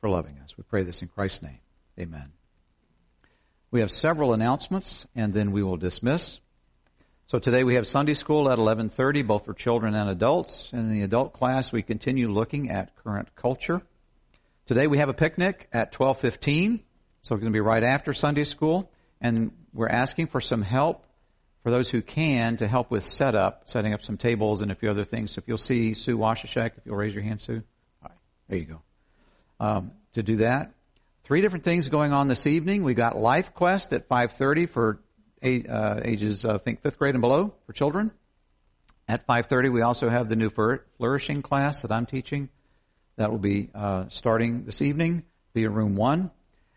for 0.00 0.08
loving 0.08 0.38
us. 0.38 0.54
We 0.56 0.64
pray 0.64 0.84
this 0.84 1.02
in 1.02 1.08
Christ's 1.08 1.42
name. 1.42 1.58
Amen. 1.98 2.32
We 3.70 3.80
have 3.80 3.90
several 3.90 4.34
announcements 4.34 5.06
and 5.14 5.34
then 5.34 5.52
we 5.52 5.62
will 5.62 5.76
dismiss. 5.76 6.38
So 7.28 7.40
today 7.40 7.64
we 7.64 7.74
have 7.74 7.86
Sunday 7.86 8.14
school 8.14 8.48
at 8.52 8.56
11:30 8.56 9.26
both 9.26 9.46
for 9.46 9.52
children 9.52 9.96
and 9.96 10.08
adults. 10.10 10.68
In 10.72 10.92
the 10.92 11.02
adult 11.02 11.32
class 11.32 11.72
we 11.72 11.82
continue 11.82 12.30
looking 12.30 12.70
at 12.70 12.94
current 13.02 13.34
culture. 13.34 13.82
Today 14.66 14.86
we 14.86 14.98
have 14.98 15.08
a 15.08 15.12
picnic 15.12 15.68
at 15.72 15.92
12:15. 15.92 16.78
So 17.22 17.34
it's 17.34 17.40
going 17.40 17.52
to 17.52 17.56
be 17.56 17.58
right 17.58 17.82
after 17.82 18.14
Sunday 18.14 18.44
school 18.44 18.88
and 19.20 19.50
we're 19.74 19.88
asking 19.88 20.28
for 20.28 20.40
some 20.40 20.62
help 20.62 21.04
for 21.64 21.72
those 21.72 21.90
who 21.90 22.00
can 22.00 22.58
to 22.58 22.68
help 22.68 22.92
with 22.92 23.02
setup, 23.02 23.62
setting 23.66 23.92
up 23.92 24.02
some 24.02 24.16
tables 24.16 24.62
and 24.62 24.70
a 24.70 24.76
few 24.76 24.88
other 24.88 25.04
things. 25.04 25.34
So 25.34 25.40
if 25.40 25.48
you'll 25.48 25.58
see 25.58 25.94
Sue 25.94 26.16
Washashek, 26.16 26.76
if 26.76 26.86
you'll 26.86 26.94
raise 26.94 27.12
your 27.12 27.24
hand, 27.24 27.40
Sue. 27.40 27.60
All 28.04 28.08
right, 28.08 28.18
there 28.48 28.58
you 28.58 28.66
go. 28.66 28.82
Um, 29.58 29.90
to 30.14 30.22
do 30.22 30.36
that. 30.36 30.70
Three 31.24 31.42
different 31.42 31.64
things 31.64 31.88
going 31.88 32.12
on 32.12 32.28
this 32.28 32.46
evening. 32.46 32.84
We 32.84 32.94
got 32.94 33.16
Life 33.16 33.46
Quest 33.56 33.92
at 33.92 34.08
5:30 34.08 34.72
for 34.72 35.00
ages, 35.42 36.44
I 36.44 36.58
think, 36.58 36.82
fifth 36.82 36.98
grade 36.98 37.14
and 37.14 37.22
below 37.22 37.54
for 37.66 37.72
children. 37.72 38.10
At 39.08 39.26
5:30, 39.26 39.72
we 39.72 39.82
also 39.82 40.08
have 40.08 40.28
the 40.28 40.36
new 40.36 40.50
flourishing 40.50 41.42
class 41.42 41.80
that 41.82 41.92
I'm 41.92 42.06
teaching. 42.06 42.48
That 43.16 43.30
will 43.30 43.38
be 43.38 43.70
uh, 43.74 44.06
starting 44.10 44.64
this 44.64 44.82
evening, 44.82 45.22
in 45.54 45.72
room 45.72 45.96
one, 45.96 46.30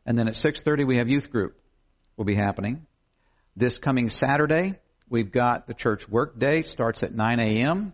and 0.06 0.18
then 0.18 0.28
at 0.28 0.36
6:30 0.36 0.86
we 0.86 0.98
have 0.98 1.10
youth 1.10 1.30
group. 1.32 1.56
Will 2.18 2.26
be 2.26 2.36
happening. 2.36 2.86
This 3.56 3.78
coming 3.78 4.10
Saturday, 4.10 4.76
we've 5.10 5.32
got 5.32 5.68
the 5.68 5.74
church 5.74 6.08
work 6.10 6.38
day. 6.38 6.62
Starts 6.62 7.02
at 7.02 7.14
9 7.14 7.40
a.m. 7.40 7.94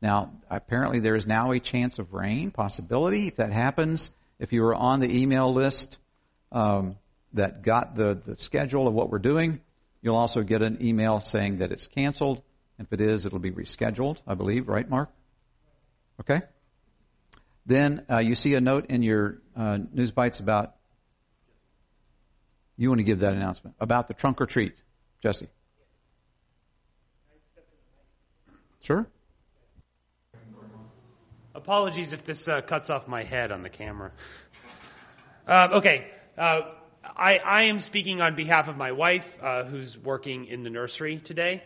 Now, 0.00 0.32
apparently, 0.50 1.00
there 1.00 1.16
is 1.16 1.26
now 1.26 1.52
a 1.52 1.60
chance 1.60 1.98
of 1.98 2.12
rain 2.12 2.50
possibility. 2.50 3.28
If 3.28 3.36
that 3.36 3.52
happens, 3.52 4.08
if 4.38 4.52
you 4.52 4.62
were 4.62 4.74
on 4.74 5.00
the 5.00 5.06
email 5.06 5.52
list 5.52 5.98
um, 6.52 6.96
that 7.34 7.62
got 7.62 7.96
the, 7.96 8.20
the 8.26 8.36
schedule 8.36 8.86
of 8.86 8.94
what 8.94 9.10
we're 9.10 9.18
doing, 9.18 9.60
you'll 10.02 10.16
also 10.16 10.42
get 10.42 10.62
an 10.62 10.78
email 10.80 11.20
saying 11.24 11.58
that 11.58 11.72
it's 11.72 11.86
canceled. 11.94 12.42
If 12.78 12.92
it 12.92 13.00
is, 13.00 13.26
it'll 13.26 13.38
be 13.38 13.50
rescheduled, 13.50 14.18
I 14.26 14.34
believe, 14.34 14.68
right, 14.68 14.88
Mark? 14.88 15.10
Okay? 16.20 16.42
Then 17.66 18.04
uh, 18.10 18.18
you 18.18 18.34
see 18.34 18.54
a 18.54 18.60
note 18.60 18.86
in 18.86 19.02
your 19.02 19.38
uh, 19.56 19.78
news 19.92 20.10
bites 20.10 20.40
about, 20.40 20.74
you 22.76 22.88
want 22.88 22.98
to 23.00 23.04
give 23.04 23.20
that 23.20 23.32
announcement, 23.32 23.76
about 23.80 24.08
the 24.08 24.14
trunk 24.14 24.40
or 24.40 24.46
treat. 24.46 24.74
Jesse. 25.22 25.48
Sure. 28.82 29.06
Apologies 31.54 32.12
if 32.12 32.24
this 32.24 32.46
uh, 32.46 32.60
cuts 32.66 32.88
off 32.88 33.08
my 33.08 33.24
head 33.24 33.50
on 33.50 33.62
the 33.64 33.68
camera. 33.68 34.12
Uh, 35.46 35.68
okay. 35.74 36.06
I, 37.04 37.36
I, 37.36 37.62
am 37.64 37.80
speaking 37.80 38.20
on 38.20 38.36
behalf 38.36 38.68
of 38.68 38.76
my 38.76 38.92
wife, 38.92 39.24
uh, 39.42 39.64
who's 39.64 39.96
working 40.04 40.46
in 40.46 40.62
the 40.62 40.70
nursery 40.70 41.22
today. 41.24 41.62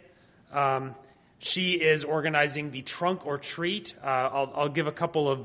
Um, 0.53 0.95
she 1.41 1.73
is 1.73 2.05
organizing 2.05 2.71
the 2.71 2.83
trunk 2.83 3.27
or 3.27 3.39
treat. 3.39 3.93
Uh, 4.03 4.07
I'll, 4.07 4.53
I'll, 4.55 4.69
give 4.69 4.87
a 4.87 4.93
couple 4.93 5.31
of 5.31 5.41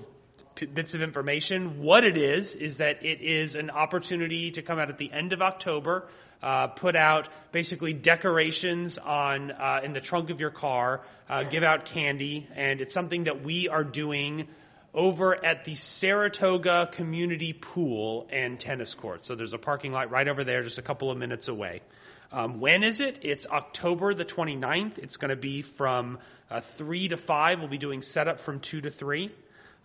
bits 0.74 0.94
of 0.94 1.02
information. 1.02 1.82
What 1.82 2.04
it 2.04 2.18
is, 2.18 2.56
is 2.60 2.78
that 2.78 3.04
it 3.04 3.22
is 3.22 3.56
an 3.56 3.70
opportunity 3.70 4.52
to 4.52 4.62
come 4.62 4.78
out 4.78 4.90
at 4.90 4.98
the 4.98 5.12
end 5.12 5.34
of 5.34 5.42
October 5.42 6.08
uh, 6.42 6.68
put 6.68 6.96
out 6.96 7.28
basically 7.52 7.94
decorations 7.94 8.98
on 9.04 9.52
uh, 9.52 9.82
in 9.84 9.94
the 9.94 10.02
trunk 10.02 10.30
of 10.30 10.40
your 10.40 10.52
car, 10.52 11.02
uh, 11.30 11.44
give 11.50 11.64
out 11.64 11.86
candy, 11.92 12.48
and 12.56 12.82
it's 12.82 12.94
something 12.94 13.24
that 13.24 13.44
we 13.44 13.68
are 13.68 13.84
doing 13.84 14.48
over 14.98 15.46
at 15.46 15.64
the 15.64 15.76
Saratoga 16.00 16.90
Community 16.98 17.54
Pool 17.54 18.28
and 18.32 18.60
Tennis 18.60 18.96
Court. 19.00 19.22
So 19.24 19.36
there's 19.36 19.54
a 19.54 19.60
parking 19.60 19.92
lot 19.92 20.10
right 20.10 20.28
over 20.28 20.44
there, 20.44 20.64
just 20.64 20.80
a 20.80 20.82
couple 20.82 21.12
of 21.12 21.20
minutes 21.20 21.48
away. 21.48 21.84
Um, 22.32 22.60
when 22.60 22.84
is 22.84 23.00
it? 23.00 23.20
It's 23.22 23.46
October 23.46 24.16
the 24.16 24.26
29th. 24.26 24.98
It's 24.98 25.16
going 25.16 25.30
to 25.30 25.36
be 25.38 25.64
from 25.78 26.18
uh, 26.50 26.62
3 26.80 27.10
to 27.10 27.18
5. 27.18 27.60
We'll 27.60 27.68
be 27.70 27.78
doing 27.78 28.02
setup 28.02 28.40
from 28.44 28.60
2 28.72 28.82
to 28.82 28.92
3. 28.92 29.32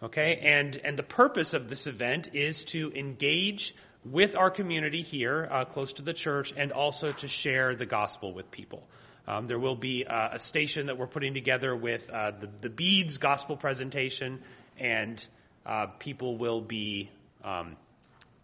Okay, 0.03 0.41
and, 0.43 0.75
and 0.77 0.99
the 0.99 1.05
purpose 1.05 1.55
of 1.55 1.69
this 1.69 1.87
event 1.87 2.31
is 2.35 2.65
to 2.73 2.91
engage 2.99 3.73
with 4.05 4.35
our 4.35 4.51
community 4.51 5.03
here, 5.03 5.47
uh, 5.53 5.65
close 5.65 5.93
to 5.93 6.03
the 6.03 6.15
church, 6.15 6.53
and 6.57 6.73
also 6.73 7.13
to 7.13 7.29
share 7.29 7.77
the 7.77 7.87
gospel 7.87 8.35
with 8.35 8.51
people. 8.51 8.83
Um, 9.29 9.47
there 9.47 9.61
will 9.61 9.77
be 9.77 10.05
uh, 10.05 10.31
a 10.33 10.41
station 10.41 10.87
that 10.87 10.99
we're 10.99 11.07
putting 11.07 11.33
together 11.33 11.77
with 11.77 12.01
uh, 12.13 12.33
the, 12.41 12.49
the, 12.63 12.69
beads 12.69 13.19
gospel 13.19 13.57
presentation, 13.57 14.41
and 14.79 15.25
uh, 15.67 15.87
people 15.99 16.39
will 16.39 16.61
be 16.61 17.11
um, 17.45 17.77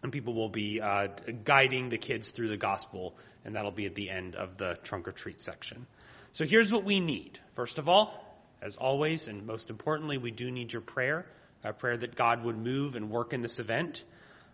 and 0.01 0.11
people 0.11 0.33
will 0.33 0.49
be 0.49 0.79
uh, 0.81 1.07
guiding 1.45 1.89
the 1.89 1.97
kids 1.97 2.31
through 2.35 2.49
the 2.49 2.57
gospel, 2.57 3.15
and 3.43 3.55
that'll 3.55 3.71
be 3.71 3.85
at 3.85 3.95
the 3.95 4.09
end 4.09 4.35
of 4.35 4.57
the 4.57 4.77
trunk 4.83 5.07
or 5.07 5.11
treat 5.11 5.41
section. 5.41 5.85
So 6.33 6.45
here's 6.45 6.71
what 6.71 6.85
we 6.85 6.99
need. 6.99 7.39
First 7.55 7.77
of 7.77 7.89
all, 7.89 8.13
as 8.61 8.77
always, 8.79 9.27
and 9.27 9.45
most 9.45 9.69
importantly, 9.69 10.17
we 10.17 10.31
do 10.31 10.51
need 10.51 10.71
your 10.71 10.81
prayer, 10.81 11.25
a 11.63 11.73
prayer 11.73 11.97
that 11.97 12.15
God 12.15 12.43
would 12.43 12.57
move 12.57 12.95
and 12.95 13.09
work 13.09 13.33
in 13.33 13.41
this 13.41 13.59
event. 13.59 13.99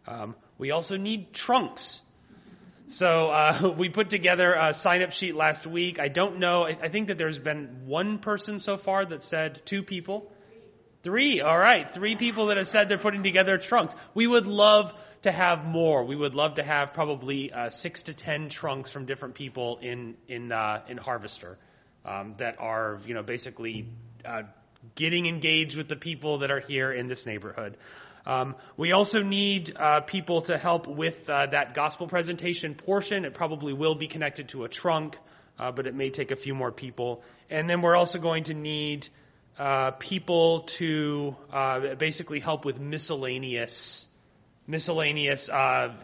Um, 0.07 0.36
we 0.57 0.71
also 0.71 0.95
need 0.95 1.34
trunks. 1.34 2.01
So 2.91 3.28
uh, 3.28 3.76
we 3.80 3.89
put 3.89 4.09
together 4.09 4.53
a 4.53 4.73
sign 4.82 5.01
up 5.01 5.11
sheet 5.11 5.36
last 5.36 5.67
week. 5.67 5.99
I 5.99 6.07
don't 6.07 6.39
know. 6.39 6.63
I, 6.63 6.86
I 6.86 6.89
think 6.89 7.07
that 7.07 7.17
there's 7.17 7.39
been 7.39 7.84
one 7.86 8.19
person 8.19 8.59
so 8.59 8.78
far 8.84 9.05
that 9.05 9.21
said 9.23 9.61
two 9.67 9.84
people. 9.84 10.32
Three. 11.06 11.39
All 11.39 11.58
right. 11.58 11.86
Three 11.93 12.18
people 12.18 12.47
that 12.47 12.58
have 12.58 12.66
said 12.66 12.89
they're 12.89 12.97
putting 12.97 13.22
together 13.22 13.60
trunks. 13.60 13.93
We 14.16 14.26
would 14.26 14.47
love 14.47 14.88
to 15.22 15.32
have 15.32 15.64
more. 15.64 16.03
We 16.03 16.16
would 16.16 16.34
love 16.34 16.56
to 16.56 16.64
have 16.64 16.93
probably 16.93 17.53
uh, 17.53 17.70
six 17.70 18.01
to 18.03 18.16
ten 18.16 18.49
trunks 18.49 18.91
from 18.91 19.06
different 19.06 19.36
people 19.36 19.78
in 19.84 20.16
in 20.28 20.51
uh, 20.51 20.82
in 20.89 20.97
Harvester 20.97 21.60
um, 22.06 22.34
that 22.39 22.56
are 22.58 22.99
you 23.06 23.14
know 23.14 23.22
basically 23.22 23.88
uh, 24.28 24.41
getting 24.95 25.28
engaged 25.28 25.78
with 25.78 25.88
the 25.89 25.95
people 25.95 26.39
that 26.39 26.49
are 26.49 26.62
here 26.62 26.91
in 26.91 27.08
this 27.08 27.24
neighborhood. 27.28 27.78
Um, 28.26 28.56
we 28.76 28.91
also 28.91 29.22
need 29.22 29.76
uh, 29.80 30.01
people 30.01 30.41
to 30.45 30.58
help 30.58 30.88
with 30.88 31.14
uh, 31.30 31.45
that 31.51 31.76
gospel 31.76 32.08
presentation 32.08 32.74
portion. 32.74 33.26
It 33.26 33.36
probably 33.36 33.74
will 33.74 33.93
be 33.93 34.08
connected 34.08 34.49
to 34.49 34.64
a 34.64 34.70
trunk, 34.70 35.18
uh, 35.60 35.72
but 35.72 35.86
it 35.86 35.93
may 35.93 36.10
take 36.10 36.32
a 36.32 36.36
few 36.36 36.56
more 36.56 36.72
people. 36.72 37.22
And 37.51 37.70
then 37.70 37.84
we're 37.84 37.95
also 37.95 38.18
going 38.18 38.45
to 38.45 38.56
need 38.56 39.06
uh, 39.58 39.91
people 39.91 40.68
to 40.80 41.36
uh, 41.51 41.95
basically 41.95 42.39
help 42.39 42.66
with 42.66 42.78
miscellaneous, 42.78 44.06
miscellaneous 44.68 45.49
uh, 45.49 45.95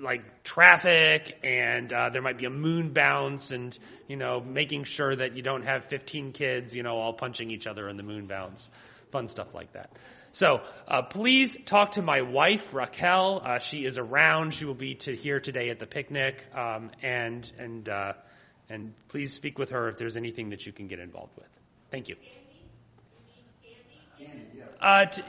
like 0.00 0.22
traffic 0.42 1.34
and 1.44 1.92
uh, 1.92 2.10
there 2.10 2.22
might 2.22 2.36
be 2.36 2.46
a 2.46 2.50
moon 2.50 2.92
bounce 2.92 3.50
and 3.52 3.78
you 4.08 4.16
know 4.16 4.40
making 4.40 4.84
sure 4.84 5.14
that 5.14 5.36
you 5.36 5.42
don't 5.42 5.62
have 5.62 5.84
15 5.88 6.32
kids 6.32 6.74
you 6.74 6.82
know 6.82 6.96
all 6.96 7.12
punching 7.12 7.48
each 7.48 7.68
other 7.68 7.88
in 7.88 7.96
the 7.96 8.02
moon 8.02 8.26
bounce 8.26 8.66
fun 9.12 9.28
stuff 9.28 9.46
like 9.54 9.72
that 9.72 9.90
so 10.34 10.60
uh, 10.88 11.02
please 11.02 11.56
talk 11.70 11.92
to 11.92 12.02
my 12.02 12.20
wife, 12.20 12.60
Raquel. 12.72 13.40
Uh, 13.44 13.60
she 13.70 13.78
is 13.78 13.96
around. 13.96 14.54
She 14.54 14.64
will 14.64 14.74
be 14.74 14.96
to 15.04 15.14
here 15.14 15.38
today 15.38 15.70
at 15.70 15.78
the 15.78 15.86
picnic, 15.86 16.34
um, 16.52 16.90
and 17.04 17.48
and 17.56 17.88
uh, 17.88 18.12
and 18.68 18.92
please 19.08 19.32
speak 19.34 19.58
with 19.58 19.70
her 19.70 19.88
if 19.88 19.96
there's 19.96 20.16
anything 20.16 20.50
that 20.50 20.66
you 20.66 20.72
can 20.72 20.88
get 20.88 20.98
involved 20.98 21.36
with. 21.36 21.46
Thank 21.92 22.08
you. 22.08 22.16
Uh, 24.84 25.06
to, 25.06 25.24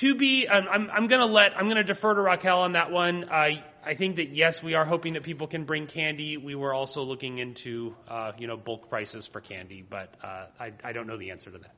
to 0.00 0.14
be, 0.16 0.48
um, 0.48 0.66
I'm, 0.70 0.90
I'm 0.90 1.06
going 1.06 1.20
to 1.20 1.26
let, 1.26 1.56
I'm 1.56 1.66
going 1.66 1.76
to 1.76 1.84
defer 1.84 2.14
to 2.14 2.20
Raquel 2.20 2.58
on 2.60 2.72
that 2.72 2.90
one. 2.90 3.28
I, 3.30 3.62
I 3.84 3.94
think 3.94 4.16
that 4.16 4.30
yes, 4.34 4.58
we 4.62 4.74
are 4.74 4.84
hoping 4.84 5.12
that 5.14 5.22
people 5.22 5.46
can 5.46 5.64
bring 5.64 5.86
candy. 5.86 6.36
We 6.36 6.56
were 6.56 6.74
also 6.74 7.00
looking 7.02 7.38
into, 7.38 7.94
uh, 8.08 8.32
you 8.36 8.48
know, 8.48 8.56
bulk 8.56 8.90
prices 8.90 9.28
for 9.32 9.40
candy, 9.40 9.86
but 9.88 10.14
uh, 10.22 10.46
I, 10.58 10.72
I 10.82 10.92
don't 10.92 11.06
know 11.06 11.16
the 11.16 11.30
answer 11.30 11.50
to 11.52 11.58
that 11.58 11.74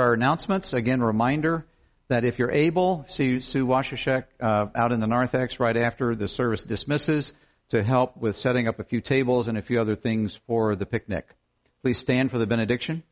our 0.00 0.14
announcements. 0.14 0.72
Again, 0.72 1.00
reminder 1.00 1.64
that 2.08 2.24
if 2.24 2.38
you're 2.38 2.50
able, 2.50 3.04
see 3.10 3.40
Sue 3.40 3.66
Washashek 3.66 4.24
uh, 4.40 4.66
out 4.74 4.92
in 4.92 5.00
the 5.00 5.06
narthex 5.06 5.60
right 5.60 5.76
after 5.76 6.16
the 6.16 6.28
service 6.28 6.64
dismisses 6.66 7.30
to 7.70 7.84
help 7.84 8.16
with 8.16 8.34
setting 8.36 8.66
up 8.66 8.80
a 8.80 8.84
few 8.84 9.00
tables 9.00 9.46
and 9.46 9.56
a 9.56 9.62
few 9.62 9.80
other 9.80 9.94
things 9.94 10.36
for 10.46 10.74
the 10.74 10.86
picnic. 10.86 11.26
Please 11.82 12.00
stand 12.00 12.30
for 12.30 12.38
the 12.38 12.46
benediction. 12.46 13.04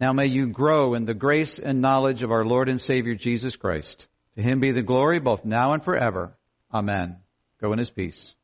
Now 0.00 0.14
may 0.14 0.26
you 0.26 0.46
grow 0.46 0.94
in 0.94 1.04
the 1.04 1.14
grace 1.14 1.60
and 1.62 1.82
knowledge 1.82 2.22
of 2.22 2.32
our 2.32 2.44
Lord 2.44 2.68
and 2.68 2.80
Savior 2.80 3.14
Jesus 3.14 3.54
Christ. 3.56 4.06
To 4.36 4.42
him 4.42 4.58
be 4.58 4.72
the 4.72 4.82
glory 4.82 5.20
both 5.20 5.44
now 5.44 5.74
and 5.74 5.84
forever. 5.84 6.32
Amen. 6.72 7.18
Go 7.60 7.72
in 7.72 7.78
his 7.78 7.90
peace. 7.90 8.34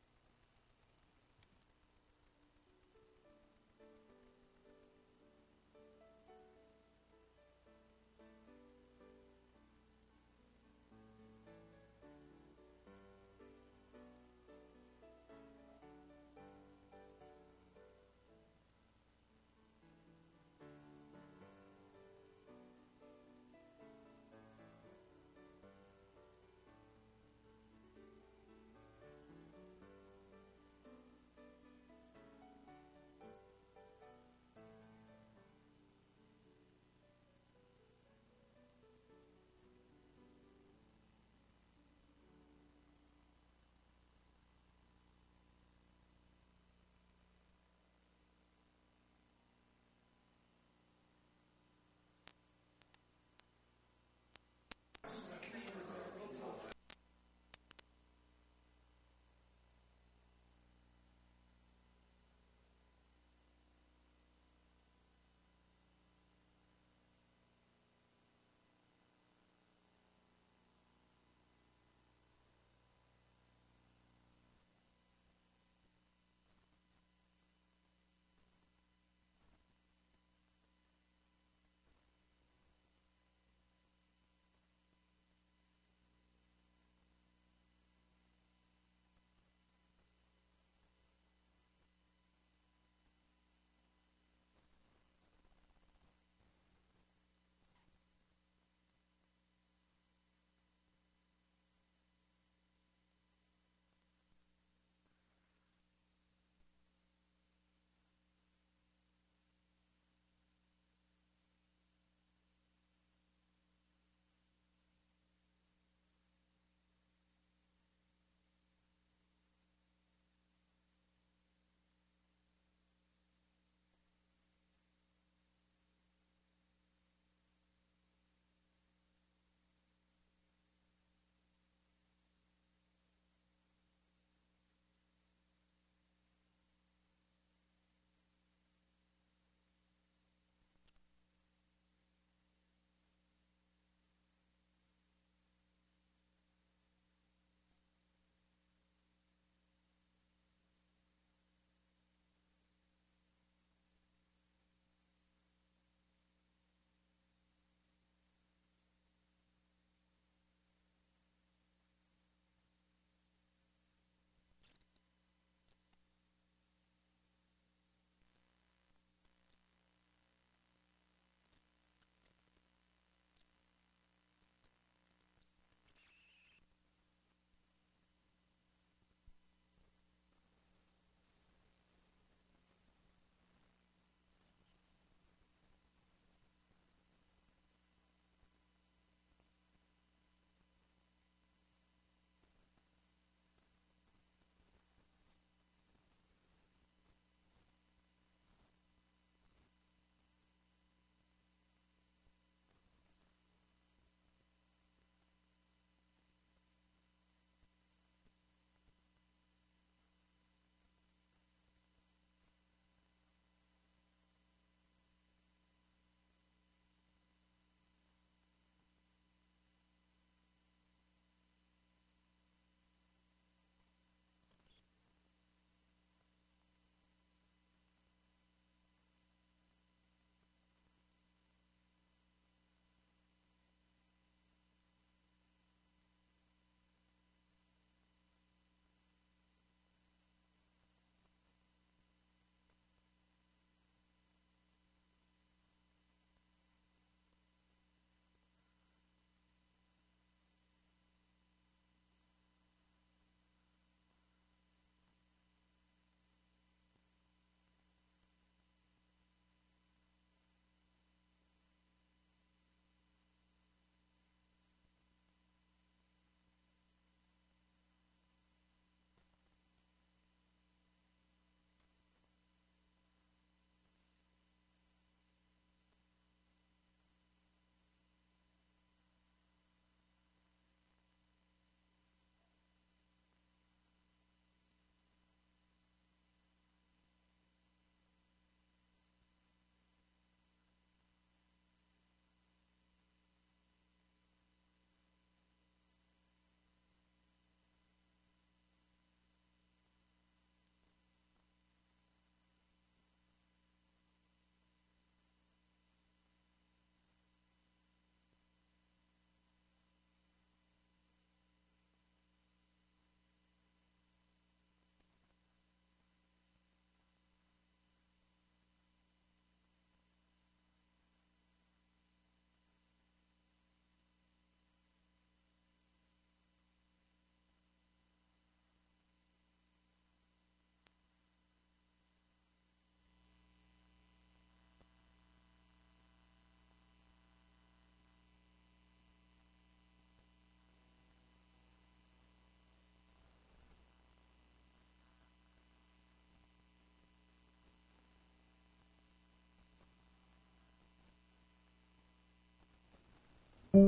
I 353.76 353.78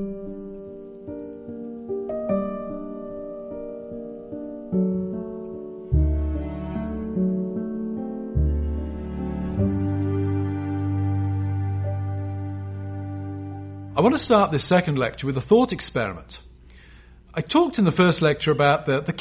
want 14.00 14.14
to 14.14 14.22
start 14.22 14.52
this 14.52 14.68
second 14.68 14.98
lecture 14.98 15.26
with 15.26 15.38
a 15.38 15.40
thought 15.40 15.72
experiment. 15.72 16.34
I 17.32 17.40
talked 17.40 17.78
in 17.78 17.86
the 17.86 17.90
first 17.90 18.20
lecture 18.20 18.50
about 18.50 18.84
the, 18.84 19.00
the 19.00 19.14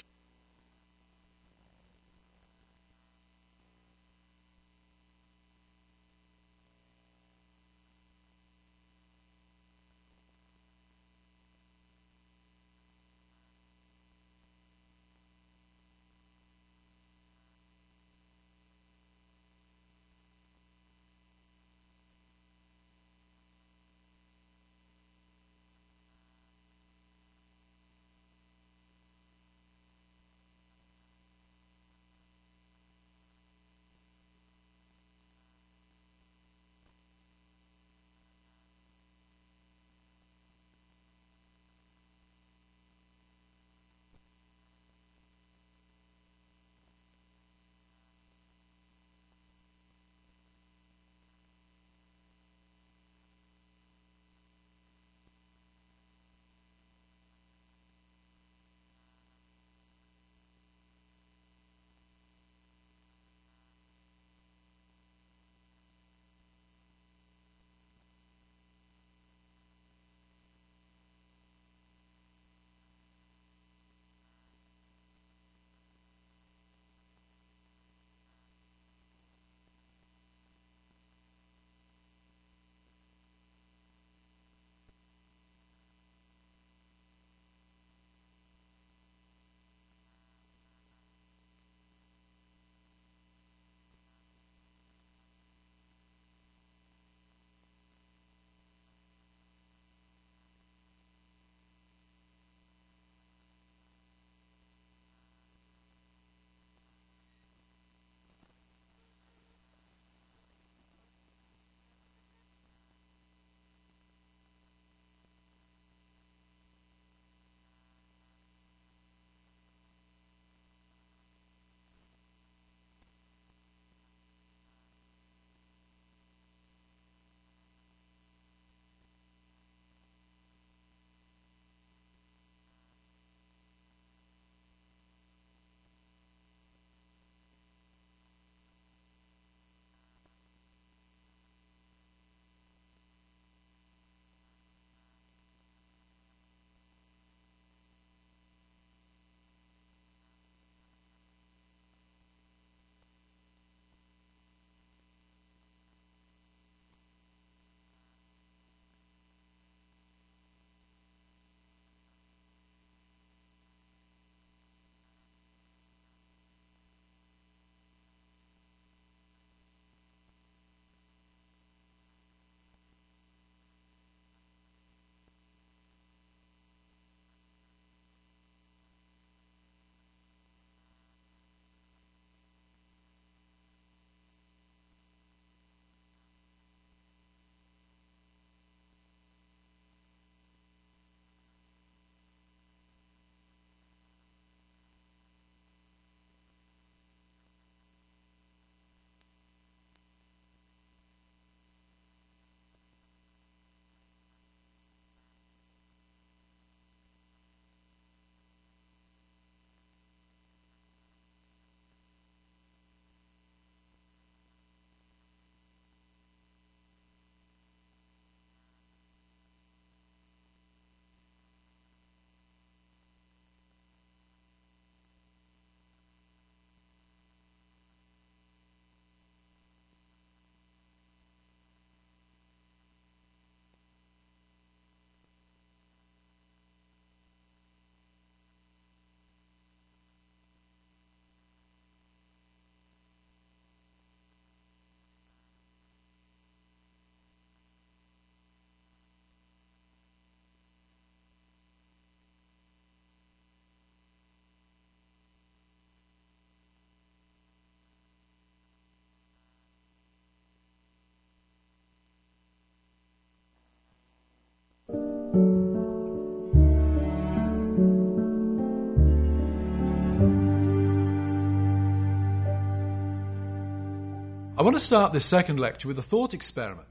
I 274.58 274.64
want 274.64 274.76
to 274.76 274.82
start 274.82 275.14
this 275.14 275.30
second 275.30 275.60
lecture 275.60 275.88
with 275.88 276.00
a 276.00 276.04
thought 276.04 276.34
experiment. 276.34 276.88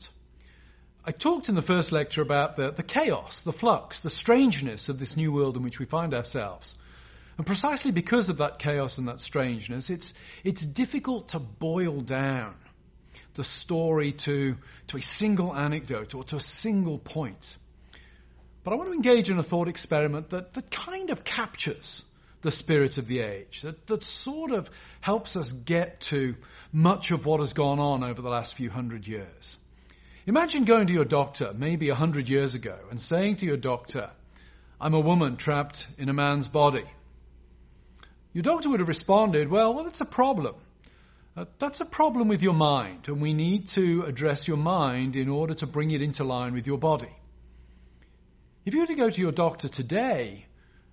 I 1.05 1.11
talked 1.11 1.49
in 1.49 1.57
the 1.57 1.63
first 1.63 1.91
lecture 1.91 2.23
about 2.23 2.57
the, 2.57 2.71
the 2.71 2.85
chaos, 2.85 3.43
the 3.45 3.53
flux, 3.53 4.01
the 4.05 4.11
strangeness 4.11 4.89
of 4.89 5.01
this 5.01 5.17
new 5.17 5.33
world 5.33 5.57
in 5.57 5.65
which 5.65 5.81
we 5.81 5.87
find 5.87 6.15
ourselves. 6.15 6.77
And 7.37 7.45
precisely 7.45 7.91
because 7.91 8.29
of 8.29 8.39
that 8.39 8.61
chaos 8.61 8.99
and 8.99 9.09
that 9.09 9.19
strangeness, 9.19 9.91
it's, 9.91 10.13
it's 10.45 10.65
difficult 10.65 11.31
to 11.31 11.41
boil 11.41 12.03
down 12.03 12.55
the 13.37 13.43
story 13.43 14.15
to, 14.27 14.55
to 14.89 14.97
a 14.99 15.03
single 15.19 15.53
anecdote 15.53 16.15
or 16.15 16.23
to 16.23 16.37
a 16.37 16.41
single 16.41 17.01
point. 17.01 17.45
But 18.63 18.75
I 18.75 18.77
want 18.77 18.91
to 18.91 18.95
engage 18.95 19.29
in 19.29 19.41
a 19.41 19.45
thought 19.45 19.67
experiment 19.67 20.31
that, 20.31 20.55
that 20.55 20.67
kind 20.71 21.11
of 21.11 21.25
captures 21.25 22.05
the 22.47 22.53
spirit 22.53 22.97
of 22.97 23.09
the 23.09 23.19
age, 23.19 23.61
that, 23.63 23.87
that 23.89 24.03
sort 24.03 24.53
of 24.53 24.67
helps 25.01 25.37
us 25.37 25.53
get 25.67 26.03
to 26.11 26.35
much 26.73 27.11
of 27.11 27.27
what 27.27 27.41
has 27.41 27.53
gone 27.53 27.79
on 27.79 28.05
over 28.05 28.23
the 28.23 28.29
last 28.29 28.55
few 28.57 28.71
hundred 28.71 29.07
years. 29.07 29.57
Imagine 30.27 30.65
going 30.65 30.87
to 30.87 30.93
your 30.93 31.05
doctor 31.05 31.53
maybe 31.55 31.89
a 31.91 31.95
hundred 31.95 32.29
years 32.29 32.55
ago 32.55 32.79
and 32.91 33.01
saying 33.01 33.37
to 33.39 33.45
your 33.45 33.57
doctor, 33.57 34.11
I'm 34.81 34.95
a 34.95 35.01
woman 35.01 35.37
trapped 35.37 35.79
in 35.99 36.09
a 36.09 36.13
man's 36.13 36.49
body. 36.49 36.85
Your 38.33 38.43
doctor 38.43 38.71
would 38.71 38.81
have 38.81 38.89
responded, 38.89 39.51
Well, 39.51 39.75
well 39.75 39.85
that's 39.85 40.01
a 40.01 40.07
problem. 40.07 40.55
Uh, 41.37 41.47
that's 41.61 41.81
a 41.81 41.85
problem 41.85 42.29
with 42.29 42.41
your 42.41 42.55
mind, 42.55 43.09
and 43.09 43.21
we 43.21 43.35
need 43.35 43.67
to 43.75 44.05
address 44.07 44.45
your 44.47 44.57
mind 44.57 45.17
in 45.17 45.29
order 45.29 45.55
to 45.55 45.67
bring 45.67 45.91
it 45.91 46.01
into 46.01 46.25
line 46.25 46.55
with 46.55 46.67
your 46.67 46.79
body. 46.79 47.15
If 48.65 48.73
you 48.73 48.81
were 48.81 48.87
to 48.87 48.95
go 48.95 49.11
to 49.11 49.21
your 49.21 49.33
doctor 49.33 49.69
today 49.69 50.46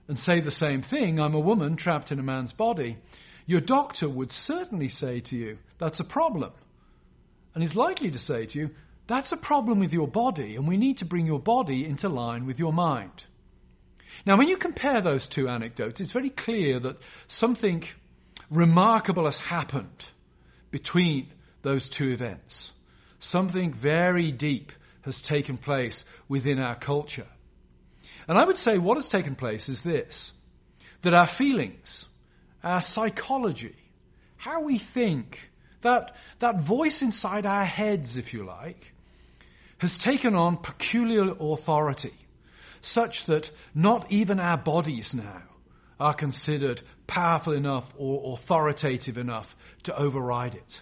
and 0.07 0.17
say 0.17 0.41
the 0.41 0.51
same 0.51 0.81
thing, 0.81 1.19
I'm 1.19 1.33
a 1.33 1.39
woman 1.39 1.77
trapped 1.77 2.11
in 2.11 2.19
a 2.19 2.23
man's 2.23 2.53
body, 2.53 2.97
your 3.45 3.61
doctor 3.61 4.09
would 4.09 4.31
certainly 4.31 4.89
say 4.89 5.21
to 5.21 5.35
you, 5.35 5.57
That's 5.79 5.99
a 5.99 6.05
problem. 6.05 6.51
And 7.53 7.63
he's 7.63 7.75
likely 7.75 8.11
to 8.11 8.19
say 8.19 8.45
to 8.47 8.57
you, 8.57 8.69
That's 9.07 9.31
a 9.31 9.37
problem 9.37 9.79
with 9.79 9.91
your 9.91 10.07
body, 10.07 10.55
and 10.55 10.67
we 10.67 10.77
need 10.77 10.97
to 10.97 11.05
bring 11.05 11.25
your 11.25 11.39
body 11.39 11.85
into 11.85 12.09
line 12.09 12.45
with 12.45 12.59
your 12.59 12.73
mind. 12.73 13.23
Now, 14.25 14.37
when 14.37 14.47
you 14.47 14.57
compare 14.57 15.01
those 15.01 15.27
two 15.33 15.49
anecdotes, 15.49 15.99
it's 15.99 16.13
very 16.13 16.29
clear 16.29 16.79
that 16.79 16.97
something 17.27 17.83
remarkable 18.49 19.25
has 19.25 19.39
happened 19.39 20.03
between 20.71 21.27
those 21.63 21.89
two 21.97 22.09
events. 22.09 22.71
Something 23.19 23.73
very 23.81 24.31
deep 24.31 24.71
has 25.01 25.21
taken 25.27 25.57
place 25.57 26.03
within 26.29 26.59
our 26.59 26.77
culture. 26.77 27.27
And 28.27 28.37
I 28.37 28.45
would 28.45 28.57
say 28.57 28.77
what 28.77 28.97
has 28.97 29.07
taken 29.09 29.35
place 29.35 29.69
is 29.69 29.81
this 29.83 30.31
that 31.03 31.13
our 31.13 31.29
feelings, 31.37 32.05
our 32.63 32.81
psychology, 32.81 33.75
how 34.37 34.63
we 34.63 34.81
think, 34.93 35.37
that, 35.83 36.11
that 36.39 36.65
voice 36.65 36.99
inside 37.01 37.45
our 37.45 37.65
heads, 37.65 38.15
if 38.15 38.33
you 38.33 38.45
like, 38.45 38.79
has 39.79 39.99
taken 40.03 40.33
on 40.33 40.57
peculiar 40.57 41.33
authority, 41.37 42.13
such 42.81 43.15
that 43.27 43.45
not 43.75 44.09
even 44.11 44.39
our 44.39 44.57
bodies 44.57 45.11
now 45.13 45.43
are 45.99 46.15
considered 46.15 46.81
powerful 47.07 47.53
enough 47.53 47.83
or 47.97 48.37
authoritative 48.37 49.17
enough 49.17 49.45
to 49.83 49.97
override 49.97 50.55
it. 50.55 50.73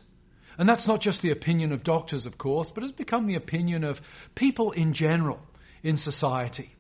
And 0.58 0.70
that's 0.70 0.88
not 0.88 1.02
just 1.02 1.22
the 1.22 1.32
opinion 1.32 1.72
of 1.72 1.84
doctors, 1.84 2.26
of 2.26 2.38
course, 2.38 2.72
but 2.74 2.84
has 2.84 2.92
become 2.92 3.26
the 3.26 3.36
opinion 3.36 3.84
of 3.84 3.98
people 4.36 4.72
in 4.72 4.94
general 4.94 5.40
in 5.82 5.98
society. 5.98 6.72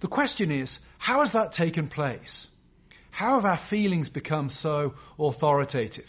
The 0.00 0.08
question 0.08 0.50
is, 0.50 0.78
how 0.98 1.20
has 1.20 1.32
that 1.32 1.52
taken 1.52 1.88
place? 1.88 2.46
How 3.10 3.36
have 3.36 3.44
our 3.44 3.60
feelings 3.68 4.08
become 4.08 4.50
so 4.50 4.94
authoritative? 5.18 6.06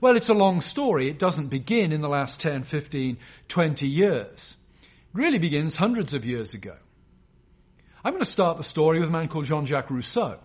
Well, 0.00 0.16
it's 0.16 0.28
a 0.28 0.34
long 0.34 0.60
story. 0.60 1.10
It 1.10 1.18
doesn't 1.18 1.48
begin 1.48 1.92
in 1.92 2.02
the 2.02 2.08
last 2.08 2.40
10, 2.40 2.66
15, 2.70 3.18
20 3.48 3.86
years. 3.86 4.54
It 4.82 5.18
really 5.18 5.38
begins 5.38 5.76
hundreds 5.76 6.14
of 6.14 6.24
years 6.24 6.54
ago. 6.54 6.76
I'm 8.04 8.12
going 8.12 8.24
to 8.24 8.30
start 8.30 8.58
the 8.58 8.64
story 8.64 9.00
with 9.00 9.08
a 9.08 9.12
man 9.12 9.28
called 9.28 9.46
Jean 9.46 9.66
Jacques 9.66 9.90
Rousseau. 9.90 10.38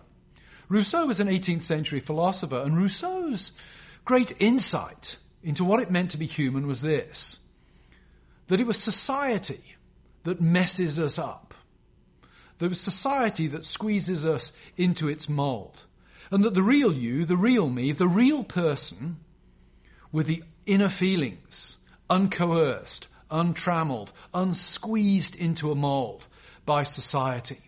Rousseau 0.68 1.06
was 1.06 1.20
an 1.20 1.28
18th 1.28 1.66
century 1.66 2.00
philosopher, 2.00 2.62
and 2.62 2.76
Rousseau's 2.76 3.52
great 4.04 4.32
insight 4.40 5.06
into 5.42 5.62
what 5.64 5.80
it 5.80 5.90
meant 5.90 6.12
to 6.12 6.18
be 6.18 6.26
human 6.26 6.66
was 6.66 6.80
this 6.80 7.36
that 8.48 8.60
it 8.60 8.66
was 8.66 8.76
society 8.84 9.62
that 10.24 10.38
messes 10.38 10.98
us 10.98 11.18
up. 11.18 11.53
Was 12.60 12.80
society 12.80 13.48
that 13.48 13.64
squeezes 13.64 14.24
us 14.24 14.50
into 14.76 15.08
its 15.08 15.28
mold. 15.28 15.76
And 16.30 16.44
that 16.44 16.54
the 16.54 16.62
real 16.62 16.92
you, 16.92 17.26
the 17.26 17.36
real 17.36 17.68
me, 17.68 17.92
the 17.92 18.08
real 18.08 18.42
person, 18.42 19.16
with 20.12 20.26
the 20.26 20.42
inner 20.66 20.90
feelings, 20.98 21.76
uncoerced, 22.08 23.06
untrammeled, 23.30 24.12
unsqueezed 24.32 25.36
into 25.36 25.70
a 25.70 25.74
mold 25.74 26.22
by 26.64 26.84
society. 26.84 27.60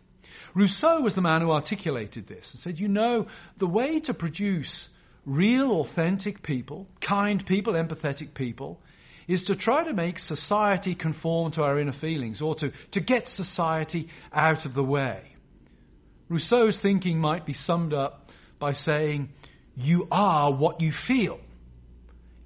Rousseau 0.54 1.02
was 1.02 1.14
the 1.14 1.20
man 1.20 1.42
who 1.42 1.50
articulated 1.50 2.26
this 2.26 2.50
and 2.52 2.62
said, 2.62 2.80
you 2.80 2.88
know, 2.88 3.26
the 3.58 3.66
way 3.66 4.00
to 4.00 4.14
produce 4.14 4.88
real, 5.26 5.72
authentic 5.72 6.42
people, 6.42 6.86
kind 7.06 7.44
people, 7.44 7.74
empathetic 7.74 8.32
people, 8.32 8.80
is 9.28 9.44
to 9.44 9.56
try 9.56 9.84
to 9.84 9.92
make 9.92 10.18
society 10.18 10.94
conform 10.94 11.52
to 11.52 11.62
our 11.62 11.78
inner 11.80 11.92
feelings 12.00 12.40
or 12.40 12.54
to, 12.56 12.72
to 12.92 13.00
get 13.00 13.26
society 13.26 14.08
out 14.32 14.66
of 14.66 14.74
the 14.74 14.82
way. 14.82 15.22
Rousseau's 16.28 16.78
thinking 16.80 17.18
might 17.18 17.46
be 17.46 17.52
summed 17.52 17.92
up 17.92 18.28
by 18.58 18.72
saying, 18.72 19.28
You 19.74 20.08
are 20.10 20.52
what 20.52 20.80
you 20.80 20.92
feel. 21.06 21.40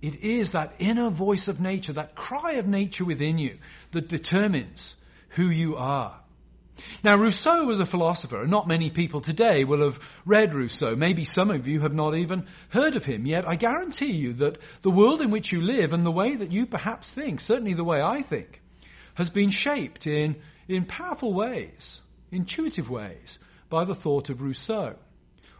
It 0.03 0.25
is 0.25 0.53
that 0.53 0.75
inner 0.79 1.11
voice 1.11 1.49
of 1.49 1.61
nature, 1.61 1.93
that 1.93 2.17
cry 2.17 2.53
of 2.53 2.67
nature 2.67 3.05
within 3.05 3.39
you, 3.39 3.59
that 3.93 4.09
determines 4.09 4.95
who 5.37 5.51
you 5.51 5.77
are. 5.77 6.20
Now, 7.03 7.17
Rousseau 7.17 7.65
was 7.65 7.81
a 7.81 7.87
philosopher, 7.87 8.43
and 8.43 8.51
not 8.51 8.69
many 8.69 8.91
people 8.91 9.21
today 9.21 9.65
will 9.65 9.91
have 9.91 10.01
read 10.27 10.55
Rousseau. 10.55 10.95
Maybe 10.95 11.25
some 11.25 11.51
of 11.51 11.67
you 11.67 11.81
have 11.81 11.93
not 11.93 12.15
even 12.15 12.47
heard 12.71 12.97
of 12.97 13.05
him. 13.05 13.27
Yet 13.27 13.47
I 13.47 13.57
guarantee 13.57 14.13
you 14.13 14.35
that 14.35 14.59
the 14.83 14.91
world 14.91 15.21
in 15.21 15.31
which 15.31 15.53
you 15.53 15.61
live 15.61 15.93
and 15.93 16.05
the 16.05 16.11
way 16.11 16.37
that 16.37 16.53
you 16.53 16.67
perhaps 16.67 17.11
think, 17.15 17.41
certainly 17.41 17.75
the 17.75 17.85
way 17.85 18.01
I 18.01 18.23
think, 18.29 18.61
has 19.15 19.31
been 19.31 19.51
shaped 19.51 20.07
in, 20.07 20.37
in 20.69 20.85
powerful 20.85 21.35
ways, 21.35 22.01
intuitive 22.31 22.89
ways, 22.89 23.39
by 23.69 23.85
the 23.85 23.95
thought 23.95 24.29
of 24.29 24.41
Rousseau. 24.41 24.97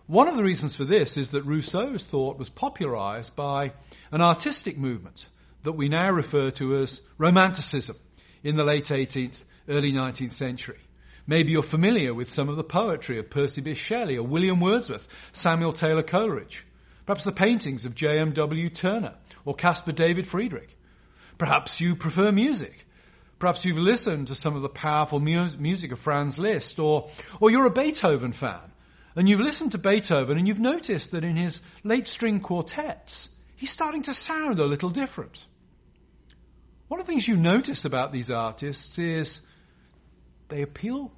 One 0.07 0.27
of 0.27 0.37
the 0.37 0.43
reasons 0.43 0.75
for 0.75 0.85
this 0.85 1.17
is 1.17 1.31
that 1.31 1.45
Rousseau's 1.45 2.05
thought 2.11 2.37
was 2.37 2.51
popularized 2.51 3.37
by 3.37 3.73
an 4.11 4.21
artistic 4.21 4.77
movement 4.77 5.21
that 5.65 5.73
we 5.73 5.89
now 5.89 6.11
refer 6.11 6.51
to 6.53 6.83
as 6.83 7.01
Romanticism 7.19 7.97
in 8.43 8.57
the 8.57 8.65
late 8.65 8.87
18th, 8.87 9.37
early 9.69 9.93
19th 9.93 10.37
century. 10.37 10.79
Maybe 11.27 11.53
you're 11.53 11.63
familiar 11.63 12.15
with 12.15 12.29
some 12.29 12.49
of 12.49 12.57
the 12.57 12.65
poetry 12.65 13.19
of 13.19 13.31
Percy 13.31 13.63
Bysshe 13.63 13.77
Shelley 13.77 14.17
or 14.17 14.27
William 14.27 14.61
Wordsworth, 14.61 15.07
Samuel 15.33 15.73
Taylor 15.73 16.03
Coleridge. 16.03 16.65
Perhaps 17.07 17.25
the 17.25 17.33
paintings 17.33 17.85
of 17.85 17.95
J.M.W. 17.95 18.71
Turner 18.71 19.15
or 19.45 19.55
Caspar 19.55 19.93
David 19.93 20.27
Friedrich. 20.27 20.69
Perhaps 21.39 21.77
you 21.81 21.97
prefer 21.97 22.31
music. 22.33 22.73
Perhaps 23.39 23.65
you've 23.65 23.79
listened 23.79 24.27
to 24.27 24.35
some 24.35 24.55
of 24.55 24.63
the 24.63 24.69
powerful 24.69 25.19
mu- 25.19 25.49
music 25.59 25.93
of 25.93 25.99
Franz 26.01 26.37
Liszt, 26.37 26.79
or, 26.79 27.09
or 27.41 27.51
you're 27.51 27.67
a 27.67 27.71
Beethoven 27.71 28.35
fan, 28.39 28.71
and 29.17 29.29
you've 29.29 29.41
listened 29.41 29.73
to 29.73 29.79
Beethoven 29.79 30.39
and 30.39 30.47
you've 30.47 30.59
noticed 30.59 31.13
that 31.13 31.25
in 31.25 31.37
his 31.37 31.59
late 31.83 32.07
string 32.07 32.41
quartets, 32.41 33.29
he's 33.57 33.73
starting 33.73 34.03
to 34.05 34.15
sound 34.15 34.59
a 34.59 34.67
little 34.67 34.91
different. 34.91 35.37
One 36.89 37.01
of 37.01 37.07
the 37.07 37.13
things 37.13 37.27
you 37.27 37.37
notice 37.37 37.85
about 37.85 38.13
these 38.13 38.31
artists 38.31 38.99
is 38.99 39.41
they 40.51 40.63
appeal 40.63 41.13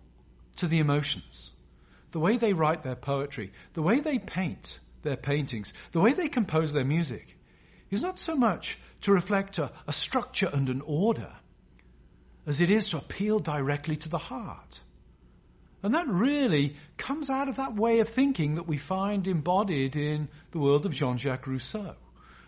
to 0.59 0.69
the 0.69 0.79
emotions. 0.79 1.51
The 2.13 2.21
way 2.21 2.37
they 2.37 2.53
write 2.53 2.85
their 2.85 2.97
poetry, 2.97 3.53
the 3.75 3.83
way 3.83 4.01
they 4.01 4.19
paint 4.19 4.67
their 5.03 5.17
paintings, 5.17 5.73
the 5.93 6.01
way 6.01 6.15
they 6.15 6.29
compose 6.29 6.73
their 6.73 6.85
music 6.85 7.25
is 7.91 8.03
not 8.03 8.19
so 8.19 8.35
much 8.35 8.79
to 9.03 9.13
reflect 9.13 9.59
a, 9.59 9.73
a 9.87 9.93
structure 9.93 10.49
and 10.53 10.69
an 10.69 10.83
order 10.85 11.33
as 12.47 12.61
it 12.61 12.71
is 12.71 12.89
to 12.91 12.99
appeal 12.99 13.39
directly 13.39 13.97
to 13.97 14.09
the 14.09 14.19
heart. 14.19 14.81
And 15.83 15.95
that 15.95 16.07
really 16.09 16.77
comes 16.97 17.29
out 17.29 17.49
of 17.49 17.57
that 17.57 17.75
way 17.75 18.01
of 18.01 18.09
thinking 18.15 18.55
that 18.55 18.69
we 18.69 18.81
find 18.89 19.27
embodied 19.27 19.97
in 19.97 20.29
the 20.53 20.59
world 20.59 20.87
of 20.87 20.93
Jean 20.93 21.19
Jacques 21.19 21.47
Rousseau, 21.47 21.95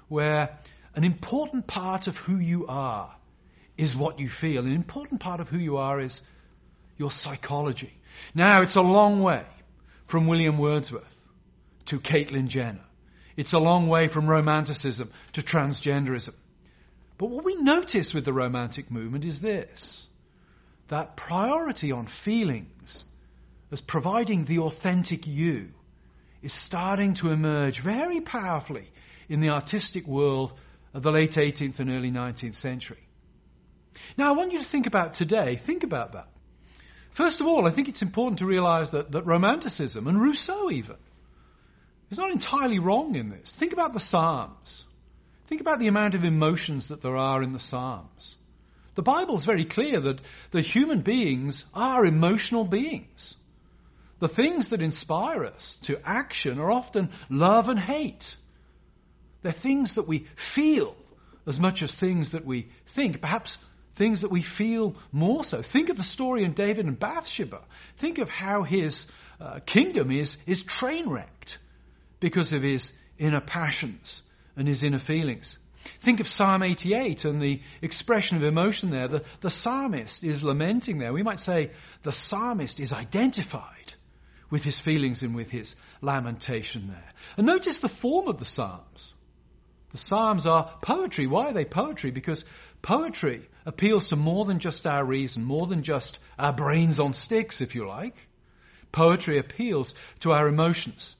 where 0.08 0.58
an 0.94 1.04
important 1.04 1.66
part 1.66 2.06
of 2.06 2.14
who 2.26 2.38
you 2.38 2.66
are 2.68 3.14
is 3.76 3.96
what 3.96 4.20
you 4.20 4.28
feel. 4.40 4.64
An 4.64 4.72
important 4.72 5.20
part 5.20 5.40
of 5.40 5.48
who 5.48 5.58
you 5.58 5.76
are 5.76 6.00
is 6.00 6.20
your 6.96 7.10
psychology. 7.10 7.92
Now, 8.34 8.62
it's 8.62 8.76
a 8.76 8.80
long 8.80 9.22
way 9.22 9.44
from 10.10 10.26
William 10.26 10.58
Wordsworth 10.58 11.04
to 11.86 11.98
Caitlyn 11.98 12.48
Jenner. 12.48 12.84
It's 13.36 13.52
a 13.52 13.58
long 13.58 13.88
way 13.88 14.08
from 14.08 14.28
romanticism 14.28 15.10
to 15.34 15.42
transgenderism. 15.42 16.34
But 17.18 17.30
what 17.30 17.44
we 17.44 17.56
notice 17.56 18.12
with 18.14 18.24
the 18.24 18.32
romantic 18.32 18.90
movement 18.90 19.24
is 19.24 19.40
this 19.40 20.06
that 20.90 21.16
priority 21.16 21.90
on 21.90 22.06
feelings 22.24 23.04
as 23.72 23.80
providing 23.88 24.44
the 24.44 24.58
authentic 24.58 25.26
you 25.26 25.68
is 26.42 26.54
starting 26.66 27.14
to 27.16 27.30
emerge 27.30 27.80
very 27.82 28.20
powerfully 28.20 28.86
in 29.28 29.40
the 29.40 29.48
artistic 29.48 30.06
world 30.06 30.52
of 30.92 31.02
the 31.02 31.10
late 31.10 31.32
18th 31.32 31.78
and 31.78 31.90
early 31.90 32.10
19th 32.10 32.60
century. 32.60 32.98
Now, 34.18 34.32
I 34.32 34.36
want 34.36 34.52
you 34.52 34.58
to 34.62 34.68
think 34.70 34.86
about 34.86 35.14
today. 35.14 35.60
Think 35.66 35.82
about 35.82 36.12
that. 36.12 36.28
First 37.16 37.40
of 37.40 37.46
all, 37.46 37.66
I 37.66 37.74
think 37.74 37.88
it's 37.88 38.02
important 38.02 38.40
to 38.40 38.46
realize 38.46 38.90
that, 38.90 39.12
that 39.12 39.26
Romanticism, 39.26 40.06
and 40.06 40.20
Rousseau 40.20 40.70
even, 40.70 40.96
is 42.10 42.18
not 42.18 42.30
entirely 42.30 42.78
wrong 42.78 43.14
in 43.14 43.30
this. 43.30 43.54
Think 43.58 43.72
about 43.72 43.94
the 43.94 44.00
Psalms. 44.00 44.84
Think 45.48 45.60
about 45.60 45.78
the 45.78 45.88
amount 45.88 46.14
of 46.14 46.24
emotions 46.24 46.88
that 46.88 47.02
there 47.02 47.16
are 47.16 47.42
in 47.42 47.52
the 47.52 47.60
Psalms. 47.60 48.34
The 48.96 49.02
Bible 49.02 49.38
is 49.38 49.44
very 49.44 49.64
clear 49.64 50.00
that 50.00 50.20
the 50.52 50.62
human 50.62 51.02
beings 51.02 51.64
are 51.74 52.04
emotional 52.04 52.64
beings. 52.64 53.34
The 54.20 54.28
things 54.28 54.70
that 54.70 54.82
inspire 54.82 55.44
us 55.44 55.76
to 55.84 56.00
action 56.04 56.58
are 56.58 56.70
often 56.70 57.10
love 57.28 57.68
and 57.68 57.78
hate. 57.78 58.22
They're 59.42 59.54
things 59.62 59.94
that 59.96 60.08
we 60.08 60.26
feel 60.54 60.96
as 61.46 61.58
much 61.58 61.82
as 61.82 61.94
things 61.98 62.32
that 62.32 62.46
we 62.46 62.68
think, 62.94 63.20
perhaps 63.20 63.58
things 63.96 64.22
that 64.22 64.30
we 64.30 64.44
feel 64.58 64.96
more 65.12 65.44
so. 65.44 65.62
Think 65.72 65.88
of 65.88 65.96
the 65.96 66.04
story 66.04 66.44
in 66.44 66.54
David 66.54 66.86
and 66.86 66.98
Bathsheba. 66.98 67.60
Think 68.00 68.18
of 68.18 68.28
how 68.28 68.62
his 68.62 69.06
uh, 69.40 69.60
kingdom 69.60 70.10
is, 70.10 70.36
is 70.46 70.62
train 70.78 71.08
wrecked 71.08 71.58
because 72.20 72.52
of 72.52 72.62
his 72.62 72.90
inner 73.18 73.40
passions 73.40 74.22
and 74.56 74.66
his 74.66 74.82
inner 74.82 75.00
feelings. 75.04 75.56
Think 76.04 76.20
of 76.20 76.26
Psalm 76.26 76.62
88 76.62 77.24
and 77.24 77.40
the 77.40 77.60
expression 77.82 78.36
of 78.36 78.42
emotion 78.42 78.90
there. 78.90 79.08
The, 79.08 79.22
the 79.42 79.50
psalmist 79.50 80.24
is 80.24 80.42
lamenting 80.42 80.98
there. 80.98 81.12
We 81.12 81.22
might 81.22 81.40
say 81.40 81.70
the 82.04 82.14
psalmist 82.28 82.80
is 82.80 82.92
identified 82.92 83.92
with 84.50 84.62
his 84.62 84.80
feelings 84.84 85.22
and 85.22 85.34
with 85.34 85.48
his 85.48 85.74
lamentation 86.00 86.88
there. 86.88 87.12
And 87.36 87.46
notice 87.46 87.78
the 87.80 87.90
form 88.00 88.28
of 88.28 88.38
the 88.38 88.44
Psalms. 88.44 89.12
The 89.94 90.00
Psalms 90.00 90.44
are 90.44 90.76
poetry. 90.82 91.28
Why 91.28 91.50
are 91.50 91.52
they 91.54 91.64
poetry? 91.64 92.10
Because 92.10 92.44
poetry 92.82 93.48
appeals 93.64 94.08
to 94.08 94.16
more 94.16 94.44
than 94.44 94.58
just 94.58 94.84
our 94.86 95.04
reason, 95.04 95.44
more 95.44 95.68
than 95.68 95.84
just 95.84 96.18
our 96.36 96.52
brains 96.52 96.98
on 96.98 97.14
sticks, 97.14 97.60
if 97.60 97.76
you 97.76 97.86
like. 97.86 98.16
Poetry 98.92 99.38
appeals 99.38 99.94
to 100.22 100.32
our 100.32 100.48
emotions. 100.48 101.14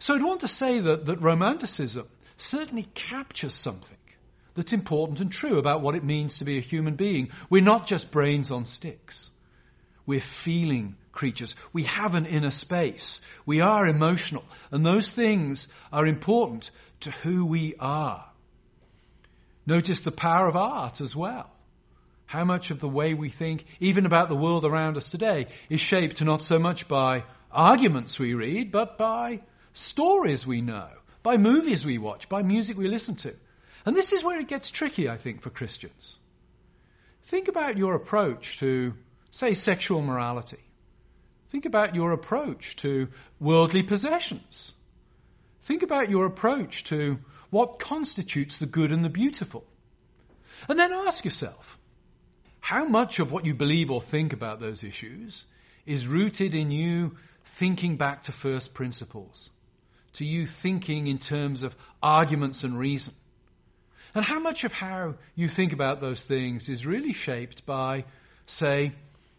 So 0.00 0.12
I'd 0.14 0.24
want 0.24 0.40
to 0.40 0.48
say 0.48 0.80
that, 0.80 1.06
that 1.06 1.22
Romanticism 1.22 2.08
certainly 2.36 2.88
captures 3.08 3.54
something 3.62 3.96
that's 4.56 4.72
important 4.72 5.20
and 5.20 5.30
true 5.30 5.60
about 5.60 5.82
what 5.82 5.94
it 5.94 6.02
means 6.02 6.36
to 6.38 6.44
be 6.44 6.58
a 6.58 6.62
human 6.62 6.96
being. 6.96 7.28
We're 7.48 7.62
not 7.62 7.86
just 7.86 8.10
brains 8.10 8.50
on 8.50 8.64
sticks. 8.64 9.28
We're 10.04 10.22
feeling 10.44 10.96
creatures. 11.12 11.54
We 11.72 11.84
have 11.84 12.14
an 12.14 12.26
inner 12.26 12.50
space. 12.50 13.20
We 13.44 13.60
are 13.60 13.86
emotional. 13.86 14.44
And 14.70 14.84
those 14.84 15.12
things 15.16 15.66
are 15.92 16.06
important 16.06 16.70
to 17.06 17.10
who 17.10 17.46
we 17.46 17.74
are. 17.80 18.24
Notice 19.64 20.00
the 20.04 20.12
power 20.12 20.48
of 20.48 20.54
art 20.54 21.00
as 21.00 21.14
well. 21.16 21.50
How 22.26 22.44
much 22.44 22.70
of 22.70 22.80
the 22.80 22.88
way 22.88 23.14
we 23.14 23.30
think, 23.30 23.64
even 23.80 24.06
about 24.06 24.28
the 24.28 24.36
world 24.36 24.64
around 24.64 24.96
us 24.96 25.08
today, 25.10 25.46
is 25.70 25.80
shaped 25.80 26.20
not 26.20 26.42
so 26.42 26.58
much 26.58 26.88
by 26.88 27.24
arguments 27.50 28.18
we 28.18 28.34
read, 28.34 28.70
but 28.70 28.98
by 28.98 29.40
stories 29.72 30.44
we 30.46 30.60
know, 30.60 30.88
by 31.22 31.36
movies 31.36 31.84
we 31.86 31.98
watch, 31.98 32.28
by 32.28 32.42
music 32.42 32.76
we 32.76 32.88
listen 32.88 33.16
to. 33.18 33.32
And 33.84 33.96
this 33.96 34.10
is 34.12 34.24
where 34.24 34.40
it 34.40 34.48
gets 34.48 34.70
tricky, 34.72 35.08
I 35.08 35.16
think, 35.20 35.42
for 35.42 35.50
Christians. 35.50 36.16
Think 37.30 37.48
about 37.48 37.76
your 37.76 37.94
approach 37.94 38.44
to, 38.60 38.92
say, 39.30 39.54
sexual 39.54 40.02
morality. 40.02 40.58
Think 41.52 41.64
about 41.64 41.94
your 41.94 42.12
approach 42.12 42.76
to 42.82 43.06
worldly 43.40 43.84
possessions. 43.84 44.72
Think 45.66 45.82
about 45.82 46.10
your 46.10 46.26
approach 46.26 46.84
to 46.90 47.18
what 47.50 47.80
constitutes 47.80 48.58
the 48.58 48.66
good 48.66 48.92
and 48.92 49.04
the 49.04 49.08
beautiful. 49.08 49.64
And 50.68 50.78
then 50.78 50.92
ask 50.92 51.24
yourself 51.24 51.64
how 52.60 52.86
much 52.86 53.18
of 53.18 53.30
what 53.30 53.44
you 53.44 53.54
believe 53.54 53.90
or 53.90 54.02
think 54.10 54.32
about 54.32 54.60
those 54.60 54.82
issues 54.82 55.44
is 55.86 56.06
rooted 56.06 56.54
in 56.54 56.70
you 56.70 57.12
thinking 57.58 57.96
back 57.96 58.24
to 58.24 58.32
first 58.42 58.74
principles, 58.74 59.50
to 60.14 60.24
you 60.24 60.46
thinking 60.62 61.06
in 61.06 61.18
terms 61.18 61.62
of 61.62 61.72
arguments 62.02 62.64
and 62.64 62.78
reason. 62.78 63.14
And 64.14 64.24
how 64.24 64.40
much 64.40 64.64
of 64.64 64.72
how 64.72 65.14
you 65.34 65.48
think 65.54 65.72
about 65.72 66.00
those 66.00 66.24
things 66.26 66.68
is 66.68 66.84
really 66.84 67.12
shaped 67.12 67.64
by, 67.66 68.04
say, 68.46 68.92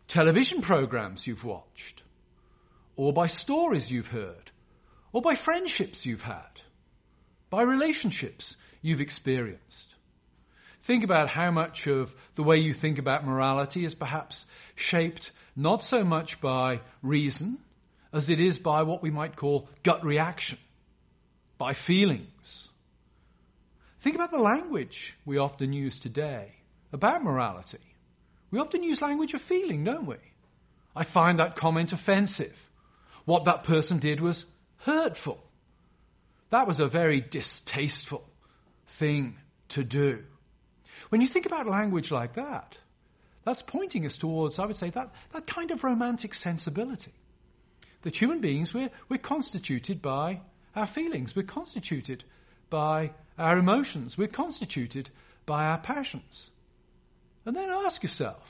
television 0.07 0.61
programs 0.61 1.23
you've 1.25 1.43
watched, 1.43 2.03
or 2.95 3.11
by 3.11 3.28
stories 3.28 3.88
you've 3.89 4.05
heard, 4.05 4.51
or 5.18 5.22
by 5.24 5.36
friendships 5.36 6.01
you've 6.03 6.22
had, 6.22 6.45
by 7.49 7.63
relationships 7.63 8.55
you've 8.84 9.01
experienced. 9.01 9.96
Think 10.86 11.04
about 11.04 11.28
how 11.28 11.50
much 11.50 11.87
of 11.87 12.09
the 12.36 12.43
way 12.43 12.58
you 12.58 12.75
think 12.75 13.00
about 13.00 13.25
morality 13.25 13.83
is 13.83 13.96
perhaps 13.96 14.46
shaped 14.75 15.32
not 15.55 15.82
so 15.82 16.04
much 16.04 16.37
by 16.39 16.82
reason 17.01 17.58
as 18.13 18.29
it 18.29 18.39
is 18.39 18.59
by 18.59 18.83
what 18.83 19.01
we 19.01 19.09
might 19.09 19.36
call 19.36 19.67
gut 19.83 20.05
reaction, 20.05 20.59
by 21.58 21.74
feelings. 21.87 22.67
Think 24.04 24.13
about 24.13 24.29
the 24.29 24.37
language 24.37 25.16
we 25.25 25.39
often 25.39 25.74
use 25.74 26.00
today 26.00 26.51
about 26.93 27.24
morality. 27.24 27.79
We 28.51 28.59
often 28.59 28.83
use 28.83 29.01
language 29.01 29.33
of 29.33 29.42
feeling, 29.50 29.83
don't 29.83 30.05
we? 30.05 30.17
I 30.96 31.12
find 31.12 31.39
that 31.39 31.55
comment 31.55 31.92
offensive. 31.92 32.54
What 33.25 33.46
that 33.46 33.63
person 33.63 34.00
did 34.00 34.21
was 34.21 34.46
hurtful. 34.79 35.39
That 36.51 36.67
was 36.67 36.79
a 36.79 36.87
very 36.87 37.21
distasteful 37.21 38.24
thing 38.99 39.36
to 39.70 39.83
do. 39.83 40.20
When 41.09 41.21
you 41.21 41.28
think 41.32 41.45
about 41.45 41.67
language 41.67 42.12
like 42.12 42.36
that, 42.36 42.75
that's 43.45 43.63
pointing 43.66 44.05
us 44.05 44.17
towards, 44.20 44.59
I 44.59 44.66
would 44.66 44.75
say, 44.75 44.89
that, 44.91 45.12
that 45.33 45.47
kind 45.47 45.71
of 45.71 45.83
romantic 45.83 46.33
sensibility. 46.33 47.13
That 48.04 48.16
human 48.16 48.41
beings, 48.41 48.71
we're, 48.74 48.89
we're 49.09 49.17
constituted 49.17 50.01
by 50.01 50.41
our 50.75 50.87
feelings, 50.93 51.33
we're 51.36 51.43
constituted 51.43 52.24
by 52.70 53.12
our 53.37 53.58
emotions, 53.58 54.16
we're 54.17 54.28
constituted 54.28 55.09
by 55.45 55.66
our 55.66 55.79
passions. 55.79 56.47
And 57.45 57.55
then 57.55 57.70
ask 57.70 58.04
yourself, 58.04 58.43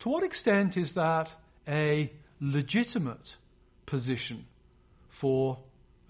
to 0.00 0.08
what 0.08 0.24
extent 0.24 0.76
is 0.76 0.94
that 0.94 1.28
a 1.68 2.10
legitimate 2.40 3.28
position 3.86 4.46
for 5.24 5.56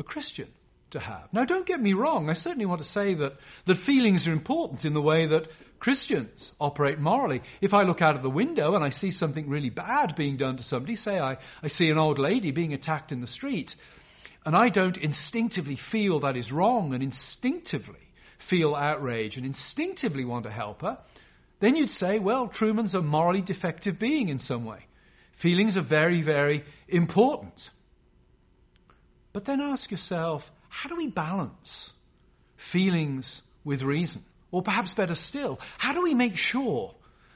a 0.00 0.02
Christian 0.02 0.48
to 0.90 0.98
have. 0.98 1.32
Now, 1.32 1.44
don't 1.44 1.68
get 1.68 1.80
me 1.80 1.92
wrong. 1.92 2.28
I 2.28 2.34
certainly 2.34 2.66
want 2.66 2.80
to 2.80 2.88
say 2.88 3.14
that, 3.14 3.34
that 3.68 3.76
feelings 3.86 4.26
are 4.26 4.32
important 4.32 4.84
in 4.84 4.92
the 4.92 5.00
way 5.00 5.28
that 5.28 5.44
Christians 5.78 6.50
operate 6.58 6.98
morally. 6.98 7.40
If 7.60 7.72
I 7.72 7.84
look 7.84 8.02
out 8.02 8.16
of 8.16 8.24
the 8.24 8.28
window 8.28 8.74
and 8.74 8.82
I 8.82 8.90
see 8.90 9.12
something 9.12 9.48
really 9.48 9.70
bad 9.70 10.16
being 10.16 10.36
done 10.36 10.56
to 10.56 10.64
somebody, 10.64 10.96
say 10.96 11.20
I, 11.20 11.36
I 11.62 11.68
see 11.68 11.90
an 11.90 11.98
old 11.98 12.18
lady 12.18 12.50
being 12.50 12.72
attacked 12.72 13.12
in 13.12 13.20
the 13.20 13.28
street, 13.28 13.70
and 14.44 14.56
I 14.56 14.68
don't 14.68 14.96
instinctively 14.96 15.78
feel 15.92 16.18
that 16.20 16.36
is 16.36 16.50
wrong 16.50 16.92
and 16.92 17.00
instinctively 17.00 18.00
feel 18.50 18.74
outrage 18.74 19.36
and 19.36 19.46
instinctively 19.46 20.24
want 20.24 20.44
to 20.46 20.50
help 20.50 20.80
her, 20.80 20.98
then 21.60 21.76
you'd 21.76 21.88
say, 21.88 22.18
well, 22.18 22.48
Trueman's 22.48 22.94
a 22.94 23.00
morally 23.00 23.42
defective 23.42 24.00
being 24.00 24.28
in 24.28 24.40
some 24.40 24.64
way. 24.64 24.80
Feelings 25.40 25.76
are 25.76 25.86
very, 25.88 26.20
very 26.22 26.64
important. 26.88 27.54
But 29.34 29.44
then 29.44 29.60
ask 29.60 29.90
yourself, 29.90 30.42
how 30.70 30.88
do 30.88 30.96
we 30.96 31.08
balance 31.08 31.90
feelings 32.72 33.42
with 33.64 33.82
reason? 33.82 34.24
Or 34.50 34.62
perhaps 34.62 34.94
better 34.94 35.16
still, 35.16 35.58
how 35.76 35.92
do 35.92 36.02
we 36.02 36.14
make 36.14 36.36
sure 36.36 36.94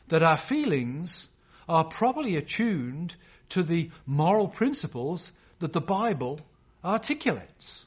that 0.09 0.23
our 0.23 0.39
feelings 0.49 1.27
are 1.69 1.91
properly 1.91 2.37
attuned 2.37 3.13
to 3.51 3.65
the 3.65 3.91
moral 4.07 4.49
principles 4.49 5.29
that 5.61 5.73
the 5.73 5.81
Bible 5.81 6.41
articulates? 6.85 7.83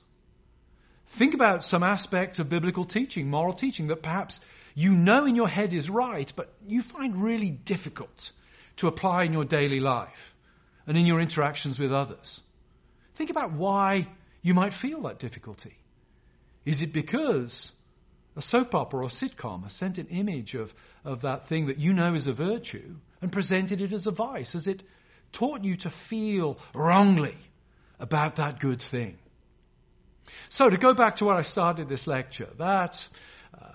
Think 1.18 1.34
about 1.34 1.64
some 1.64 1.82
aspect 1.82 2.38
of 2.40 2.50
biblical 2.50 2.86
teaching, 2.86 3.30
moral 3.30 3.54
teaching, 3.54 3.88
that 3.88 4.04
perhaps 4.04 4.38
you 4.76 4.92
know 4.92 5.26
in 5.26 5.36
your 5.36 5.48
head 5.48 5.74
is 5.74 5.90
right, 5.90 6.32
but 6.36 6.54
you 6.68 6.84
find 6.92 7.24
really 7.24 7.52
difficult 7.52 8.10
to 8.78 8.88
apply 8.88 9.24
in 9.24 9.32
your 9.34 9.46
daily 9.46 9.80
life 9.80 10.10
and 10.86 10.98
in 10.98 11.06
your 11.06 11.22
interactions 11.22 11.80
with 11.80 11.94
others. 11.94 12.42
Think 13.18 13.30
about 13.30 13.54
why 13.54 14.08
you 14.42 14.54
might 14.54 14.74
feel 14.82 15.04
that 15.04 15.20
difficulty. 15.20 15.74
Is 16.66 16.82
it 16.82 16.94
because 16.94 17.72
a 18.36 18.42
soap 18.42 18.74
opera 18.74 19.02
or 19.02 19.08
a 19.08 19.10
sitcom 19.10 19.64
has 19.64 19.74
sent 19.74 19.98
an 19.98 20.08
image 20.08 20.54
of, 20.54 20.70
of 21.04 21.22
that 21.22 21.48
thing 21.50 21.68
that 21.68 21.78
you 21.78 21.94
know 21.94 22.14
is 22.14 22.28
a 22.28 22.34
virtue 22.34 22.96
and 23.22 23.32
presented 23.32 23.82
it 23.82 23.94
as 23.94 24.08
a 24.08 24.12
vice? 24.12 24.54
Has 24.54 24.68
it 24.68 24.84
taught 25.38 25.64
you 25.64 25.78
to 25.78 25.94
feel 26.10 26.58
wrongly 26.74 27.36
about 28.00 28.38
that 28.38 28.60
good 28.60 28.82
thing? 28.92 29.18
So, 30.52 30.70
to 30.70 30.78
go 30.78 30.94
back 30.94 31.18
to 31.18 31.26
where 31.26 31.36
I 31.36 31.44
started 31.44 31.90
this 31.90 32.08
lecture, 32.08 32.48
that 32.58 32.96
uh, 33.54 33.68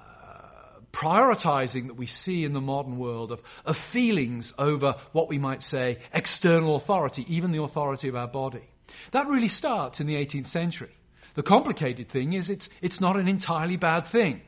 prioritizing 0.92 1.88
that 1.88 1.96
we 1.96 2.06
see 2.06 2.44
in 2.44 2.54
the 2.54 2.60
modern 2.60 2.98
world 2.98 3.32
of, 3.32 3.40
of 3.64 3.76
feelings 3.92 4.52
over 4.58 4.94
what 5.12 5.28
we 5.28 5.38
might 5.38 5.60
say 5.62 5.98
external 6.14 6.76
authority, 6.76 7.26
even 7.28 7.52
the 7.52 7.62
authority 7.62 8.08
of 8.08 8.16
our 8.16 8.28
body. 8.28 8.64
That 9.12 9.28
really 9.28 9.48
starts 9.48 10.00
in 10.00 10.06
the 10.06 10.14
18th 10.14 10.50
century. 10.50 10.94
The 11.34 11.42
complicated 11.42 12.10
thing 12.10 12.32
is 12.32 12.48
it's, 12.50 12.68
it's 12.80 13.00
not 13.00 13.16
an 13.16 13.28
entirely 13.28 13.76
bad 13.76 14.04
thing. 14.10 14.40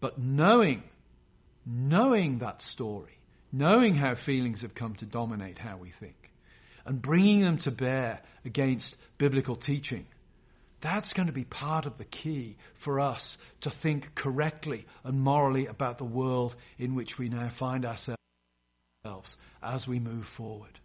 But 0.00 0.18
knowing 0.18 0.82
knowing 1.66 2.38
that 2.40 2.60
story, 2.60 3.18
knowing 3.52 3.94
how 3.94 4.14
feelings 4.26 4.62
have 4.62 4.74
come 4.74 4.94
to 4.96 5.06
dominate 5.06 5.58
how 5.58 5.76
we 5.76 5.92
think, 6.00 6.16
and 6.84 7.00
bringing 7.00 7.40
them 7.40 7.58
to 7.58 7.70
bear 7.70 8.20
against 8.44 8.94
biblical 9.18 9.56
teaching, 9.56 10.06
that's 10.82 11.14
going 11.14 11.28
to 11.28 11.32
be 11.32 11.44
part 11.44 11.86
of 11.86 11.96
the 11.96 12.04
key 12.04 12.58
for 12.84 13.00
us 13.00 13.38
to 13.62 13.72
think 13.82 14.04
correctly 14.14 14.84
and 15.02 15.18
morally 15.18 15.66
about 15.66 15.96
the 15.96 16.04
world 16.04 16.54
in 16.78 16.94
which 16.94 17.14
we 17.18 17.30
now 17.30 17.50
find 17.58 17.86
ourselves 17.86 18.18
as 19.62 19.86
we 19.86 19.98
move 19.98 20.26
forward. 20.36 20.78